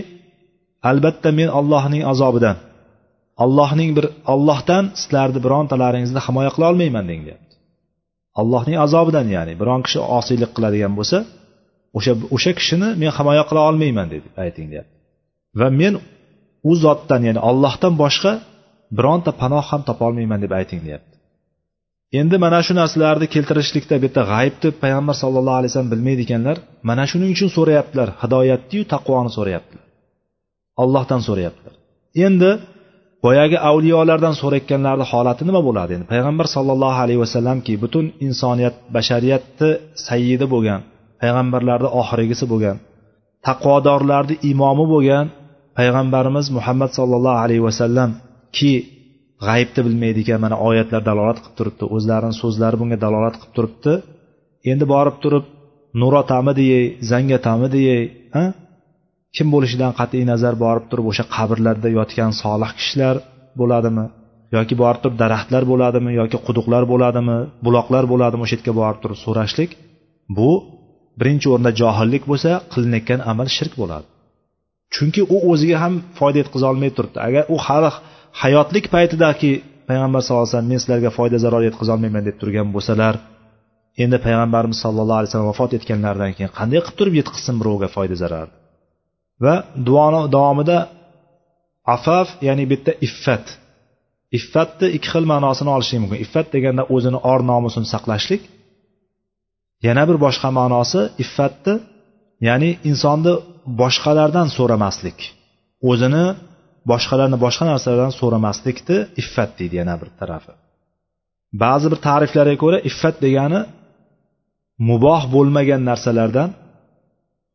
albatta 0.90 1.28
men 1.38 1.48
allohning 1.58 2.02
azobidan 2.12 2.56
allohning 3.44 3.90
bir 3.96 4.06
ollohdan 4.32 4.84
sizlarni 5.00 5.40
birontalaringizni 5.46 6.20
himoya 6.26 6.50
qila 6.54 6.66
olmayman 6.72 7.04
deng 7.10 7.22
deyapti. 7.26 7.54
Allohning 8.40 8.76
azobidan 8.84 9.26
ya'ni 9.36 9.52
biron 9.60 9.80
kishi 9.86 9.98
osiylik 10.18 10.50
qiladigan 10.56 10.92
bo'lsa 10.98 11.18
o'sha 11.98 12.12
o'sha 12.36 12.52
kishini 12.58 12.88
men 13.02 13.10
himoya 13.18 13.44
qila 13.48 13.60
olmayman 13.70 14.06
dedi 14.14 14.28
ayting 14.44 14.66
deyapti. 14.72 14.94
Va 15.60 15.68
men 15.80 15.94
u 16.70 16.72
zotdan 16.84 17.22
ya'ni 17.28 17.40
ollohdan 17.50 17.94
boshqa 18.02 18.32
bironta 18.98 19.30
panoh 19.42 19.64
ham 19.70 19.82
topolmayman 19.88 20.40
deb 20.44 20.52
ayting 20.60 20.80
deyapti. 20.86 21.14
Endi 22.20 22.36
mana 22.44 22.60
shu 22.66 22.72
narsalarni 22.80 23.26
keltirishlikda 23.34 23.94
bu 24.02 24.08
yerda 24.08 24.58
deb 24.64 24.74
payg'ambar 24.82 25.16
sallallohu 25.22 25.58
alayhi 25.60 25.70
vasallam 25.72 25.92
bilmaydi 25.94 26.22
ekanlar 26.26 26.56
mana 26.88 27.04
shuning 27.10 27.30
uchun 27.36 27.50
so'rayaptilar 27.56 28.08
hidoyatniyu 28.22 28.82
taqvoni 28.94 29.30
so'rayaptilar. 29.36 29.84
Ollohdan 30.82 31.20
so'rayaptilar. 31.28 31.74
Endi 32.26 32.50
boyagi 33.24 33.56
avliyolardan 33.70 34.34
so'rayotganlarni 34.40 35.04
holati 35.12 35.42
nima 35.48 35.60
bo'ladi? 35.68 35.90
Endi 35.96 36.06
payg'ambar 36.12 36.46
sollallohu 36.56 36.98
alayhi 37.04 37.20
vasallamki 37.24 37.72
butun 37.82 38.04
insoniyat 38.26 38.74
bashariyatni 38.96 39.68
sayyidi 40.06 40.46
bo'lgan 40.54 40.80
payg'ambarlarni 41.22 41.88
oxirgisi 42.00 42.44
bo'lgan 42.52 42.76
taqvodorlarni 43.46 44.34
imomi 44.50 44.84
bo'lgan 44.94 45.26
payg'ambarimiz 45.78 46.46
muhammad 46.56 46.90
sollallohu 46.98 47.38
alayhi 47.44 47.64
vasallam 47.68 48.10
ki 48.56 48.72
g'aybni 49.46 49.80
bilmaydi 49.86 50.18
ekan 50.24 50.38
mana 50.44 50.56
oyatlar 50.68 51.02
dalolat 51.10 51.38
qilib 51.42 51.54
turibdi 51.58 51.84
o'zlarini 51.96 52.34
so'zlari 52.42 52.76
bunga 52.80 52.98
dalolat 53.04 53.34
qilib 53.40 53.52
turibdi. 53.56 53.92
Endi 54.70 54.84
borib 54.94 55.16
turib 55.24 55.44
nurotami 56.00 56.52
deyey 56.60 56.84
zangatami 57.10 57.68
deyey 57.76 58.02
kim 59.36 59.46
bo'lishidan 59.54 59.92
qat'iy 60.00 60.24
nazar 60.32 60.54
borib 60.64 60.84
turib 60.90 61.06
o'sha 61.10 61.24
qabrlarda 61.36 61.88
yotgan 61.98 62.32
solih 62.42 62.70
kishilar 62.78 63.16
bo'ladimi? 63.60 64.06
Yoki 64.56 64.74
borib 64.82 65.00
turib 65.02 65.16
daraxtlar 65.22 65.62
bo'ladimi? 65.72 66.10
Yoki 66.20 66.38
quduqlar 66.46 66.82
bo'ladimi? 66.92 67.38
Buloqlar 67.66 68.04
bo'ladimi 68.12 68.42
o'sha 68.46 68.56
yerga 68.58 68.72
borib 68.80 68.98
turib 69.02 69.18
so'rashlik? 69.24 69.70
Bu 70.36 70.50
birinchi 71.20 71.46
o'rinda 71.52 71.72
johillik 71.80 72.24
bo'lsa 72.30 72.50
qilinayotgan 72.72 73.20
amal 73.32 73.48
shirk 73.56 73.74
bo'ladi. 73.82 74.06
Chunki 74.94 75.22
u 75.34 75.36
o'ziga 75.50 75.76
ham 75.84 75.94
foyda 76.18 76.38
yetkazolmay 76.42 76.90
turibdi. 76.96 77.18
Agar 77.28 77.42
u 77.54 77.56
hali 77.66 77.90
hayotlik 78.42 78.84
paytidagi 78.94 79.52
payg'ambar 79.90 80.20
sallallohu 80.22 80.44
alayhi 80.44 80.54
vasallam 80.54 80.70
men 80.72 80.80
sizlarga 80.82 81.10
foyda 81.18 81.38
zarar 81.44 81.62
yetkazolmayman 81.68 82.22
deb 82.28 82.36
turgan 82.40 82.68
bo'lsalar 82.74 83.14
endi 84.04 84.18
payg'ambarimiz 84.26 84.78
sallallohu 84.84 85.18
alayhi 85.20 85.30
vasallam 85.30 85.50
vafot 85.52 85.70
etganlaridan 85.78 86.32
keyin 86.36 86.52
qanday 86.58 86.80
qilib 86.84 86.96
turib 87.00 87.14
yetkazsin 87.20 87.54
birovga 87.60 87.88
foyda 87.96 88.16
zarar 88.22 88.48
va 89.44 89.54
duoni 89.86 90.20
davomida 90.36 90.78
afaf 91.94 92.28
ya'ni 92.46 92.64
bu 92.70 92.74
yerda 92.76 92.92
iffat. 93.06 93.46
Iffatni 94.38 94.86
ikki 94.96 95.08
xil 95.12 95.24
ma'nosini 95.32 95.70
olishlik 95.76 95.98
mumkin. 96.02 96.18
Iffat 96.24 96.46
deganda 96.54 96.82
o'zini 96.94 97.18
or 97.30 97.40
nomusini 97.50 97.86
saqlashlik. 97.94 98.42
Yana 99.86 100.02
bir 100.08 100.16
boshqa 100.26 100.48
ma'nosi 100.58 101.00
iffatni 101.24 101.74
ya'ni 102.48 102.70
insonni 102.90 103.34
boshqalardan 103.80 104.48
so'ramaslik. 104.56 105.18
O'zini 105.90 106.24
boshqalarni 106.90 107.38
boshqa 107.44 107.64
narsalardan 107.72 108.12
so'ramaslikni 108.20 108.98
iffat 109.22 109.50
deydi 109.58 109.74
yana 109.82 109.94
bir 110.00 110.08
tarafi. 110.20 110.52
Ba'zi 111.62 111.86
bir 111.92 111.98
ta'riflarga 112.06 112.56
ko'ra 112.64 112.78
iffat 112.90 113.16
degani 113.24 113.60
muboh 114.88 115.22
bo'lmagan 115.34 115.80
narsalardan 115.90 116.48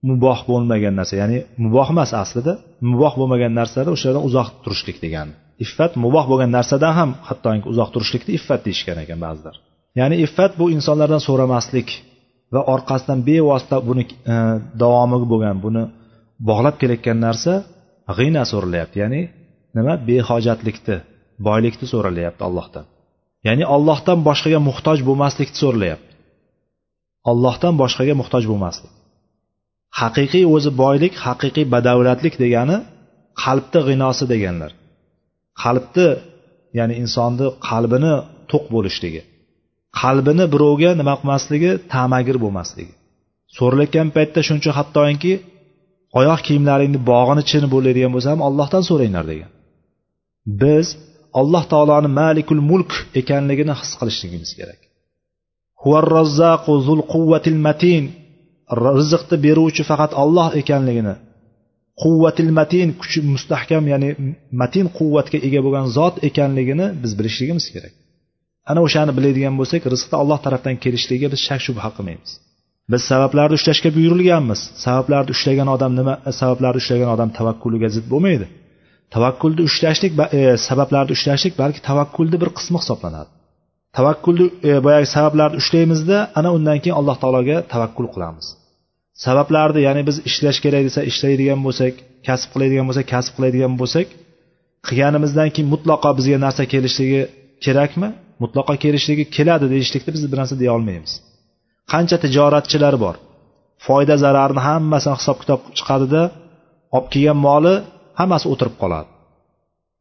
muboh 0.10 0.39
bo'lmagan 0.49 0.93
narsa 0.99 1.16
ya'ni 1.22 1.38
muboh 1.64 1.88
emas 1.93 2.12
aslida 2.24 2.53
muboh 2.91 3.14
bo'lmagan 3.20 3.51
narsalardan 3.60 3.93
o'shalardan 3.97 4.24
uzoq 4.30 4.47
turishlik 4.64 4.97
degani 5.06 5.34
iffat 5.64 5.91
muboh 6.03 6.26
bo'lgan 6.32 6.49
narsadan 6.58 6.93
ham 6.99 7.10
hattoki 7.28 7.68
uzoq 7.74 7.89
turishlikni 7.93 8.32
iffat 8.39 8.62
deyishgan 8.68 8.97
ekan 9.03 9.20
ba'zilar. 9.26 9.56
Ya'ni 9.99 10.16
iffat 10.26 10.51
bu 10.60 10.66
insonlardan 10.76 11.22
so'ramaslik 11.28 11.89
va 12.53 12.62
orqasidan 12.74 13.20
bevosita 13.30 13.78
buni 13.89 14.03
e, 14.34 14.36
davomi 14.82 15.18
bo'lgan 15.32 15.58
buni 15.66 15.84
bog'lab 16.49 16.76
kelayotgan 16.82 17.18
narsa 17.28 17.53
g'ina 18.18 18.43
so'ralyapti 18.51 18.97
ya'ni 19.03 19.22
nima? 19.78 19.93
Behojatlikni 20.10 20.97
boylikni 21.47 21.86
so'ralyapti 21.93 22.41
allohdan. 22.47 22.86
Ya'ni 23.47 23.64
allohdan 23.76 24.20
boshqaga 24.28 24.60
muhtoj 24.70 24.97
bo'lmaslikni 25.08 25.58
so'ralyapti 25.64 26.12
allohdan 27.32 27.74
boshqaga 27.82 28.14
muhtoj 28.22 28.43
bo'lmaslik. 28.51 28.93
Haqiqiy 30.00 30.46
o'zi 30.56 30.72
boylik 30.84 31.14
haqiqiy 31.26 31.66
badavlatlik 31.74 32.36
degani 32.43 32.78
qalbni 33.43 33.80
g'inosi 33.88 34.26
deganlar. 34.34 34.72
Qalbni 35.64 36.08
ya'ni 36.78 36.93
insonni 37.04 37.48
qalbini 37.70 38.14
to'q 38.52 38.64
bo'lishligi. 38.76 39.22
Qalbini 40.02 40.46
birovga 40.54 40.91
nima 41.00 41.14
qilmasligi 41.20 41.72
tamagir 41.93 42.38
bo'lmasligi. 42.43 42.93
So'ralayotgan 43.58 44.08
paytda 44.16 44.41
shuncha 44.50 44.72
hattoki 44.80 45.34
oyoq 46.20 46.39
kiyimlaringni 46.48 47.00
bog'ini 47.12 47.43
chini 47.50 47.68
bo'ladigan 47.74 48.12
bo'lsa 48.16 48.30
ham 48.34 48.41
ollohdan 48.48 48.84
so'ranglar 48.89 49.26
degan. 49.32 49.52
Biz 50.62 50.88
alloh 51.39 51.64
taoloni 51.72 52.10
malikul 52.22 52.62
mulk 52.70 52.91
ekanligini 53.22 53.74
his 53.82 53.91
qilishligimiz 54.00 54.52
kerak. 54.60 54.80
Matin. 57.68 58.04
Rizqni 58.99 59.38
beruvchi 59.45 59.84
faqat 59.89 60.11
olloh 60.24 60.49
ekanligini 60.61 61.16
quvvatil 62.03 62.51
matin 62.59 62.89
kuchi 63.01 63.20
mustahkam 63.34 63.84
ya'ni 63.93 64.09
matin 64.61 64.86
quvvatga 64.97 65.38
ega 65.47 65.59
bo'lgan 65.66 65.86
zot 65.97 66.16
ekanligini 66.30 66.88
biz 67.03 67.11
bilishligimiz 67.20 67.66
kerak. 67.74 67.93
Ana 68.70 68.80
o'shani 68.88 69.11
biladigan 69.18 69.55
bo'lsak 69.59 69.82
rizqni 69.93 70.16
alloh 70.22 70.39
tarafdan 70.45 70.76
kelishligiga 70.84 71.28
biz 71.34 71.41
shak 71.47 71.61
shubha 71.68 71.89
qilmaymiz. 71.97 72.32
Biz 72.91 73.01
sabablarni 73.11 73.55
ushlashga 73.59 73.89
buyurilganmiz. 73.97 74.59
Sabablarni 74.86 75.32
ushlagan 75.36 75.68
odam 75.76 75.91
nima 75.99 76.13
sabablarni 76.39 76.80
ushlagan 76.84 77.09
odam 77.16 77.30
tavakkuliga 77.38 77.89
zid 77.95 78.05
bo'lmaydi. 78.13 78.45
Tavakkulni 79.13 79.61
ushlashlik 79.70 80.11
e, 80.39 80.41
sabablarni 80.68 81.11
ushlashlik 81.18 81.53
balki 81.61 81.80
tavakkulni 81.89 82.38
bir 82.43 82.49
qismi 82.57 82.78
hisoblanadi. 82.82 83.30
Tavakkulni 83.96 84.46
e, 84.70 84.72
boyagi 84.86 85.08
sabablarni 85.16 85.58
ushlaymizda 85.62 86.18
ana 86.39 86.50
undan 86.58 86.78
keyin 86.84 86.96
alloh 87.00 87.16
taologa 87.24 87.58
tavakkul 87.74 88.08
qilamiz. 88.14 88.48
Sabablarni 89.26 89.82
ya'ni 89.88 90.02
biz 90.10 90.18
ishlash 90.30 90.60
kerak 90.66 90.84
desa 90.88 91.02
ishlaydigan 91.12 91.60
bo'lsak 91.68 91.93
kasb 92.28 92.50
qiladigan 92.54 92.86
bo'lsak 92.89 93.06
kasb 93.14 93.32
qiladigan 93.38 93.74
bo'lsak 93.82 94.08
qilganimizdan 94.88 95.50
keyin 95.54 95.70
mutlaqo 95.74 96.10
bizga 96.20 96.38
narsa 96.46 96.64
kelishligi 96.74 97.22
kerakmi? 97.66 98.10
Mutlaqo 98.43 98.74
kelishligi 98.84 99.24
keladi 99.38 99.66
deyishlikni 99.74 100.12
biz 100.16 100.24
bir 100.32 100.38
narsa 100.41 100.56
deya 100.62 100.72
olmaymiz. 100.78 101.12
Qancha 101.91 102.18
tijoratchilar 102.24 102.96
bor. 103.04 103.16
Foyda 103.86 104.16
zararni 104.24 104.62
hammasini 104.68 105.16
hisob 105.20 105.38
kitob 105.41 105.62
chiqadida 105.78 106.24
olib 106.96 107.08
kelgan 107.14 107.39
moli 107.48 107.74
hammasi 108.20 108.46
o'tirib 108.54 108.76
qoladi. 108.82 109.10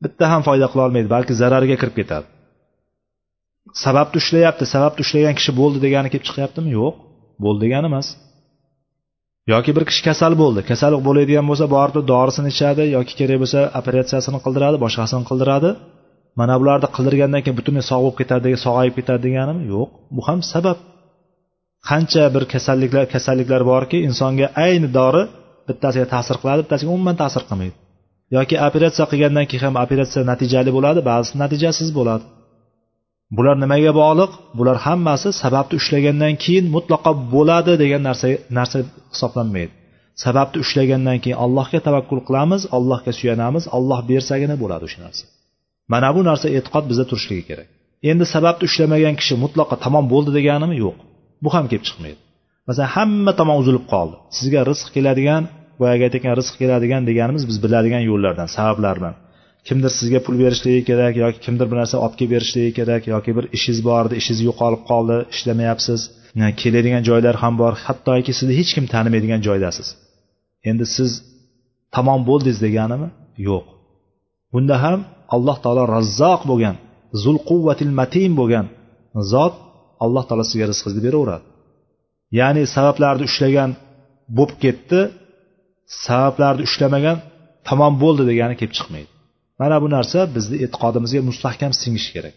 Bitta 0.05 0.25
ham 0.33 0.43
foyda 0.49 0.67
qila 0.71 0.83
olmaydi 0.87 1.09
balki 1.17 1.33
zararga 1.43 1.77
kirib 1.83 1.97
ketadi. 2.01 2.27
Sababni 3.85 4.17
ushlayapti 4.23 4.65
sababni 4.75 5.01
ushlagan 5.05 5.35
kishi 5.39 5.53
bo'ldi 5.61 5.79
degani 5.87 6.09
kelib 6.13 6.27
chiqyaptimi? 6.29 6.69
Yo'q. 6.79 6.95
Bo'ldi 7.45 7.61
degani 7.65 7.87
emas. 7.93 8.07
Yoki 9.53 9.71
bir 9.77 9.85
kishi 9.89 10.03
kasal 10.09 10.33
bo'ldi. 10.43 10.61
Kasal 10.71 10.93
bo'ladigan 11.09 11.47
bo'lsa 11.51 11.67
borib 11.77 11.97
dorisini 12.13 12.49
ichadi 12.55 12.85
yoki 12.97 13.13
kerak 13.21 13.39
bo'lsa 13.43 13.61
operatsiyasini 13.81 14.39
qildiradi 14.45 14.77
boshqasini 14.85 15.25
qildiradi. 15.31 15.71
Mana 16.41 16.55
bularni 16.61 16.89
qildirgandan 16.97 17.41
keyin 17.45 17.57
butunlay 17.61 17.85
sog' 17.91 18.03
bo'lib 18.05 18.17
ketadi 18.21 18.49
sog'ayib 18.67 18.95
ketadi 18.99 19.21
deganimi? 19.27 19.63
Yo'q. 19.73 19.89
Bu 20.17 20.21
ham 20.29 20.39
sabab. 20.53 20.79
Qancha 21.89 22.25
bir 22.35 22.45
kasalliklar 22.53 23.05
kasalliklar 23.15 23.63
borki 23.73 23.99
insonga 24.09 24.47
ayni 24.65 24.89
dori 24.99 25.23
bittasiga 25.69 26.07
ta'sir 26.15 26.37
qiladi 26.43 26.61
bittasiga 26.65 26.91
umuman 26.97 27.17
ta'sir 27.23 27.43
qilmaydi. 27.49 27.77
Yoki 28.37 28.57
operatsiya 28.69 29.07
qilgandan 29.13 29.47
keyin 29.51 29.63
ham 29.67 29.75
operatsiya 29.85 30.23
natijali 30.33 30.71
bo'ladi 30.77 31.01
ba'zisi 31.11 31.35
natijasiz 31.43 31.89
bo'ladi. 31.99 32.25
Bular 33.37 33.57
nimaga 33.65 33.93
bog'liq? 34.01 34.33
Bular 34.59 34.77
hammasi 34.87 35.29
sababni 35.43 35.75
ushlagandan 35.81 36.35
keyin 36.45 36.67
mutlaqo 36.77 37.11
bo'ladi 37.35 37.73
degan 37.83 38.03
narsa 38.09 38.29
narsa 38.59 38.79
hisoblanmaydi. 39.15 39.73
Sababni 40.25 40.59
ushlagandan 40.65 41.19
keyin 41.23 41.39
allohga 41.45 41.81
tavakkul 41.87 42.21
qilamiz 42.29 42.63
allohga 42.77 43.13
suyanamiz 43.19 43.65
olloh 43.77 44.01
bersagina 44.11 44.55
bo'ladi 44.63 44.85
o'sha 44.89 44.99
narsa. 45.07 45.25
Mana 45.93 46.09
bu 46.17 46.21
narsa 46.31 46.47
e'tiqod 46.57 46.85
bizda 46.91 47.05
turishligi 47.11 47.45
kerak. 47.51 47.69
Endi 48.11 48.25
sababni 48.35 48.65
ushlamagan 48.69 49.15
kishi 49.21 49.35
mutlaqo 49.45 49.75
tamom 49.85 50.05
bo'ldi 50.13 50.31
deganimi? 50.39 50.77
Yo'q. 50.85 50.97
Bu 51.45 51.49
ham 51.55 51.65
kelib 51.71 51.85
chiqmaydi. 51.89 52.21
Masalan 52.69 52.91
hamma 52.97 53.33
tomon 53.41 53.57
uzilib 53.63 53.85
qoldi. 53.93 54.17
Sizga 54.37 54.61
rizq 54.71 54.87
keladigan 54.97 55.43
boyagi 55.81 56.03
aytayotgan 56.07 56.35
rizq 56.41 56.55
keladigan 56.61 57.03
deganimiz 57.11 57.45
biz 57.51 57.57
biladigan 57.65 58.03
yo'llardan 58.11 58.49
sabablar 58.57 58.95
bilan 59.01 59.15
kimdir 59.69 59.91
sizga 59.99 60.21
pul 60.27 60.37
berishligi 60.43 60.83
kerak 60.91 61.15
yoki 61.25 61.39
kimdir 61.47 61.67
bir 61.71 61.77
narsa 61.81 61.97
olib 62.05 62.15
kelib 62.19 62.33
berishligi 62.35 62.73
kerak 62.79 63.03
yoki 63.15 63.31
bir 63.37 63.45
ishingiz 63.57 63.81
bor 63.89 64.03
edi 64.07 64.15
ishingiz 64.21 64.41
yo'qolib 64.49 64.83
qoldi 64.91 65.17
ishlamayapsiz. 65.35 66.01
Keladigan 66.63 67.03
joylar 67.09 67.35
ham 67.43 67.55
bor. 67.63 67.73
Hattoki 67.87 68.33
sizni 68.39 68.55
hech 68.61 68.71
kim 68.77 68.85
tanimaydigan 68.95 69.41
joydasiz. 69.49 69.89
Endi 70.71 70.85
siz 70.97 71.11
tamom 71.95 72.21
bo'ldingiz 72.29 72.59
deganimi? 72.67 73.09
Yo'q. 73.49 73.65
Bunda 74.53 74.77
ham 74.85 75.01
alloh 75.35 75.57
taolo 75.65 75.85
razzoq 75.97 76.41
bo'lgan 76.51 76.77
zul 77.23 77.39
quvvatil 77.49 77.93
matin 78.01 78.33
bo'lgan 78.41 78.67
zot 79.33 79.55
alloh 80.05 80.25
taolo 80.29 80.45
sizga 80.51 80.67
rizqingizni 80.71 81.03
beraveradi 81.07 81.45
ya'ni 82.39 82.63
sabablarni 82.75 83.25
ushlagan 83.31 83.71
bo'lib 84.37 84.57
ketdi 84.65 85.01
sabablarni 86.05 86.63
ushlamagan 86.69 87.19
tamom 87.69 87.95
bo'ldi 88.03 88.23
degani 88.31 88.55
kelib 88.61 88.75
chiqmaydi. 88.79 89.14
mana 89.65 89.77
bu 89.85 89.89
narsa 89.97 90.19
bizni 90.37 90.57
e'tiqodimizga 90.65 91.21
mustahkam 91.31 91.73
singishi 91.83 92.11
kerak. 92.17 92.37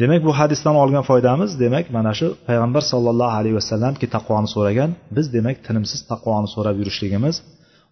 Demak 0.00 0.20
bu 0.28 0.32
hadisdan 0.40 0.76
olgan 0.82 1.04
foydamiz. 1.10 1.50
Demak 1.62 1.86
mana 1.96 2.12
shu 2.18 2.26
payg'ambar 2.48 2.82
sollallohu 2.92 3.34
alayhi 3.40 3.56
vasallamki 3.60 4.06
taqvoni 4.16 4.48
so'ragan 4.54 4.90
biz 5.16 5.26
demak 5.36 5.56
tinimsiz 5.66 6.00
taqvoni 6.12 6.48
so'rab 6.54 6.76
yurishligimiz 6.80 7.36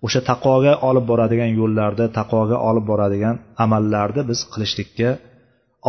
o'sha 0.06 0.20
taqvoga 0.30 0.72
olib 0.88 1.04
boradigan 1.10 1.50
yo'llarda 1.60 2.04
taqvoga 2.18 2.56
olib 2.68 2.84
boradigan 2.90 3.36
amallarni 3.64 4.22
biz 4.30 4.40
qilishlikka 4.52 5.10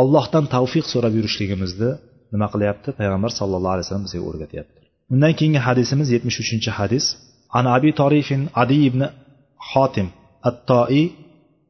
allohdan 0.01 0.45
tavfiq 0.55 0.85
so'rab 0.93 1.13
yurishligimizni 1.19 1.89
nima 2.33 2.47
qilyapti? 2.53 2.89
Payg'ambar 2.99 3.31
sallallohu 3.39 3.73
alayhi 3.75 3.85
vasallam 3.85 4.05
bizga 4.07 4.21
o'rgatyapti. 4.29 4.79
Undan 5.13 5.33
keyingi 5.39 5.61
hadisimiz 5.67 6.07
yetmish 6.15 6.37
uchinchi 6.43 6.71
hadis. 6.79 7.05
An 7.57 7.65
abi 7.75 7.91
torifin 8.01 8.41
adi 8.61 8.77
ibn 8.89 9.01
xotim 9.71 10.07
attoi 10.49 11.03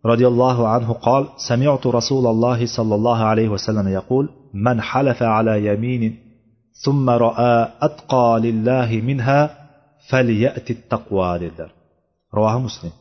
رضي 0.06 0.26
الله 0.26 0.68
عنه 0.68 0.92
قال 0.92 1.22
سمعت 1.36 1.86
رسول 1.86 2.26
الله 2.26 2.66
صلى 2.66 2.94
الله 2.94 3.18
عليه 3.30 3.48
وسلم 3.48 3.88
يقول 3.88 4.28
من 4.54 4.80
حلف 4.80 5.22
على 5.22 5.66
يمين 5.66 6.02
ثم 6.84 7.10
رأى 7.10 7.68
أتقى 7.82 8.40
لله 8.44 9.00
منها 9.08 9.40
فليأتي 10.08 10.72
التقوى 10.72 11.38
dedilar 11.42 11.70
rivohi 12.36 12.60
muslim 12.66 12.92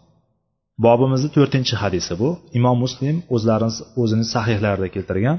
bobimizni 0.86 1.30
to'rtinchi 1.38 1.76
hadisi 1.84 2.13
bu 2.21 2.30
imom 2.59 2.78
muslim 2.86 3.15
o'zlarini 3.36 3.74
o'zini 4.01 4.26
sahihlarida 4.36 4.88
keltirgan 4.95 5.38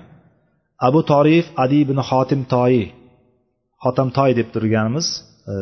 abu 0.88 1.00
torif 1.12 1.44
adi 1.64 1.76
ibn 1.84 1.98
xotim 2.10 2.40
toyi 2.54 2.84
xotamtoy 3.84 4.30
deb 4.38 4.48
turganimiz 4.54 5.06
e, 5.52 5.54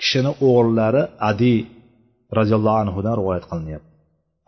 kishini 0.00 0.32
o'g'illari 0.48 1.02
adi 1.30 1.54
roziyallohu 2.38 2.78
anhudan 2.84 3.14
rivoyat 3.20 3.44
qilinyapti 3.50 3.85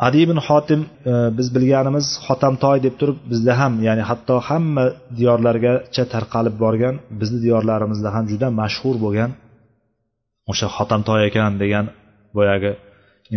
Adi 0.05 0.17
ibn 0.25 0.37
xotim 0.47 0.81
e, 1.11 1.13
biz 1.37 1.47
bilganimiz 1.55 2.07
xotamtoy 2.25 2.77
deb 2.85 2.95
turib 2.99 3.17
bizda 3.31 3.53
ham 3.61 3.73
ya'ni 3.87 4.03
hatto 4.09 4.35
hamma 4.49 4.85
diyorlargacha 5.17 6.03
tarqalib 6.13 6.55
borgan 6.63 6.95
bizni 7.19 7.39
diyorlarimizda 7.45 8.09
ham 8.15 8.25
juda 8.31 8.47
mashhur 8.61 8.95
bo'lgan 9.05 9.31
o'sha 10.51 10.67
xotamtoy 10.77 11.21
ekan 11.29 11.51
degan 11.63 11.85
boyagi 12.37 12.71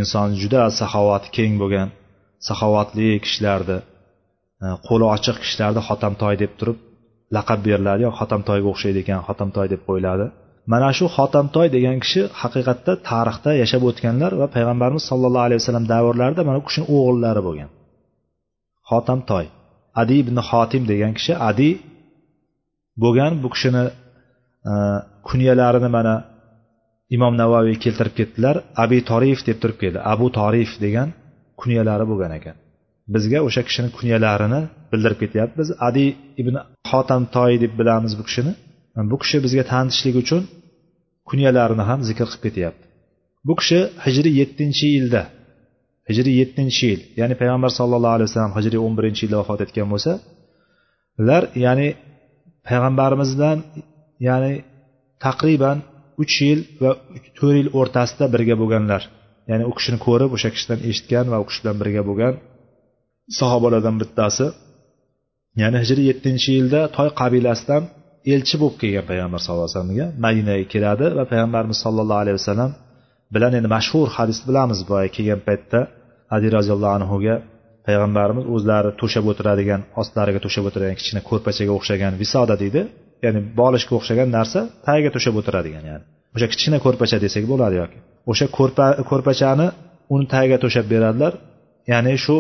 inson 0.01 0.29
juda 0.43 0.63
saxovati 0.81 1.29
keng 1.37 1.53
bo'lgan 1.63 1.89
saxovatli 2.49 3.09
kishilarni 3.25 3.79
e, 4.65 4.67
qo'li 4.87 5.07
ochiq 5.17 5.37
kishilarni 5.43 5.81
xotamtoy 5.89 6.35
deb 6.43 6.53
turib 6.59 6.79
laqab 7.37 7.61
beriladi 7.67 8.01
yo 8.07 8.11
xotamtoyga 8.21 8.67
o'xshaydi 8.73 8.99
ekan 9.05 9.21
xotamtoy 9.29 9.67
deb 9.73 9.83
qo'yiladi 9.89 10.27
mana 10.71 10.89
shu 10.99 11.07
xotamtoy 11.17 11.69
degan 11.77 11.97
kishi 12.05 12.21
haqiqatda 12.41 12.93
tarixda 13.11 13.51
yashab 13.63 13.83
o'tganlar 13.91 14.33
va 14.41 14.47
payg'ambarimiz 14.55 15.05
sollallohu 15.11 15.45
alayhi 15.49 15.61
vasallam 15.63 15.87
davrlarida 15.93 16.43
mana 16.49 16.59
bu 16.61 16.65
kishini 16.69 16.87
o'g'illari 16.97 17.43
bo'lgan. 17.49 17.71
Xotamtoy 18.91 19.47
adi 20.01 20.15
ibn 20.23 20.37
xotim 20.49 20.83
degan 20.93 21.13
kishi 21.19 21.33
adi 21.51 21.71
bo'lgan 23.03 23.33
bu 23.43 23.49
kishini 23.55 23.83
e, 24.71 24.73
kunyalarini 25.29 25.91
mana 25.97 26.15
imom 27.17 27.35
navoiy 27.43 27.77
keltirib 27.85 28.15
ketdilar. 28.19 28.57
Abi 28.83 28.99
torif 29.11 29.39
deb 29.49 29.59
turib 29.63 29.79
keldi. 29.83 29.99
Abu 30.13 30.27
torif 30.39 30.71
degan 30.85 31.09
kunyalari 31.61 32.05
bo'lgan 32.11 32.33
ekan. 32.39 32.57
Bizga 33.15 33.39
o'sha 33.47 33.63
kishini 33.69 33.89
kunyalarini 33.99 34.61
bildirib 34.91 35.19
ketyapti 35.23 35.55
biz 35.61 35.69
adi 35.89 36.05
ibn 36.41 36.55
xotamtoy 36.91 37.53
deb 37.65 37.73
bilamiz 37.81 38.13
bu 38.21 38.25
kishini. 38.29 38.53
Bu 39.11 39.17
kishi 39.23 39.37
bizga 39.45 39.65
tanitishlik 39.73 40.17
uchun 40.23 40.43
kunyalarini 41.29 41.85
ham 41.91 42.01
zikr 42.09 42.27
qilib 42.31 42.43
ketyapti. 42.47 42.85
Bu 43.47 43.55
kishi 43.61 43.79
hijriy 44.05 44.35
yettinchi 44.41 44.87
yilda 44.97 45.23
hijriy 46.09 46.35
yettinchi 46.43 46.85
yil 46.91 47.01
ya'ni 47.21 47.35
payg'ambar 47.41 47.71
sallallohu 47.79 48.15
alayhi 48.17 48.29
vasallam 48.31 48.55
hijriy 48.59 48.81
o'n 48.87 48.95
birinchi 48.99 49.21
yilda 49.25 49.37
vafot 49.43 49.61
etgan 49.67 49.89
bo'lsa 49.93 50.13
ular 51.21 51.43
ya'ni 51.65 51.89
payg'ambarimizdan 52.69 53.59
ya'ni 54.29 54.53
taqriban 55.25 55.79
uch 56.23 56.35
yil 56.47 56.61
va 56.83 56.91
to'rt 57.39 57.57
yil 57.61 57.69
o'rtasida 57.79 58.25
birga 58.35 58.55
bo'lganlar. 58.63 59.03
Ya'ni 59.51 59.65
u 59.71 59.73
kishini 59.79 59.99
ko'rib 60.07 60.31
o'sha 60.37 60.49
kishidan 60.55 60.79
eshitgan 60.89 61.27
va 61.33 61.37
u 61.43 61.45
kishi 61.49 61.61
bilan 61.63 61.77
birga 61.83 62.03
bo'lgan 62.09 62.35
sahobalardan 63.39 63.97
bittasi. 64.03 64.47
Ya'ni 65.63 65.77
hijriy 65.83 66.07
yettinchi 66.11 66.49
yilda 66.59 66.81
toy 66.97 67.09
qabilasidan 67.21 67.83
elchi 68.35 68.57
bo'lib 68.63 68.77
kelgan 68.83 69.05
payg'ambar 69.11 69.41
sallallohu 69.45 69.67
alayhi 69.67 69.77
vasallamga 69.79 70.07
madinaga 70.27 70.67
keladi 70.75 71.07
va 71.19 71.25
payg'ambarimiz 71.33 71.79
sollallohu 71.85 72.21
alayhi 72.25 72.37
vasallam 72.41 72.71
bilan 73.35 73.53
endi 73.59 73.69
mashhur 73.77 74.07
hadis 74.17 74.39
bilamiz 74.49 74.81
boya 74.91 75.09
kelgan 75.17 75.41
paytda 75.49 75.81
adi 76.37 76.47
roziyallohu 76.57 76.95
anhuga 76.99 77.35
payg'ambarimiz 77.87 78.45
o'zlari 78.55 78.91
to'shab 79.01 79.25
o'tiradigan 79.33 79.81
ostlariga 80.01 80.41
to'shab 80.45 80.65
o'tiradigan 80.69 80.97
kichkina 81.01 81.21
ko'rpachaga 81.31 81.73
o'xshagan 81.79 82.13
visoda 82.23 82.55
deydi. 82.63 82.81
Ya'ni 83.25 83.41
bolishga 83.61 83.93
o'xshagan 83.99 84.29
narsa 84.37 84.61
tagiga 84.87 85.11
to'shab 85.17 85.35
o'tiradigan 85.41 85.85
ya'ni. 85.91 86.05
O'sha 86.35 86.47
kichkina 86.53 86.79
ko'rpacha 86.85 87.17
desak 87.25 87.45
bo'ladi 87.53 87.75
yoki. 87.83 87.99
O'sha 88.31 88.47
ko'rpa 88.59 88.87
ko'rpachani 89.11 89.67
uni 90.15 90.27
tagiga 90.35 90.59
to'shab 90.65 90.87
beradilar. 90.93 91.33
Ya'ni 91.93 92.15
shu 92.25 92.37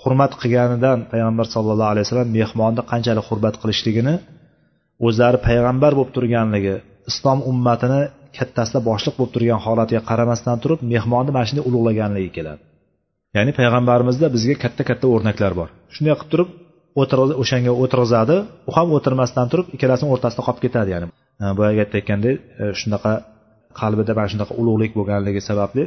hurmat 0.00 0.32
qilganidan 0.40 0.98
payg'ambar 1.12 1.46
sallallohu 1.54 1.90
alayhi 1.92 2.04
vasallam 2.06 2.30
mehmonni 2.38 2.82
qanchalik 2.92 3.24
hurmat 3.30 3.54
qilishligini 3.62 4.14
o'zlari 5.06 5.38
payg'ambar 5.48 5.92
bo'lib 5.98 6.12
turganligi 6.16 6.74
islom 7.10 7.38
ummatini 7.50 8.00
kattasida 8.38 8.80
boshliq 8.88 9.14
bo'lib 9.18 9.32
turgan 9.36 9.60
holatiga 9.66 10.02
qaramasdan 10.10 10.56
turib 10.62 10.80
mehmonni 10.92 11.30
mana 11.36 11.46
shunday 11.48 11.64
ulug'laganligi 11.68 12.30
keladi. 12.36 12.60
Ya'ni 13.36 13.52
payg'ambarimizda 13.58 14.26
bizga 14.36 14.54
katta 14.64 14.82
katta 14.90 15.06
o'rnaklar 15.14 15.52
bor. 15.60 15.68
Shunday 15.94 16.14
qilib 16.20 16.30
turib 16.32 16.48
o'shanga 17.42 17.72
o'tirg'izadi 17.82 18.36
u 18.68 18.70
ham 18.76 18.88
o'tirmasdan 18.96 19.46
turib 19.52 19.66
ikkalasini 19.76 20.08
o'rtasida 20.14 20.42
qolib 20.46 20.60
ketadi 20.64 20.88
ya'ni. 20.94 21.06
Boyagi 21.58 21.80
aytayotgandek 21.84 22.36
e, 22.62 22.64
shunaqa 22.80 23.12
qalbida 23.80 24.12
mana 24.18 24.28
shunaqa 24.32 24.52
ulug'lik 24.60 24.92
bo'lganligi 24.98 25.40
sababli 25.50 25.84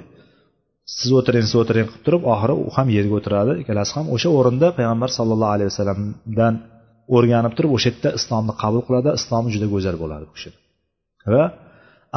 siz 0.98 1.10
o'tiring 1.20 1.46
siz 1.50 1.58
o'tiring 1.62 1.88
qilib 1.90 2.04
turib 2.08 2.24
oxiri 2.34 2.56
u 2.66 2.70
ham 2.76 2.88
yerga 2.98 3.14
o'tiradi 3.20 3.52
ikkalasi 3.62 3.92
ham 3.98 4.06
o'sha 4.16 4.30
o'rinda 4.38 4.68
payg'ambar 4.78 5.10
sallallohu 5.18 5.54
alayhi 5.56 5.70
vasallamdan 5.72 6.54
o'rganib 7.16 7.54
turib 7.58 7.72
o'sha 7.78 7.88
yerda 7.92 8.10
islomni 8.20 8.54
qabul 8.62 8.82
qiladi 8.88 9.10
islomi 9.20 9.50
juda 9.54 9.68
go'zal 9.74 9.96
bo'ladi 10.04 10.24
bu 10.30 10.34
kishi. 10.38 10.50
Va 11.34 11.44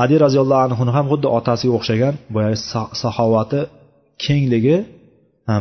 adi 0.02 0.14
roziyallohu 0.24 0.62
anhuni 0.68 0.92
ham 0.96 1.06
xuddi 1.12 1.28
otasiga 1.38 1.72
o'xshagan 1.78 2.14
boyagi 2.34 2.58
saxovati 3.02 3.60
kengligi 4.24 4.76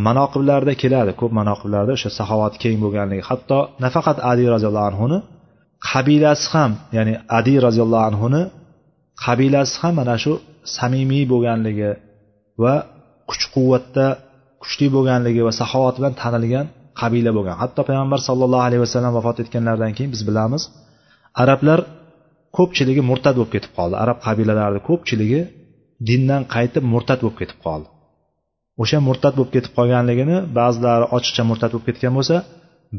manoqiblarda 0.08 0.74
keladi 0.82 1.12
ko'p 1.20 1.32
manoqiblarda 1.40 1.92
o'sha 1.98 2.10
saxovati 2.20 2.58
keng 2.64 2.78
bo'lganligi. 2.84 3.24
Hatto 3.30 3.60
nafaqat 3.86 4.18
adi 4.32 4.44
roziyallohu 4.54 4.88
anhuni 4.92 5.18
qabilasi 5.90 6.46
ham 6.54 6.72
ya'ni 6.98 7.14
adi 7.38 7.54
roziyallohu 7.66 8.06
anhuni 8.12 8.42
qabilasi 9.26 9.76
ham 9.82 9.94
mana 10.02 10.16
shu 10.24 10.34
samimiy 10.78 11.24
bo'lganligi 11.32 11.92
va 12.64 12.76
kuch 13.30 13.44
quvvatda 13.56 14.06
kuchli 14.62 14.88
bo'lganligi 14.96 15.42
va 15.48 15.54
saxovat 15.60 15.96
bilan 16.00 16.14
tanilgan 16.22 16.66
qabila 17.02 17.32
bo'lgan. 17.38 17.56
Hatto 17.64 17.82
payg'ambar 17.90 18.20
sallallohu 18.28 18.64
alayhi 18.68 18.82
vasallam 18.86 19.14
vafot 19.18 19.38
etganlaridan 19.44 19.92
keyin 19.98 20.12
biz 20.16 20.22
bilamiz 20.30 20.64
arablar 21.42 21.80
ko'pchiligi 22.58 23.02
murtad 23.10 23.36
bo'lib 23.38 23.52
ketib 23.56 23.72
qoldi. 23.78 23.96
Arab 24.04 24.18
qabilalarini 24.26 24.82
ko'pchiligi 24.90 25.42
dindan 26.10 26.42
qaytib 26.56 26.84
murtad 26.94 27.20
bo'lib 27.24 27.38
ketib 27.42 27.60
qoldi. 27.66 27.88
O'sha 28.82 28.98
murtad 29.08 29.34
bo'lib 29.38 29.52
ketib 29.56 29.74
qolganligini 29.78 30.38
ba'zilari 30.60 31.06
ochiqcha 31.18 31.44
murtad 31.50 31.70
bo'lib 31.74 31.88
ketgan 31.90 32.14
bo'lsa 32.18 32.38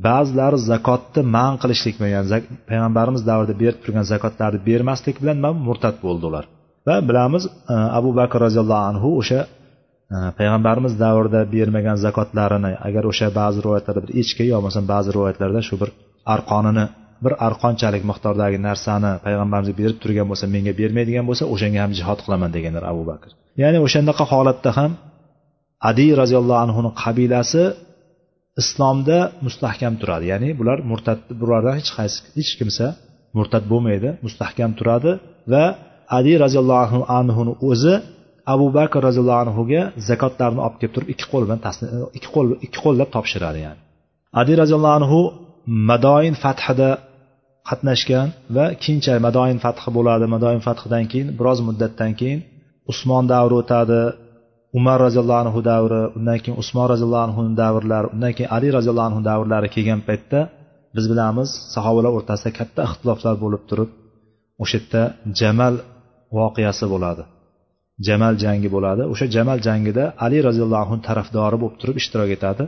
ba'zilari 0.07 0.59
zakotni 0.70 1.22
man 1.36 1.53
qilishlik 1.62 1.94
bilan 2.01 2.24
payg'ambarimiz 2.70 3.22
davrida 3.30 3.55
berib 3.62 3.80
turgan 3.84 4.05
zakotlarni 4.12 4.61
bermaslik 4.68 5.16
bilan 5.22 5.36
murtad 5.68 5.97
bo'ldi 6.05 6.24
ular. 6.30 6.44
Va 6.88 6.97
bilamiz 7.09 7.44
e, 7.47 7.74
abu 7.99 8.11
bakr 8.20 8.38
roziyallohu 8.47 8.84
anhu 8.90 9.09
o'sha 9.20 9.40
payg'ambarimiz 10.39 10.95
davrida 11.05 11.41
bermagan 11.55 11.97
zakotlarini 12.05 12.73
agar 12.89 13.05
o'sha 13.11 13.29
ba'zi 13.41 13.59
rivoyatlarda 13.65 14.01
bir 14.05 14.13
echki 14.23 14.45
yo 14.51 14.55
bo'lmasam 14.59 14.85
ba'zi 14.93 15.09
rivoyatlarda 15.17 15.61
shu 15.69 15.75
bir 15.83 15.91
arqonini 16.35 16.85
bir 17.25 17.33
arqonchalik 17.47 18.03
miqdordagi 18.11 18.59
narsani 18.69 19.13
payg'ambarimizga 19.25 19.75
berib 19.81 19.99
turgan 20.03 20.27
bo'lsa 20.31 20.45
menga 20.55 20.73
bermaydigan 20.81 21.25
bo'lsa 21.31 21.45
o'shanga 21.55 21.79
ham 21.85 21.93
jihod 21.99 22.19
qilaman 22.25 22.51
deganlar 22.57 22.85
abu 22.93 23.03
bakr. 23.11 23.31
Ya'ni 23.63 23.79
o'shandaqa 23.87 24.25
holatda 24.33 24.71
ham 24.79 24.91
adi 25.91 26.07
roziyallohu 26.21 26.61
anhuni 26.67 26.91
qabilasi 27.03 27.63
islomda 28.63 29.19
mustahkam 29.47 29.95
turadi. 30.01 30.25
Ya'ni 30.33 30.49
bular 30.61 30.79
murtad 30.91 31.21
bulardan 31.41 31.75
hech 31.81 31.91
qaysi 31.99 32.17
hech 32.39 32.53
kimsa 32.61 32.87
murtad 33.39 33.65
bo'lmaydi 33.73 34.09
mustahkam 34.27 34.71
turadi 34.79 35.11
va 35.53 35.65
adi 36.19 36.33
roziyallohu 36.45 36.99
anhuni 37.19 37.53
o'zi 37.71 37.95
abu 38.55 38.66
bakr 38.78 39.01
roziyallohu 39.09 39.40
anhuga 39.44 39.80
zakotlarni 40.09 40.61
olib 40.66 40.76
kelib 40.80 40.92
turib 40.97 41.09
ikki 41.14 41.26
qo'l 41.32 41.42
bilan 41.47 41.61
ikki 42.18 42.30
qo'l 42.34 42.47
ikki 42.66 42.78
qo'llab 42.84 43.09
topshiradi 43.16 43.61
ya'ni. 43.66 43.80
Adi 44.40 44.53
roziyallohu 44.62 44.97
anhu 45.01 45.20
madoin 45.90 46.34
fathida 46.44 46.90
qatnashgan 47.68 48.28
va 48.57 48.64
keyinchalik 48.82 49.22
madoin 49.28 49.59
fathi 49.64 49.88
bo'ladi. 49.97 50.24
Madoin 50.34 50.61
fathidan 50.68 51.05
keyin 51.12 51.28
biroz 51.38 51.59
muddatdan 51.68 52.12
keyin 52.20 52.40
usmon 52.92 53.24
davri 53.32 53.55
o'tadi 53.62 54.01
umar 54.78 54.97
roziyallohu 55.07 55.40
anhu 55.44 55.61
davri 55.72 56.01
undan 56.18 56.38
keyin 56.42 56.57
usmon 56.62 56.86
roziyallohu 56.92 57.24
anhuni 57.28 57.53
davrlari 57.62 58.07
undan 58.14 58.32
keyin 58.36 58.51
ali 58.57 58.68
roziyallohu 58.76 59.09
anhu 59.11 59.20
davrlari 59.30 59.68
kelgan 59.74 60.01
paytda 60.09 60.40
biz 60.97 61.05
bilamiz 61.12 61.49
sahobalar 61.74 62.12
o'rtasida 62.18 62.51
katta 62.59 62.80
ixtiloflar 62.88 63.34
bo'lib 63.44 63.62
turib 63.70 63.90
o'sha 64.62 64.76
yerda 64.78 65.03
jamal 65.40 65.74
voqeasi 66.38 66.86
bo'ladi. 66.94 67.22
Jamal 68.07 68.34
jangi 68.44 68.68
bo'ladi. 68.74 69.03
O'sha 69.12 69.26
jamal 69.36 69.59
jangida 69.66 70.05
ali 70.24 70.38
roziyallohu 70.49 70.82
anhu 70.84 70.97
tarafdori 71.09 71.57
bo'lib 71.62 71.76
turib 71.80 71.97
ishtirok 72.03 72.30
etadi 72.36 72.64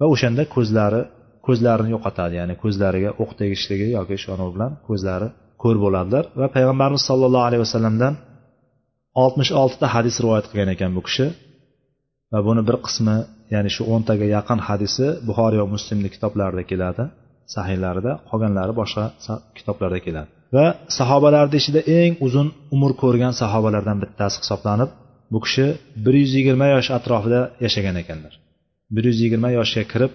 va 0.00 0.06
o'shanda 0.14 0.42
ko'zlari 0.54 1.02
ko'zlarini 1.46 1.90
yo'qotadi. 1.94 2.34
Ya'ni 2.40 2.54
ko'zlariga 2.62 3.10
o'q 3.22 3.30
tegishligi 3.40 3.86
yoki 3.96 4.16
shu 4.22 4.30
bilan 4.54 4.72
ko'zlari 4.88 5.28
ko'r 5.62 5.76
bo'ladilar 5.84 6.24
va 6.40 6.46
payg'ambarimiz 6.56 7.02
sollallohu 7.10 7.46
alayhi 7.48 7.62
vasallamdan 7.66 8.14
oltmish 9.22 9.52
oltita 9.62 9.86
hadis 9.94 10.16
rivoyat 10.22 10.46
qilgan 10.50 10.70
ekan 10.74 10.90
bu 10.96 11.02
kishi. 11.08 11.26
Va 12.32 12.40
buni 12.48 12.62
bir 12.68 12.76
qismi 12.86 13.16
ya'ni 13.54 13.70
shu 13.76 13.82
o'ntaga 13.94 14.26
yaqin 14.36 14.60
hadisi 14.68 15.06
buxoriy 15.28 15.60
va 15.62 15.68
muslimni 15.76 16.08
kitoblarida 16.14 16.62
keladi 16.70 17.04
sahiylarida 17.54 18.12
qolganlari 18.30 18.72
boshqa 18.80 19.04
kitoblarda 19.58 20.00
keladi. 20.06 20.30
Va 20.56 20.66
sahobalarni 20.98 21.56
ichida 21.60 21.80
eng 22.00 22.12
uzun 22.26 22.48
umr 22.74 22.92
ko'rgan 23.02 23.32
sahobalardan 23.42 23.98
bittasi 24.02 24.36
hisoblanib 24.42 24.90
bu 25.32 25.38
kishi 25.44 25.66
bir 26.04 26.14
yuz 26.22 26.32
yigirma 26.38 26.66
yosh 26.74 26.88
atrofida 26.98 27.40
yashagan 27.64 27.96
ekanlar. 28.02 28.34
Bir 28.94 29.04
yuz 29.10 29.18
yigirma 29.24 29.50
yoshga 29.58 29.84
kirib 29.92 30.12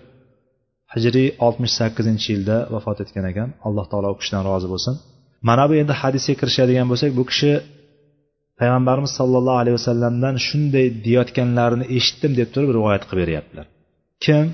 hijriy 0.94 1.28
oltmish 1.46 1.74
sakkizinchi 1.80 2.28
yilda 2.34 2.58
vafot 2.74 2.98
etgan 3.04 3.26
ekan. 3.32 3.50
Alloh 3.68 3.86
taolo 3.92 4.08
u 4.14 4.18
kishidan 4.20 4.44
rozi 4.50 4.68
bo'lsin. 4.74 4.94
Mana 5.50 5.64
bu 5.70 5.74
endi 5.82 5.94
hadisga 6.02 6.34
kirishadigan 6.42 6.88
bo'lsak 6.92 7.10
bu 7.20 7.24
kishi 7.32 7.52
payg'ambarimiz 8.60 9.12
sollallohu 9.20 9.60
alayhi 9.62 9.76
vasallamdan 9.80 10.36
shunday 10.48 10.86
deyayotganlarini 11.06 11.86
eshitdim 11.98 12.32
deb 12.40 12.50
turib 12.54 12.70
rivoyat 12.78 13.04
qilib 13.10 13.22
beryaptilar. 13.24 13.66
Kim 14.26 14.46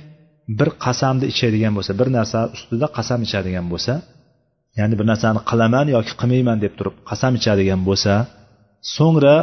bir 0.60 0.70
qasamni 0.86 1.26
ichadigan 1.34 1.74
bo'lsa 1.78 1.92
bir 2.00 2.08
narsa 2.18 2.40
ustida 2.56 2.88
qasam 2.98 3.20
ichadigan 3.28 3.66
bo'lsa 3.74 3.94
ya'ni 4.78 4.94
bir 5.00 5.06
narsani 5.12 5.40
qilaman 5.50 5.88
yoki 5.96 6.14
qilmayman 6.22 6.58
deb 6.64 6.74
turib 6.78 6.96
qasam 7.10 7.32
ichadigan 7.40 7.82
bo'lsa 7.90 8.14
so'ngra 8.96 9.36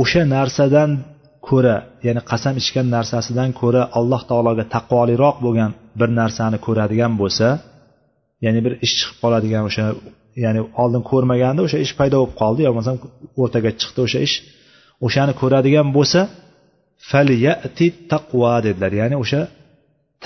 o'sha 0.00 0.22
narsadan 0.36 0.90
ko'ra 1.48 1.76
ya'ni 2.06 2.20
qasam 2.30 2.54
ichgan 2.62 2.86
narsasidan 2.96 3.50
ko'ra 3.60 3.82
alloh 3.98 4.22
taologa 4.30 4.64
taqvoliroq 4.74 5.36
bo'lgan 5.44 5.70
bir 6.00 6.08
narsani 6.20 6.58
ko'radigan 6.66 7.12
bo'lsa 7.22 7.48
ya'ni 8.44 8.60
bir 8.64 8.72
ish 8.84 8.94
chiqib 8.98 9.16
qoladigan 9.22 9.62
o'sha 9.68 9.84
ya'ni 10.44 10.60
oldin 10.82 11.02
ko'rmaganda 11.10 11.60
o'sha 11.66 11.78
ish 11.86 11.92
paydo 12.00 12.16
bo'lib 12.20 12.34
qoldi 12.42 12.60
yo 12.66 12.70
bo'lmasam 12.72 12.96
o'rtaga 13.42 13.70
chiqdi 13.80 14.00
o'sha 14.06 14.18
ish 14.26 14.34
o'shani 15.06 15.32
ko'radigan 15.40 15.88
bo'lsa 15.96 16.20
falyati 17.10 17.86
taqvo 18.12 18.54
dedilar. 18.66 18.92
Ya'ni 19.00 19.16
o'sha 19.22 19.40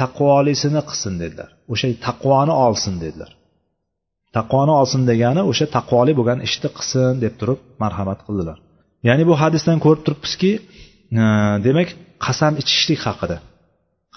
taqvolisini 0.00 0.82
qilsin 0.88 1.14
dedilar. 1.22 1.50
O'sha 1.72 1.86
taqvoni 2.06 2.54
olsin 2.66 2.94
dedilar. 3.04 3.30
Taqvoni 4.36 4.72
olsin 4.80 5.02
degani 5.10 5.42
o'sha 5.50 5.66
taqvoli 5.76 6.12
bo'lgan 6.18 6.38
ishni 6.48 6.68
qilsin 6.76 7.12
deb 7.24 7.34
turib 7.40 7.60
marhamat 7.82 8.20
qildilar. 8.26 8.58
Ya'ni 9.08 9.24
bu 9.30 9.34
hadisdan 9.42 9.78
ko'rib 9.84 10.02
turibmizki 10.06 10.52
e, 10.58 11.24
demak 11.66 11.88
qasam 12.26 12.52
ichishlik 12.62 13.00
haqida. 13.08 13.36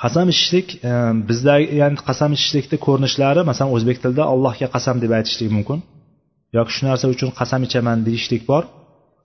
Qasam 0.02 0.28
ichishlik 0.34 0.68
e, 0.90 0.92
bizda 1.30 1.54
bizdagi 1.60 1.66
ya'ni 1.82 1.96
qasam 2.10 2.32
ichishlikni 2.38 2.78
ko'rinishlari 2.86 3.42
masalan 3.50 3.72
o'zbek 3.76 3.98
tilida 4.04 4.24
allohga 4.34 4.68
qasam 4.76 4.96
deb 5.04 5.12
aytishlik 5.18 5.50
mumkin. 5.58 5.80
Yoki 6.58 6.72
shu 6.76 6.82
narsa 6.90 7.06
uchun 7.16 7.30
qasam 7.40 7.62
ichaman 7.68 7.98
deyishlik 8.08 8.44
bor. 8.52 8.64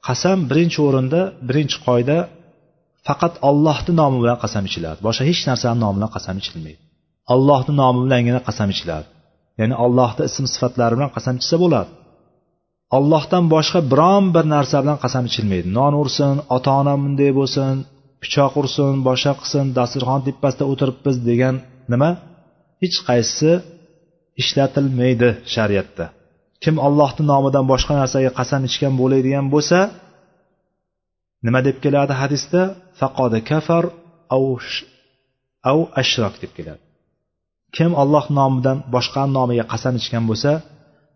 Qasam 0.08 0.38
birinchi 0.50 0.78
o'rinda 0.86 1.20
birinchi 1.48 1.76
qoida 1.86 2.18
faqat 3.08 3.34
ollohni 3.48 3.92
nomi 4.00 4.18
bilan 4.22 4.38
qasam 4.44 4.64
ichiladi 4.68 4.98
boshqa 5.06 5.22
hech 5.30 5.42
narsani 5.50 5.78
nomi 5.84 5.96
bilan 5.98 6.10
qasam 6.16 6.36
ichilmaydi. 6.42 6.80
Ollohni 7.34 7.72
nomi 7.82 7.98
bilangina 8.04 8.40
qasam 8.48 8.68
ichiladi 8.76 9.08
ya'ni 9.60 9.74
allohni 9.84 10.22
ism 10.30 10.44
sifatlari 10.54 10.94
bilan 10.96 11.10
qasam 11.16 11.34
ichsa 11.42 11.56
bo'ladi. 11.64 11.90
Ollohdan 12.96 13.44
boshqa 13.54 13.80
biron 13.92 14.24
bir 14.34 14.44
narsa 14.54 14.76
bilan 14.82 14.98
qasam 15.04 15.24
ichilmaydi. 15.30 15.68
Non 15.78 15.92
ursin 16.02 16.34
ota 16.56 16.70
onam 16.80 16.98
bunday 17.04 17.30
bo'lsin 17.40 17.74
pichoq 18.22 18.52
ursin 18.60 18.92
boshqa 19.08 19.32
qilsin 19.40 19.64
dasturxon 19.78 20.20
tepasida 20.26 20.64
o'tiribmiz 20.72 21.16
degan 21.28 21.54
nima? 21.92 22.10
Hech 22.82 22.96
qaysisi 23.08 23.52
ishlatilmaydi 24.42 25.28
shariatda. 25.54 26.04
Kim 26.62 26.74
ollohni 26.86 27.22
nomidan 27.32 27.64
boshqa 27.72 27.92
narsaga 28.00 28.30
qasam 28.38 28.62
ichgan 28.68 28.94
bo'ladigan 29.00 29.46
bo'lsa 29.54 29.78
nima 31.46 31.60
deb 31.68 31.76
keladi 31.84 32.14
hadisda? 32.22 32.60
Faqoda 33.00 33.38
kafar 33.50 33.84
av 35.70 35.78
ashrok 36.00 36.34
deb 36.42 36.52
keladi. 36.58 36.82
Kim 37.76 37.90
olloh 38.02 38.24
nomidan 38.38 38.76
boshqa 38.94 39.22
nomiga 39.36 39.64
qasam 39.72 39.94
ichgan 40.00 40.24
bo'lsa 40.30 40.50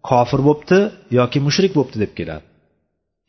kofir 0.08 0.40
bo'libdi 0.48 0.78
yoki 1.18 1.38
mushrik 1.46 1.72
bo'libdi 1.76 1.98
deb 2.04 2.12
keladi. 2.18 2.44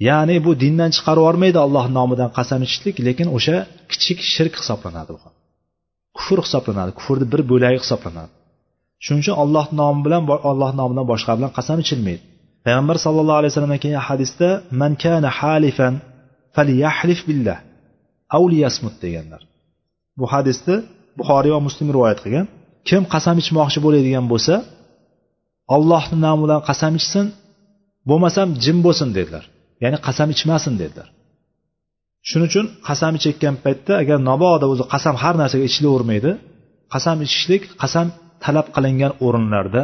Ya'ni 0.08 0.36
bu 0.46 0.52
dindan 0.64 0.90
chiqarib 0.96 1.22
yubormaydi 1.24 1.60
alloh 1.66 1.86
nomidan 1.98 2.30
qasam 2.38 2.60
ichishlik 2.68 2.96
lekin 3.08 3.28
o'sha 3.38 3.58
kichik 3.92 4.20
shirk 4.34 4.54
hisoblanadi 4.62 5.12
bu 5.16 5.20
kufr 6.18 6.40
hisoblanadi 6.46 6.92
kufrni 7.00 7.26
bir 7.34 7.42
bo'lagi 7.52 7.78
hisoblanadi. 7.84 8.32
Shuning 9.04 9.22
uchun 9.24 9.36
olloh 9.44 9.66
nomi 9.80 10.00
bilan 10.06 10.22
olloh 10.52 10.72
nomidan 10.80 11.06
boshqa 11.12 11.32
bilan 11.38 11.52
qasam 11.58 11.78
ichilmaydi. 11.84 12.24
Payg'ambar 12.66 12.98
sallallohu 13.06 13.40
alayhi 13.40 13.52
vasallamdan 13.52 13.82
kelgan 13.86 14.04
hadisda 14.10 14.50
man 14.82 14.92
kana 15.04 15.30
halifan 15.40 15.94
falyahlif 16.56 17.20
billah 17.30 17.58
aw 18.36 18.44
liyasmut 18.54 18.96
deganlar. 19.04 19.42
Bu 20.20 20.26
hadisni 20.34 20.76
buxoriy 21.20 21.52
va 21.56 21.62
muslim 21.68 21.88
rivoyat 21.96 22.20
qilgan. 22.24 22.48
Kim 22.90 23.04
qasam 23.14 23.36
ichmoqchi 23.44 23.80
bo'ladigan 23.86 24.26
bo'lsa 24.32 24.56
ollohni 25.76 26.18
nomi 26.26 26.40
bilan 26.44 26.62
qasam 26.70 26.94
ichsin 27.02 27.26
bo'lmasam 28.10 28.48
jim 28.64 28.78
bo'lsin 28.86 29.10
dedilar. 29.18 29.44
Ya'ni 29.84 29.98
qasam 30.08 30.28
ichmasin 30.36 30.74
dedilar. 30.82 31.08
Shuning 32.30 32.48
uchun 32.52 32.66
qasam 32.88 33.14
ichayotgan 33.20 33.56
paytda 33.66 33.94
agar 34.04 34.18
mabodo 34.30 34.66
o'zi 34.74 34.84
qasam 34.94 35.16
har 35.24 35.36
narsaga 35.42 35.66
ichilavermaydi 35.70 36.32
qasam 36.94 37.18
ichishlik 37.26 37.64
qasam 37.82 38.08
talab 38.44 38.68
qilingan 38.76 39.12
o'rinlarda 39.26 39.84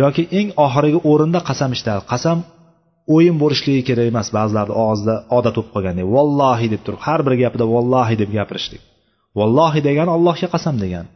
yoki 0.00 0.22
eng 0.38 0.48
oxirgi 0.66 0.98
o'rinda 1.10 1.40
qasam 1.48 1.70
ichiladi 1.76 2.02
qasam 2.12 2.38
o'yin 3.14 3.36
bo'lishligi 3.42 3.82
kerak 3.88 4.06
emas 4.12 4.28
ba'zilarni 4.36 4.74
og'zida 4.84 5.14
odat 5.38 5.54
bo'lib 5.56 5.70
qolgandek 5.74 6.06
vallohi 6.16 6.66
deb 6.74 6.82
turib 6.86 7.00
har 7.06 7.20
bir 7.26 7.34
gapida 7.42 7.64
vallohi 7.74 8.14
deb 8.22 8.30
gapirishlik. 8.38 8.82
Vallohi 9.38 9.80
degani 9.88 10.10
allohga 10.16 10.48
qasam 10.54 10.76
degani 10.84 11.08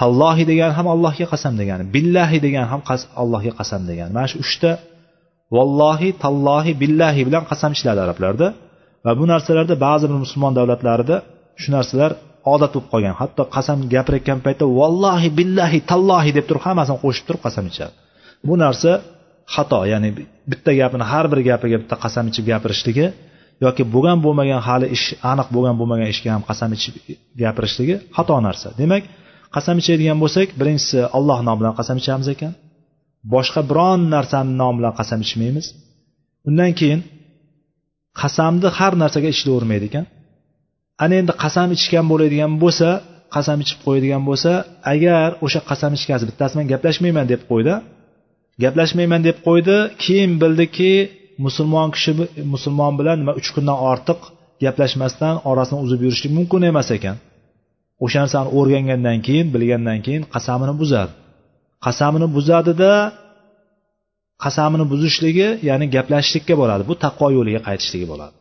tallohi 0.00 0.44
degani 0.50 0.74
ham 0.78 0.86
allohga 0.94 1.26
qasam 1.32 1.54
degani 1.60 1.84
billahi 1.94 2.38
degani 2.46 2.68
ham 2.72 2.80
allohga 3.22 3.52
qasam 3.60 3.82
degani. 3.90 4.10
Mana 4.16 4.28
shu 4.32 4.38
uchta 4.44 4.70
vallohi 5.56 6.08
tallohi 6.24 6.72
billahi 6.82 7.20
bilan 7.28 7.44
qasam 7.50 7.70
ichiladi 7.76 8.00
arablarda. 8.06 8.46
Va 9.04 9.12
bu 9.18 9.24
narsalarda 9.32 9.74
ba'zi 9.86 10.04
bir 10.10 10.18
musulmon 10.24 10.52
davlatlarida 10.58 11.16
shu 11.62 11.68
narsalar 11.76 12.10
odat 12.54 12.70
bo'lib 12.74 12.88
qolgan. 12.92 13.14
Hatto 13.22 13.42
qasam 13.56 13.78
gapirayotgan 13.94 14.38
paytda 14.46 14.64
vallohi 14.80 15.28
billahi 15.38 15.78
tallohi 15.90 16.30
deb 16.36 16.44
turib 16.48 16.62
hammasini 16.66 16.98
qo'shib 17.04 17.24
turib 17.28 17.42
qasam 17.46 17.64
ichadi. 17.72 17.92
Bu 18.48 18.54
narsa 18.64 18.90
xato 19.54 19.80
ya'ni 19.92 20.08
bitta 20.50 20.70
gapini 20.80 21.04
har 21.12 21.26
bir 21.32 21.40
gapiga 21.48 21.76
bitta 21.82 21.96
qasam 22.04 22.24
ichib 22.30 22.44
gapirishligi 22.52 23.06
yoki 23.64 23.82
bo'lgan 23.94 24.18
bo'lmagan 24.24 24.60
hali 24.68 24.86
ish 24.96 25.06
aniq 25.32 25.48
bo'lgan 25.54 25.74
bo'lmagan 25.80 26.08
ishga 26.14 26.30
ham 26.36 26.42
qasam 26.50 26.70
ichib 26.76 26.94
gapirishligi 27.42 27.94
xato 28.16 28.34
narsa. 28.46 28.68
Demak 28.80 29.02
qasam 29.54 29.76
ichadigan 29.82 30.18
bo'lsak 30.22 30.48
birinchisi 30.60 30.98
alloh 31.16 31.38
nomi 31.46 31.58
bilan 31.60 31.74
qasam 31.78 31.96
ichamiz 32.02 32.28
ekan. 32.34 32.52
Boshqa 33.34 33.60
biron 33.70 34.00
narsani 34.14 34.52
nomi 34.60 34.76
bilan 34.78 34.94
qasam 35.00 35.20
ichmaymiz. 35.26 35.66
Undan 36.48 36.72
keyin 36.78 37.00
qasamni 38.20 38.68
har 38.78 38.92
narsaga 39.02 39.28
ichilavermaydi 39.34 39.84
ekan. 39.90 40.04
Ana 41.02 41.14
endi 41.20 41.32
qasam 41.44 41.68
ichgan 41.76 42.04
bo'ladigan 42.10 42.52
bo'lsa 42.62 42.88
qasam 43.34 43.58
ichib 43.64 43.78
qo'yadigan 43.86 44.22
bo'lsa 44.28 44.52
agar 44.92 45.28
o'sha 45.44 45.60
qasam 45.70 45.92
ichgasi 45.98 46.24
bittasi 46.30 46.52
bilan 46.54 46.68
gaplashmayman 46.72 47.26
deb 47.32 47.42
qo'ydi 47.50 47.74
gaplashmayman 48.62 49.20
deb 49.28 49.38
qo'ydi 49.46 49.76
keyin 50.04 50.32
bildiki 50.42 50.92
musulmon 51.44 51.88
kishi 51.94 52.12
musulmon 52.54 52.92
bilan 53.00 53.16
nima 53.22 53.32
uch 53.40 53.48
kundan 53.54 53.78
ortiq 53.90 54.20
gaplashmasdan 54.64 55.34
orasini 55.50 55.78
uzib 55.84 56.00
yurishlik 56.04 56.32
mumkin 56.38 56.62
emas 56.70 56.88
ekan. 56.96 57.16
O'sha 58.04 58.18
narsani 58.24 58.48
o'rgangandan 58.58 59.18
keyin 59.26 59.46
bilgandan 59.54 59.98
keyin 60.06 60.22
qasamini 60.34 60.74
buzadi 60.80 61.12
qasamini 61.86 62.28
buzadida 62.36 62.92
qasamini 64.44 64.84
buzishligi 64.92 65.48
ya'ni 65.68 65.86
gaplashishlikka 65.94 66.54
boradi. 66.60 66.82
Bu 66.90 66.94
taqvo 67.04 67.26
yo'liga 67.36 67.60
qaytishligi 67.68 68.06
bo'ladi. 68.12 68.34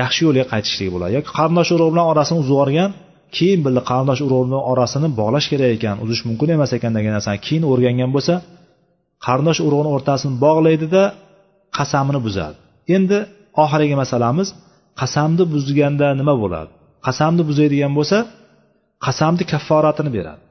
Yaxshi 0.00 0.20
yo'lga 0.26 0.44
qaytishligi 0.52 0.90
bo'ladi. 0.94 1.12
Yoki 1.18 1.30
qarindosh 1.38 1.70
urug' 1.76 1.90
bilan 1.94 2.06
orasini 2.12 2.38
uzib 2.42 2.52
yuborgan 2.54 2.90
keyin 3.36 3.60
bildi 3.66 3.80
qarindosh 3.90 4.20
urug' 4.26 4.44
bilan 4.48 4.62
orasini 4.72 5.08
bog'lash 5.20 5.46
kerak 5.52 5.70
ekan 5.76 5.96
uzish 6.04 6.22
mumkin 6.28 6.48
emas 6.56 6.70
ekan 6.76 6.92
degan 6.96 7.12
narsani 7.16 7.38
keyin 7.46 7.64
o'rgangan 7.72 8.10
bo'lsa 8.16 8.34
qarindosh 9.26 9.60
urug'ini 9.66 9.90
o'rtasini 9.96 10.34
bog'laydida 10.44 11.02
qasamini 11.78 12.20
buzadi. 12.26 12.56
Endi 12.96 13.18
oxirgi 13.64 13.96
masalamiz 14.02 14.48
qasamni 15.00 15.44
buzganda 15.54 16.06
nima 16.20 16.34
bo'ladi? 16.42 16.70
Qasamni 17.06 17.42
buzadigan 17.48 17.92
bo'lsa 17.98 18.18
qasamni 19.06 19.44
kafforatini 19.52 20.10
beradi. 20.16 20.42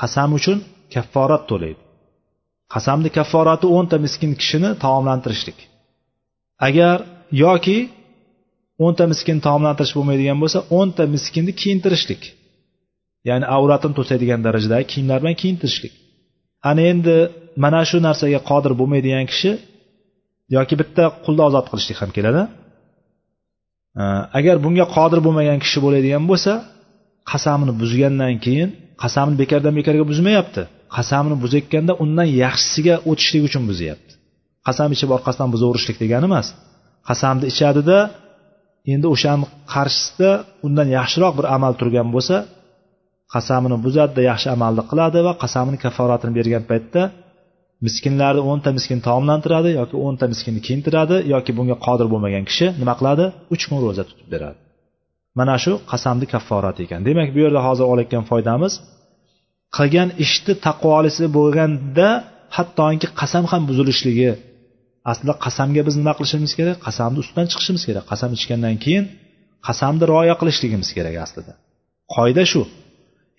Qasam 0.00 0.30
uchun 0.38 0.58
kafforat 0.94 1.42
to'laydi. 1.50 1.80
Qasamni 2.74 3.10
kafforati 3.18 3.66
o'nta 3.76 3.96
miskin 4.04 4.32
kishini 4.40 4.70
taomlantirishlik. 4.84 5.58
Agar 6.66 6.96
yoki 7.44 7.78
o'nta 8.84 9.04
miskin 9.12 9.38
taomlantirish 9.46 9.94
bo'lmaydigan 9.98 10.38
bo'lsa 10.42 10.58
o'nta 10.78 11.02
miskinni 11.14 11.52
kiyintirishlik. 11.60 12.22
Ya'ni 13.28 13.46
avratini 13.56 13.94
to'sadigan 13.98 14.40
darajadagi 14.46 14.84
kiyimlar 14.92 15.18
bilan 15.22 15.36
kiyintirishlik. 15.42 15.94
Ana 16.70 16.82
endi 16.92 17.16
mana 17.64 17.80
shu 17.88 17.96
narsaga 18.08 18.40
qodir 18.50 18.72
bo'lmaydigan 18.80 19.26
kishi 19.32 19.50
yoki 20.56 20.74
bitta 20.80 21.04
qulni 21.24 21.42
ozod 21.48 21.66
qilishlik 21.70 21.98
ham 22.02 22.10
keladi. 22.16 22.42
Agar 24.38 24.56
bunga 24.64 24.86
qodir 24.96 25.20
bo'lmagan 25.26 25.58
kishi 25.64 25.78
bo'ladigan 25.84 26.24
bo'lsa 26.30 26.52
qasamini 27.30 27.72
buzgandan 27.80 28.34
keyin 28.44 28.68
qasamni 29.02 29.36
bekardan 29.42 29.74
bekarga 29.78 30.04
buzmayapti. 30.10 30.62
Qasamni 30.96 31.36
buzayotganda 31.42 31.92
undan 32.04 32.28
yaxshisiga 32.44 32.94
o'tishlik 33.10 33.42
uchun 33.48 33.62
buzyapti. 33.70 34.12
Qasam 34.66 34.88
ichib 34.96 35.10
orqasidan 35.16 35.50
buzaverishlik 35.54 35.96
degani 36.02 36.26
emas. 36.30 36.46
Qasamni 37.08 37.44
ichadida 37.52 37.98
endi 38.92 39.06
o'shani 39.14 39.44
qarshisida 39.74 40.30
undan 40.66 40.88
yaxshiroq 40.98 41.32
bir 41.38 41.46
amal 41.56 41.72
turgan 41.80 42.08
bo'lsa 42.14 42.36
qasamini 43.34 43.76
buzadida 43.86 44.22
yaxshi 44.30 44.48
amalni 44.56 44.82
qiladi 44.90 45.18
va 45.26 45.32
qasamini 45.42 45.78
kaforatini 45.84 46.32
bergan 46.38 46.64
paytda 46.70 47.02
miskinlarni 47.86 48.42
o'nta 48.50 48.70
miskin 48.78 48.98
taomlantiradi 49.08 49.70
yoki 49.80 49.96
o'nta 50.06 50.24
miskinni 50.32 50.60
kiyintiradi 50.66 51.16
yoki 51.34 51.50
bunga 51.58 51.76
qodir 51.86 52.06
bo'lmagan 52.12 52.44
kishi 52.50 52.66
nima 52.80 52.94
qiladi? 53.00 53.24
Uch 53.54 53.64
kun 53.68 53.78
ro'za 53.84 54.04
tutib 54.10 54.28
beradi. 54.34 54.58
Mana 55.38 55.56
shu 55.64 55.72
qasamni 55.92 56.26
kafforati 56.34 56.80
ekan. 56.86 57.00
Demak 57.08 57.28
bu 57.34 57.38
yerda 57.44 57.60
hozir 57.68 57.84
olayotgan 57.92 58.24
foydamiz 58.30 58.72
qilgan 59.76 60.08
ishni 60.24 60.54
taqvolisi 60.66 61.24
bo'lganda 61.36 62.08
hattoki 62.56 63.06
qasam 63.20 63.44
ham 63.50 63.62
buzilishligi 63.70 64.30
aslida 65.10 65.34
qasamga 65.44 65.82
biz 65.88 65.94
nima 66.00 66.12
qilishimiz 66.18 66.52
kerak? 66.58 66.76
Qasamni 66.86 67.18
ustidan 67.22 67.46
chiqishimiz 67.52 67.82
kerak. 67.88 68.04
Qasam 68.10 68.30
ichgandan 68.38 68.76
keyin 68.84 69.04
qasamni 69.66 70.04
rioya 70.12 70.34
qilishligimiz 70.40 70.88
kerak 70.96 71.14
aslida. 71.24 71.52
Qoida 72.14 72.44
shu. 72.52 72.62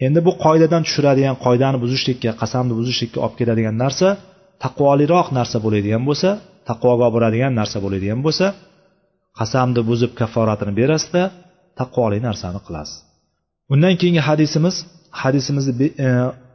Endi 0.06 0.20
bu 0.28 0.32
qoidadan 0.46 0.82
tushiradigan 0.88 1.36
qoidani 1.46 1.78
buzishlikka 1.84 2.32
qasamni 2.42 2.74
buzishlikka 2.80 3.18
olib 3.26 3.36
keladigan 3.40 3.76
narsa 3.84 4.08
taqvoliroq 4.64 5.28
narsa 5.40 5.58
bo'ladigan 5.66 6.04
bo'lsa 6.10 6.30
taqvoga 6.70 7.04
olib 7.08 7.16
boradigan 7.16 7.52
narsa 7.60 7.78
bo'ladigan 7.84 8.20
bo'lsa 8.26 8.46
qasamni 9.40 9.82
buzib 9.90 10.12
kafforatini 10.20 10.74
berasizda 10.80 11.24
taqvoli 11.81 12.19
narsani 12.29 12.61
qilasiz 12.67 12.97
undan 13.73 13.95
keyingi 14.01 14.23
hadisimiz 14.29 14.77
hadisimizni 15.23 15.87
e, 16.05 16.09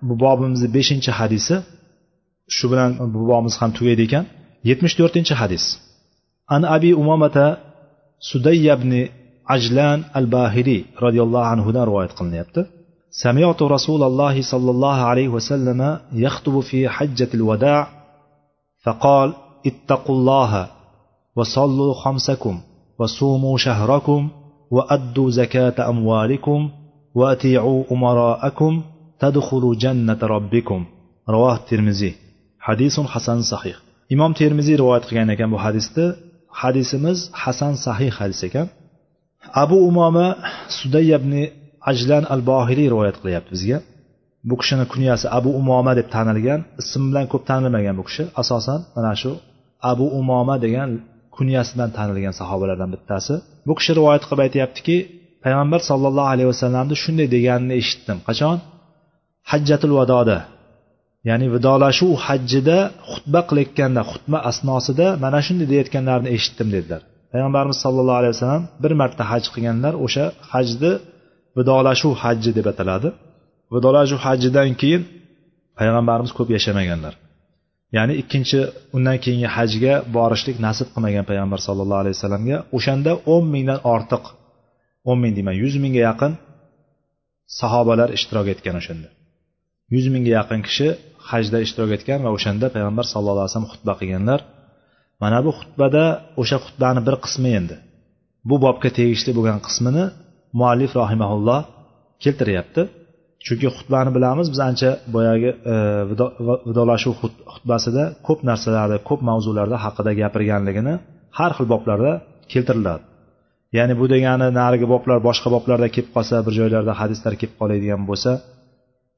bu 0.08 0.14
bobimizni 0.24 0.70
beshinchi 0.78 1.12
hadisi 1.20 1.56
shu 2.56 2.66
bilan 2.72 2.92
bu 3.14 3.20
bobimiz 3.30 3.56
ham 3.62 3.72
tugaydi 3.78 4.02
ekan 4.08 4.26
yetmish 4.70 4.96
to'rtinchi 5.00 5.34
hadis 5.42 5.66
an 6.56 6.62
abi 6.76 6.90
umomata 7.02 7.46
sudayya 8.30 8.74
ibn 8.80 8.92
ajlan 9.56 10.00
al 10.20 10.26
bahiriy 10.36 10.82
roziyallohu 11.06 11.48
anhudan 11.54 11.84
rivoyat 11.90 12.14
qilinyapti 12.20 12.62
سمعت 13.12 13.62
رسول 13.62 14.04
الله 14.04 14.42
صلى 14.42 14.72
الله 14.72 14.98
عليه 15.12 15.28
وسلم 15.28 16.00
يخطب 16.14 16.60
في 16.60 16.90
حجة 16.90 17.30
الوداع 17.34 17.88
فقال 18.84 19.34
اتقوا 19.66 20.16
الله 20.16 20.68
وصلوا 21.36 21.94
خمسكم 21.94 22.62
وصوموا 23.00 23.58
شهركم 23.58 24.30
وأدوا 24.74 25.30
زكاة 25.30 25.90
أموالكم 25.90 26.70
وأطيعوا 27.16 27.84
أمراءكم 27.92 28.82
تدخلوا 29.20 29.76
جنة 29.76 30.20
ربكم 30.36 30.86
رواه 31.30 31.56
الترمذي 31.56 32.12
حديث 32.60 33.00
حسن 33.00 33.42
صحيح 33.42 33.78
imom 34.14 34.32
termiziy 34.40 34.76
rivoyat 34.82 35.04
qilgan 35.10 35.30
ekan 35.36 35.50
bu 35.54 35.58
hadisni 35.66 36.06
hadisimiz 36.62 37.20
hasan 37.44 37.74
sahih 37.86 38.12
hadis 38.20 38.42
ekan 38.48 38.68
abu 39.64 39.78
umoma 39.90 40.28
suday 40.78 41.08
ibn 41.18 41.34
ajlan 41.92 42.24
al 42.34 42.42
bohiriy 42.50 42.88
rivoyat 42.94 43.18
qilyapti 43.22 43.52
bizga 43.56 43.78
bu 44.50 44.56
kishini 44.62 44.86
kunyasi 44.94 45.26
abu 45.38 45.50
umoma 45.62 45.92
deb 46.00 46.08
tanilgan 46.16 46.60
ism 46.82 47.04
bilan 47.10 47.26
ko'p 47.32 47.44
tanilmagan 47.50 47.96
bu 48.00 48.04
kishi 48.10 48.24
asosan 48.42 48.80
mana 48.96 49.14
shu 49.22 49.32
abu 49.92 50.06
umoma 50.20 50.56
degan 50.66 50.90
kunyasi 51.36 51.72
bilan 51.76 51.92
tanilgan 51.98 52.34
sahobalardan 52.40 52.90
bittasi 52.96 53.36
Bu 53.67 53.73
kishi 53.79 53.93
rivoyat 53.99 54.25
qilib 54.29 54.41
aytyaptiki 54.47 54.97
payg'ambar 55.45 55.81
sollallohu 55.91 56.29
alayhi 56.35 56.49
vasallamni 56.53 56.97
shunday 57.03 57.27
deganini 57.37 57.75
eshitdim. 57.81 58.19
Qachon? 58.29 58.57
Hajjatul 59.51 59.95
vadoda. 60.01 60.39
Ya'ni 61.29 61.47
vidolashuv 61.55 62.13
hajjida 62.27 62.79
xutba 63.11 63.41
qilayotganda 63.49 64.03
xutba 64.11 64.39
asnosida 64.51 65.07
mana 65.25 65.39
shunday 65.47 65.67
deyayotganlarini 65.73 66.31
eshitdim 66.37 66.69
dedilar. 66.77 67.03
Payg'ambarimiz 67.33 67.79
sollallohu 67.85 68.19
alayhi 68.21 68.35
vasallam 68.37 68.65
bir 68.83 68.93
marta 69.01 69.23
haj 69.33 69.45
qilganlar 69.55 69.95
o'sha 70.05 70.25
hajni 70.53 70.93
vidolashuv 71.59 72.13
hajji 72.23 72.51
deb 72.59 72.67
ataladi. 72.73 73.09
Vidolashuv 73.75 74.21
hajjidan 74.27 74.71
keyin 74.81 75.03
payg'ambarimiz 75.79 76.33
ko'p 76.39 76.49
yashamaganlar. 76.57 77.15
Ya'ni 77.97 78.15
ikkinchi 78.23 78.61
undan 78.97 79.17
keyingi 79.25 79.49
hajga 79.57 79.95
borishlik 80.17 80.57
nasib 80.67 80.89
qilmagan 80.95 81.25
payg'ambar 81.31 81.61
sallallohu 81.67 82.01
alayhi 82.03 82.17
vasallamga. 82.19 82.57
O'shanda 82.77 83.13
o'n 83.35 83.45
mingdan 83.55 83.81
ortiq 83.95 84.25
o'n 85.11 85.19
ming 85.23 85.33
deyman 85.37 85.57
yuz 85.63 85.75
mingga 85.85 86.03
yaqin 86.09 86.33
sahobalar 87.61 88.09
ishtirok 88.17 88.47
etgan 88.55 88.75
o'shanda. 88.81 89.09
Yuz 89.95 90.07
mingga 90.15 90.31
yaqin 90.39 90.61
kishi 90.67 90.89
hajda 91.31 91.59
ishtirok 91.67 91.91
etgan 91.97 92.21
va 92.27 92.31
o'shanda 92.37 92.67
payg'ambar 92.75 93.05
sallallohu 93.13 93.45
alayhi 93.45 93.53
vasallam 93.53 93.71
xutba 93.75 93.93
qilganlar. 94.01 94.41
Mana 95.23 95.39
bu 95.47 95.51
xutbada 95.61 96.05
o'sha 96.41 96.57
xutbani 96.65 97.01
bir 97.07 97.17
qismi 97.25 97.51
endi. 97.61 97.77
Bu 98.49 98.57
bobga 98.65 98.91
tegishli 98.99 99.31
bo'lgan 99.39 99.61
qismini 99.67 100.05
muallif 100.59 100.93
rohimaulloh 101.01 101.61
keltiryapti. 102.23 102.83
Chunki 103.47 103.69
xutbani 103.77 104.11
bilamiz 104.17 104.47
biz 104.53 104.61
ancha 104.69 104.91
boyagi 105.15 105.51
e, 105.73 105.75
vidolashuv 106.69 107.15
xutbasida 107.53 108.05
ko'p 108.27 108.41
narsalarni 108.51 108.99
ko'p 109.09 109.21
mavzularda 109.31 109.77
haqida 109.85 110.11
gapirganligini 110.21 110.95
har 111.39 111.51
xil 111.57 111.67
boblarda 111.73 112.13
keltiriladi. 112.53 113.03
Ya'ni 113.77 113.95
bu 114.01 114.07
degani 114.15 114.47
narigi 114.61 114.87
boblar 114.95 115.19
boshqa 115.29 115.49
boblarda 115.55 115.89
kelib 115.95 116.11
qolsa 116.17 116.35
bir 116.47 116.53
joylarda 116.59 116.93
hadislar 117.01 117.33
kelib 117.41 117.55
qoladigan 117.61 118.03
bo'lsa 118.11 118.31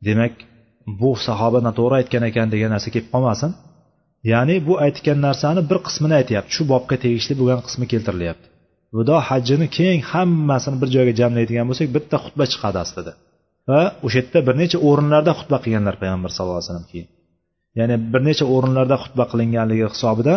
demak 0.09 0.35
bu 1.01 1.11
sahoba 1.27 1.59
noto'g'ri 1.69 1.95
aytgan 2.01 2.25
ekan 2.31 2.49
degan 2.55 2.71
narsa 2.75 2.89
kelib 2.95 3.09
qolmasin. 3.15 3.51
Ya'ni 4.33 4.57
bu 4.69 4.75
aytgan 4.87 5.19
narsani 5.27 5.61
bir 5.71 5.79
qismini 5.87 6.15
aytyapti. 6.21 6.51
Shu 6.57 6.63
bobga 6.73 6.97
tegishli 7.05 7.35
bo'lgan 7.41 7.61
qismi 7.67 7.87
keltirilyapti. 7.93 8.47
Vido 8.97 9.17
hajjini 9.29 9.67
keng 9.79 10.01
hammasini 10.13 10.77
bir 10.83 10.89
joyga 10.97 11.13
jamlaydigan 11.21 11.67
bo'lsak 11.71 11.89
bitta 11.97 12.17
xutba 12.25 12.45
chiqadi 12.53 12.79
aslida. 12.85 13.13
Va 13.71 13.81
o'sha 14.07 14.19
yerda 14.21 14.39
bir 14.49 14.55
necha 14.63 14.79
o'rinlarda 14.89 15.33
xutba 15.39 15.57
qilganlar 15.65 15.95
payg'ambar 16.03 16.31
sallallohu 16.37 16.59
alayhi 16.59 16.71
vasallam 16.71 16.89
keyin 16.93 17.09
ya'ni 17.79 17.97
bir 18.13 18.23
necha 18.29 18.45
o'rinlarda 18.55 18.97
xutba 19.03 19.25
qilinganligi 19.33 19.87
hisobida 19.95 20.35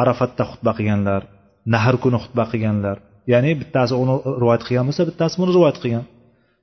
arafatda 0.00 0.42
xutba 0.50 0.72
qilganlar 0.78 1.22
nahr 1.74 1.94
kuni 2.02 2.18
xutba 2.24 2.44
qilganlar. 2.52 2.96
Ya'ni 3.32 3.50
bittasi 3.60 3.94
uni 4.02 4.14
rivoyat 4.42 4.62
qilgan 4.66 4.84
bo'lsa 4.88 5.02
bittasi 5.10 5.34
buni 5.40 5.50
rivoyat 5.56 5.78
qilgan. 5.82 6.04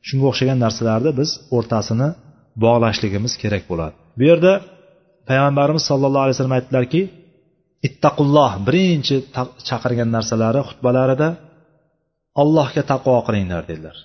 Shunga 0.08 0.26
o'xshagan 0.32 0.58
narsalarni 0.66 1.12
biz 1.20 1.30
o'rtasini 1.58 2.10
bog'lashligimiz 2.64 3.34
kerak 3.42 3.64
bo'ladi. 3.72 3.96
Bu 4.18 4.24
yerda 4.30 4.54
payg'ambarimiz 5.30 5.84
sollallohu 5.90 6.24
alayhi 6.26 6.36
vasallam 6.36 6.58
aytdilarki 6.60 7.02
ittaqulloh 7.88 8.52
birinchi 8.68 9.16
chaqirgan 9.70 10.10
narsalari 10.16 10.62
xutbalarida 10.70 11.28
allohga 12.42 12.84
taqvo 12.92 13.18
qilinglar 13.28 13.64
dedilar. 13.72 13.98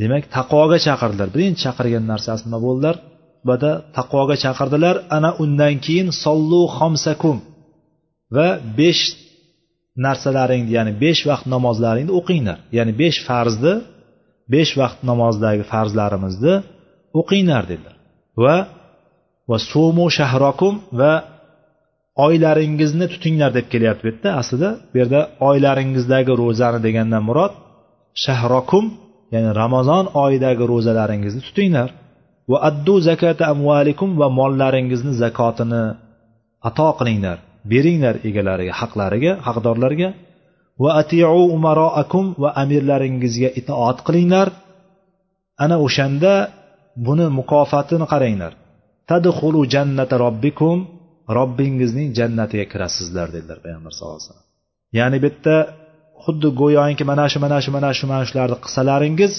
Demak 0.00 0.24
taqvoga 0.36 0.78
chaqirdilar. 0.86 1.28
Birinchi 1.34 1.60
chaqirgan 1.66 2.04
narsasi 2.12 2.42
nima 2.46 2.58
bo'ldilar? 2.66 2.96
Xutbada 3.38 3.72
taqvoga 3.96 4.36
chaqirdilar. 4.44 4.96
Ana 5.16 5.30
undan 5.42 5.74
keyin 5.86 6.08
sollu 6.22 6.62
xomsakum 6.76 7.36
va 8.36 8.48
besh 8.80 9.02
narsalaringni 10.06 10.70
ya'ni 10.76 10.92
besh 11.04 11.22
vaqt 11.30 11.46
namozlaringni 11.54 12.12
o'qinglar. 12.18 12.58
Ya'ni 12.76 12.92
besh 13.02 13.18
farzni 13.28 13.74
besh 14.54 14.72
vaqt 14.80 14.98
namozdagi 15.10 15.64
farzlarimizni 15.72 16.54
o'qinglar 17.20 17.64
dedilar. 17.70 17.96
Va 18.44 18.56
va 19.50 19.58
sumu 19.70 20.06
shahrokum 20.18 20.74
va 21.00 21.12
oylaringizni 22.26 23.06
tutinglar 23.12 23.50
deb 23.58 23.66
kelyapti 23.72 24.02
bu 24.04 24.08
yerda. 24.10 24.28
Aslida 24.40 24.70
bu 24.92 24.96
yerda 25.00 25.20
oylaringizdagi 25.48 26.32
ro'zani 26.42 26.78
degandan 26.86 27.22
murod 27.28 27.52
shahrokum 28.24 28.84
ya'ni 29.32 29.50
ramazon 29.62 30.04
oyidagi 30.24 30.64
ro'zalaringizni 30.72 31.42
tutinglar. 31.48 31.90
Va 32.50 32.58
addu 32.68 32.94
zakata 33.08 33.44
amvalikum 33.54 34.10
va 34.20 34.28
mollaringizni 34.38 35.12
zakotini 35.22 35.82
ato 36.68 36.88
qilinglar 36.98 37.38
beringlar 37.72 38.14
egalariga 38.28 38.74
haqlariga 38.80 39.32
haqdorlarga 39.46 40.08
va 40.82 40.90
atiu 41.02 41.42
umaroakum 41.56 42.24
va 42.42 42.50
amirlaringizga 42.62 43.50
itoat 43.60 43.98
qilinglar. 44.06 44.48
Ana 45.64 45.76
o'shanda 45.86 46.32
buni 47.06 47.26
mukofotini 47.38 48.06
qaranglar. 48.12 48.52
Tadxulu 49.10 49.60
jannata 49.74 50.14
robbikum 50.24 50.78
robbingizning 51.38 52.08
jannatiga 52.18 52.64
kirasizlar 52.72 53.26
dedilar 53.34 53.58
payg'ambar 53.64 53.92
sallallohu 53.94 54.18
alayhi 54.18 54.30
vasallam. 54.30 54.48
Ya'ni 54.98 55.16
bu 55.22 55.28
yerda 55.30 55.56
xuddi 56.24 56.48
go'yoki 56.60 57.04
mana 57.10 57.24
shu 57.32 57.38
mana 57.44 57.58
shu 57.64 57.70
mana 57.76 57.90
shu 57.98 58.04
mana 58.10 58.22
shularni 58.28 58.56
qilsalaringiz 58.64 59.32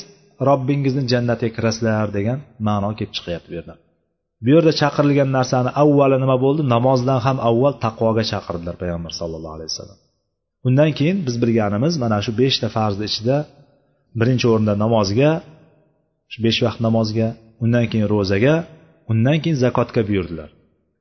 robbingizni 0.48 1.04
jannatiga 1.14 1.52
kirasizlar 1.58 2.08
degan 2.18 2.40
ma'no 2.68 2.90
kelib 2.98 3.14
chiqyapti 3.18 3.48
bu 3.52 3.56
yerda. 3.60 3.74
Bu 4.44 4.50
yerda 4.56 4.72
chaqirilgan 4.82 5.30
narsani 5.38 5.72
avvali 5.84 6.18
nima 6.24 6.38
bo'ldi? 6.46 6.62
Namozdan 6.76 7.20
ham 7.26 7.38
avval 7.50 7.74
taqvoga 7.86 8.24
chaqirdilar 8.32 8.76
payg'ambar 8.82 9.12
sallallohu 9.20 9.56
alayhi 9.58 9.72
vasallam. 9.74 10.00
Undan 10.68 10.92
keyin 10.98 11.18
biz 11.28 11.36
bilganimiz 11.44 11.94
mana 12.04 12.18
shu 12.26 12.32
beshta 12.42 12.68
farzni 12.76 13.06
ichida 13.12 13.38
birinchi 14.20 14.46
o'rinda 14.52 14.74
namozga 14.84 15.32
shu 16.32 16.40
besh 16.46 16.60
vaqt 16.66 16.80
namozga 16.88 17.28
undan 17.64 17.86
keyin 17.92 18.08
ro'zaga 18.14 18.56
undan 19.12 19.38
keyin 19.44 19.58
zakotga 19.64 20.02
buyurdilar. 20.10 20.50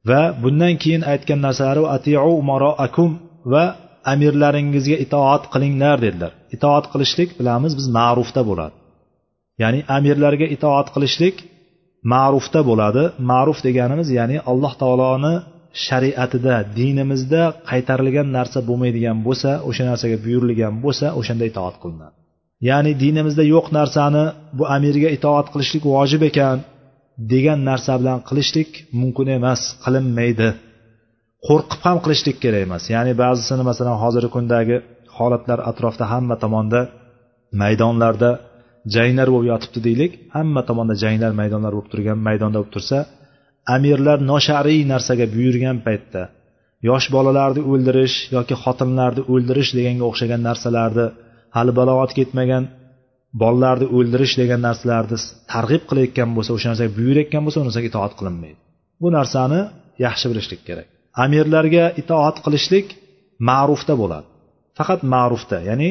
Va 0.09 0.22
bundan 0.43 0.74
keyin 0.83 1.03
aytgan 1.12 1.41
narsalari 1.47 1.83
atiu 1.97 2.31
umaroakum 2.43 3.11
va 3.53 3.64
amirlaringizga 4.12 4.96
itoat 5.05 5.42
qilinglar 5.53 5.96
dedilar. 6.05 6.32
Itoat 6.57 6.84
qilishlik 6.92 7.30
bilamiz 7.38 7.72
biz 7.78 7.86
ma'rufda 7.98 8.42
bo'ladi. 8.51 8.74
Ya'ni 9.62 9.80
amirlarga 9.96 10.46
itoat 10.57 10.88
qilishlik 10.94 11.36
ma'rufda 12.12 12.61
bo'ladi. 12.70 13.03
Ma'ruf 13.30 13.59
deganimiz 13.66 14.09
ya'ni 14.18 14.36
alloh 14.51 14.72
taoloni 14.82 15.34
shariatida 15.86 16.55
dinimizda 16.78 17.42
qaytarilgan 17.70 18.28
narsa 18.36 18.59
bo'lmaydigan 18.68 19.18
bo'lsa 19.26 19.51
o'sha 19.68 19.84
narsaga 19.90 20.16
buyurilgan 20.24 20.74
bo'lsa 20.84 21.07
o'shanda 21.18 21.44
itoat 21.51 21.76
qilinadi. 21.82 22.14
Ya'ni 22.68 22.92
dinimizda 23.03 23.44
yo'q 23.55 23.66
narsani 23.78 24.24
bu 24.59 24.64
amirga 24.76 25.09
itoat 25.16 25.46
qilishlik 25.53 25.84
vojib 25.94 26.22
ekan 26.30 26.59
degan 27.32 27.59
narsa 27.70 27.92
bilan 28.01 28.18
qilishlik 28.28 28.70
mumkin 29.01 29.26
emas 29.38 29.61
qilinmaydi. 29.84 30.48
Qo'rqib 31.49 31.80
ham 31.86 31.99
qilishlik 32.05 32.36
kerak 32.45 32.62
emas. 32.66 32.82
Ya'ni 32.95 33.12
ba'zisini 33.22 33.62
masalan 33.70 33.97
hozirgi 34.03 34.30
kundagi 34.36 34.76
holatlar 35.18 35.59
atrofda 35.70 36.05
hamma 36.12 36.36
tomonda 36.45 36.80
maydonlarda 37.62 38.30
janglar 38.95 39.28
bo'lib 39.34 39.49
yotibdi 39.53 39.80
deylik 39.88 40.12
hamma 40.36 40.62
tomonda 40.68 40.95
janglar 41.05 41.32
maydonlar 41.41 41.72
bo'lib 41.76 41.91
turgan 41.93 42.18
maydonda 42.28 42.59
bo'lib 42.61 42.72
tursa 42.76 42.99
amirlar 43.76 44.18
noshariy 44.32 44.80
narsaga 44.93 45.26
buyurgan 45.34 45.76
paytda 45.86 46.22
yosh 46.88 47.07
bolalarni 47.16 47.62
o'ldirish 47.72 48.16
yoki 48.36 48.55
xotinlarni 48.62 49.22
o'ldirish 49.32 49.70
deganga 49.78 50.05
o'xshagan 50.11 50.41
narsalarni 50.49 51.07
hali 51.57 51.72
balog'at 51.80 52.12
ketmagan 52.18 52.64
bolalarni 53.43 53.86
o'ldirish 53.97 54.34
degan 54.41 54.61
narsalarni 54.68 55.16
targ'ib 55.53 55.82
qilayotgan 55.91 56.30
bo'lsa 56.36 56.51
o'sha 56.57 56.68
narsaga 56.70 56.93
buyurayotgan 56.99 57.43
bo'lsa 57.47 57.59
u 57.62 57.64
narsaga 57.68 57.86
itoat 57.93 58.12
qilinmaydi. 58.18 58.59
Bu 59.03 59.09
narsani 59.18 59.61
yaxshi 60.07 60.26
bilishlik 60.32 60.61
kerak. 60.68 60.88
Amirlarga 61.25 61.85
itoat 62.01 62.37
qilishlik 62.45 62.87
ma'rufda 63.49 63.95
bo'ladi. 64.03 64.27
Faqat 64.79 65.01
ma'rufda 65.15 65.59
ya'ni 65.69 65.91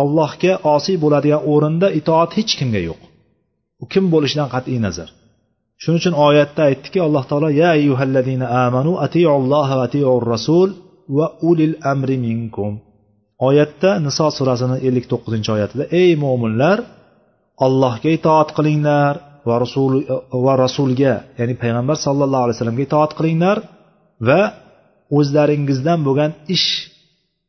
allohga 0.00 0.52
osiy 0.74 0.96
bo'ladigan 1.04 1.42
o'rinda 1.52 1.88
itoat 2.00 2.30
hech 2.38 2.52
kimga 2.58 2.80
yo'q. 2.88 3.00
U 3.82 3.84
kim 3.92 4.04
bo'lishidan 4.14 4.48
qat'iy 4.54 4.78
nazar. 4.86 5.08
Shuning 5.82 5.98
uchun 6.02 6.14
oyatda 6.28 6.60
aytdiki 6.70 6.98
alloh 7.06 7.24
taolo 7.30 7.48
ya 7.62 7.68
ayyuhallazina 7.78 8.46
amanu 8.66 8.92
atiulloh 9.06 9.68
va 9.78 9.82
atiur 9.88 10.22
rasul 10.34 10.68
va 11.16 11.26
ulil 11.50 11.74
amri 11.92 12.16
minkum. 12.26 12.72
Oyatda 13.48 13.90
niso 14.06 14.26
surasini 14.38 14.76
ellik 14.88 15.06
to'qqizinchi 15.12 15.50
oyatida 15.56 15.84
ey 16.00 16.10
mo'minlar 16.24 16.78
allohga 17.66 18.10
itoat 18.18 18.48
qilinglar 18.56 19.14
va 19.48 19.54
rasul 19.64 19.92
va 20.44 20.52
rasulga 20.64 21.14
ya'ni 21.38 21.54
payg'ambar 21.62 21.96
sallallohu 22.06 22.44
alayhi 22.44 22.56
vasallamga 22.56 22.84
itoat 22.88 23.12
qilinglar 23.18 23.56
va 24.28 24.40
o'zlaringizdan 25.18 26.00
bo'lgan 26.06 26.32
ish 26.56 26.68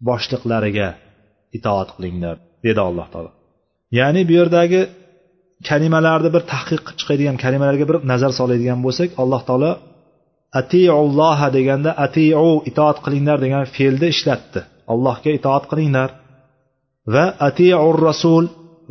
boshliqlariga 0.08 0.90
itoat 1.58 1.90
qilinglar 1.96 2.36
dedi 2.66 2.80
alloh 2.90 3.08
taolo. 3.14 3.32
Ya'ni 4.00 4.22
bu 4.30 4.34
yerdagi 4.40 4.82
kalimalarni 5.70 6.30
bir 6.36 6.44
tahqiq 6.54 6.84
chiqadigan 7.00 7.38
kalimalarga 7.44 7.86
bir 7.90 7.98
nazar 8.12 8.32
soladigan 8.40 8.80
bo'lsak 8.86 9.10
alloh 9.22 9.42
taolo 9.50 9.72
atiulloha 10.62 11.48
deganda 11.58 11.92
atiu 12.06 12.52
itoat 12.70 12.98
qilinglar 13.06 13.38
degan 13.46 13.64
fe'lni 13.76 14.08
ishlatdi. 14.16 14.60
Allohga 14.94 15.32
itoat 15.40 15.64
qilinglar 15.72 16.10
va 17.14 17.26
atiur 17.48 17.96
rasul 18.10 18.44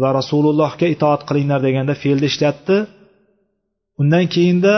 va 0.02 0.08
rasulullohga 0.18 0.86
itoat 0.94 1.22
qilinglar 1.28 1.60
deganda 1.68 1.94
fe'lni 2.02 2.26
ishlatdi. 2.32 2.76
Undan 4.00 4.24
keyinda 4.34 4.74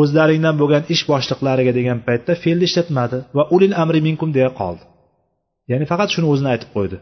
o'zlaringdan 0.00 0.54
bo'lgan 0.60 0.82
ish 0.94 1.02
boshliqlariga 1.10 1.72
degan 1.78 1.98
paytda 2.06 2.32
fe'lni 2.44 2.64
ishlatmadi 2.68 3.18
va 3.36 3.42
ulil 3.54 3.74
amri 3.82 4.00
minkum 4.08 4.30
deya 4.36 4.50
qoldi. 4.60 4.84
Ya'ni 5.70 5.84
faqat 5.92 6.08
shuni 6.14 6.26
o'zini 6.32 6.48
aytib 6.54 6.70
qo'ydi. 6.76 6.96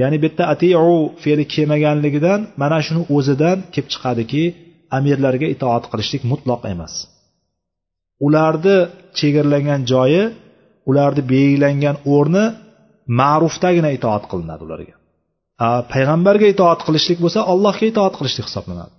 Ya'ni 0.00 0.16
bu 0.22 0.26
yerda 0.28 0.44
atiu 0.54 0.94
fe'li 1.22 1.44
kelmaganligidan 1.54 2.40
mana 2.62 2.78
shuni 2.86 3.02
o'zidan 3.16 3.58
kelib 3.74 3.88
chiqadiki 3.92 4.42
amirlarga 4.98 5.46
itoat 5.54 5.84
qilishlik 5.90 6.22
mutloq 6.32 6.62
emas. 6.72 6.94
Ularni 8.26 8.76
chegaralangan 9.18 9.80
joyi 9.92 10.22
ularni 10.90 11.22
belgilangan 11.32 11.96
o'rni 12.14 12.44
ma'rufdagina 13.20 13.90
itoat 13.98 14.24
qilinadi 14.30 14.62
ularga. 14.66 14.94
Payg'ambarga 15.92 16.46
itoat 16.54 16.80
qilishlik 16.86 17.18
bo'lsa 17.24 17.40
allohga 17.52 17.84
itoat 17.92 18.14
qilishlik 18.18 18.46
hisoblanadi. 18.50 18.94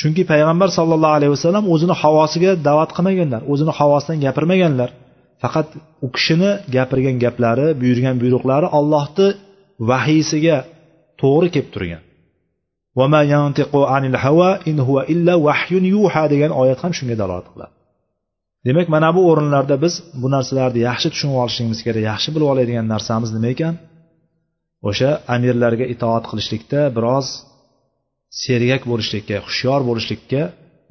Chunki 0.00 0.22
payg'ambar 0.32 0.68
sollallohu 0.78 1.14
alayhi 1.18 1.32
vasallam 1.36 1.64
o'zini 1.74 1.94
havosiga 2.02 2.50
da'vat 2.68 2.90
qilmaganlar 2.96 3.42
o'zini 3.52 3.72
havosidan 3.78 4.18
gapirmaganlar. 4.26 4.90
Faqat 5.42 5.68
u 6.06 6.08
kishini 6.16 6.50
gapirgan 6.74 7.16
gaplari 7.24 7.66
buyurgan 7.80 8.16
buyruqlari 8.22 8.66
allohni 8.78 9.28
vahiysiga 9.90 10.56
to'g'ri 11.20 11.48
kelib 11.54 11.70
turgan. 11.74 12.02
Degan 16.32 16.52
oyat 16.62 16.78
ham 16.84 16.92
shunga 16.98 17.16
dalolat 17.22 17.46
qiladi. 17.52 17.74
Demak 18.66 18.86
mana 18.94 19.08
bu 19.16 19.20
o'rinlarda 19.30 19.76
biz 19.84 19.94
bu 20.22 20.26
narsalarni 20.34 20.80
yaxshi 20.88 21.08
tushunib 21.12 21.36
olishligimiz 21.42 21.80
kerak 21.86 22.02
yaxshi 22.10 22.28
bilib 22.34 22.48
oladigan 22.52 22.86
narsamiz 22.94 23.30
nima 23.36 23.48
ekan? 23.54 23.74
O'sha 24.88 25.10
amirlarga 25.34 25.86
itoat 25.94 26.24
qilishlikda 26.30 26.80
biroz 26.96 27.26
sergak 28.42 28.82
bo'lishlikka 28.90 29.36
hushyor 29.46 29.80
bo'lishlikka 29.88 30.42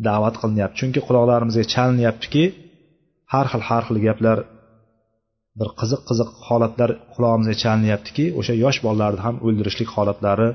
da'vat 0.07 0.35
qilinyapti. 0.41 0.75
Chunki 0.81 0.99
quloqlarimizga 1.07 1.65
chalinyaptiki 1.73 2.43
har 3.33 3.45
xil 3.51 3.61
har 3.69 3.83
xil 3.87 3.97
gaplar 4.07 4.37
bir 5.59 5.69
qiziq 5.79 6.01
qiziq 6.09 6.29
holatlar 6.47 6.89
qulog'imizga 7.13 7.55
chalinyaptiki 7.63 8.25
o'sha 8.39 8.53
yosh 8.63 8.79
bolalarni 8.85 9.21
ham 9.25 9.35
o'ldirishlik 9.45 9.89
holatlari 9.95 10.49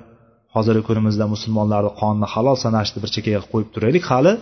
hozirgi 0.55 0.83
kunimizda 0.89 1.25
musulmonlarni 1.35 1.91
qonini 2.01 2.29
halol 2.35 2.57
sanashni 2.65 2.99
bir 3.03 3.11
chekkaga 3.15 3.41
qo'yib 3.53 3.69
turaylik. 3.75 4.05
Hali 4.13 4.33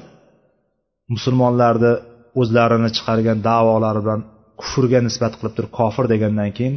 musulmonlarni 1.15 1.93
o'zlarini 2.41 2.91
chiqargan 2.97 3.39
da'volari 3.49 4.01
bilan 4.05 4.21
kufrga 4.61 5.01
nisbat 5.07 5.33
qilib 5.39 5.55
turib 5.57 5.73
kofir 5.79 6.05
degandan 6.13 6.51
keyin 6.59 6.75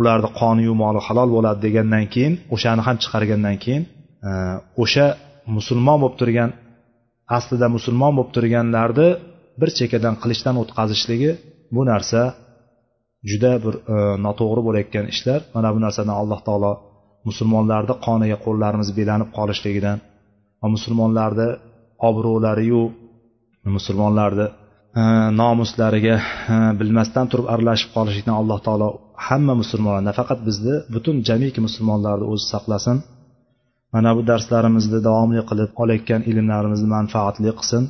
ularni 0.00 0.28
qoniyu 0.40 0.72
moli 0.82 1.00
halol 1.06 1.28
bo'ladi 1.36 1.58
degandan 1.66 2.04
keyin 2.14 2.34
o'shani 2.54 2.82
ham 2.86 2.96
chiqargandan 3.02 3.56
keyin 3.64 3.82
o'sha 4.82 5.06
musulmon 5.56 5.98
bo'lib 6.02 6.16
turgan 6.20 6.50
aslida 7.36 7.66
musulmon 7.76 8.12
bo'lib 8.16 8.30
turganlarni 8.36 9.08
bir 9.60 9.70
chekkadan 9.78 10.14
qilichdan 10.22 10.56
o'tkazishligi 10.62 11.30
bu 11.74 11.82
narsa 11.90 12.20
juda 13.30 13.52
bir 13.64 13.74
e, 13.94 13.96
noto'g'ri 14.26 14.62
bo'layotgan 14.66 15.06
ishlar. 15.14 15.40
Mana 15.54 15.68
bu 15.74 15.80
narsadan 15.84 16.14
alloh 16.22 16.40
taolo 16.48 16.72
musulmonlarni 17.28 17.94
qoniga 18.06 18.38
qo'llarimiz 18.46 18.88
belanib 18.98 19.30
qolishligidan 19.38 19.98
va 20.60 20.66
musulmonlarni 20.76 21.48
obro'lariyu 22.08 22.82
musulmonlarni 23.76 24.46
e, 25.00 25.02
nomuslariga 25.40 26.16
e, 26.54 26.56
bilmasdan 26.80 27.26
turib 27.30 27.46
aralashib 27.54 27.90
qolishlikdan 27.96 28.36
alloh 28.40 28.58
taolo 28.66 28.88
hamma 29.26 29.54
musulmonlar 29.62 30.02
nafaqat 30.10 30.40
bizni 30.48 30.74
butun 30.94 31.16
jamiki 31.28 31.60
musulmonlarni 31.66 32.24
o'zi 32.32 32.46
saqlasin. 32.54 32.96
mana 33.93 34.09
bu 34.17 34.21
darslarimizni 34.31 34.99
davomli 35.07 35.41
qilib 35.49 35.69
olayotgan 35.83 36.21
ilmlarimizni 36.31 36.89
manfaatli 36.97 37.51
qilsin 37.59 37.85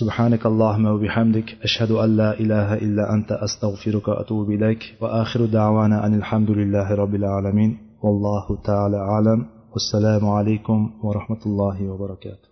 سبحانك 0.00 0.42
اللهم 0.46 0.86
وبحمدك 0.94 1.48
أشهد 1.66 1.90
أن 2.04 2.10
لا 2.20 2.30
إله 2.42 2.68
إلا 2.74 3.14
أنت 3.14 3.30
أستغفرك 3.46 4.08
وأتوب 4.08 4.50
إليك 4.50 4.82
وآخر 5.00 5.40
دعوانا 5.58 6.06
أن 6.06 6.14
الحمد 6.20 6.50
لله 6.50 6.88
رب 7.02 7.14
العالمين 7.14 7.78
والله 8.04 8.46
تعالى 8.64 8.96
أعلم 8.96 9.46
والسلام 9.72 10.28
عليكم 10.28 10.90
ورحمة 11.04 11.42
الله 11.46 11.88
وبركاته 11.90 12.47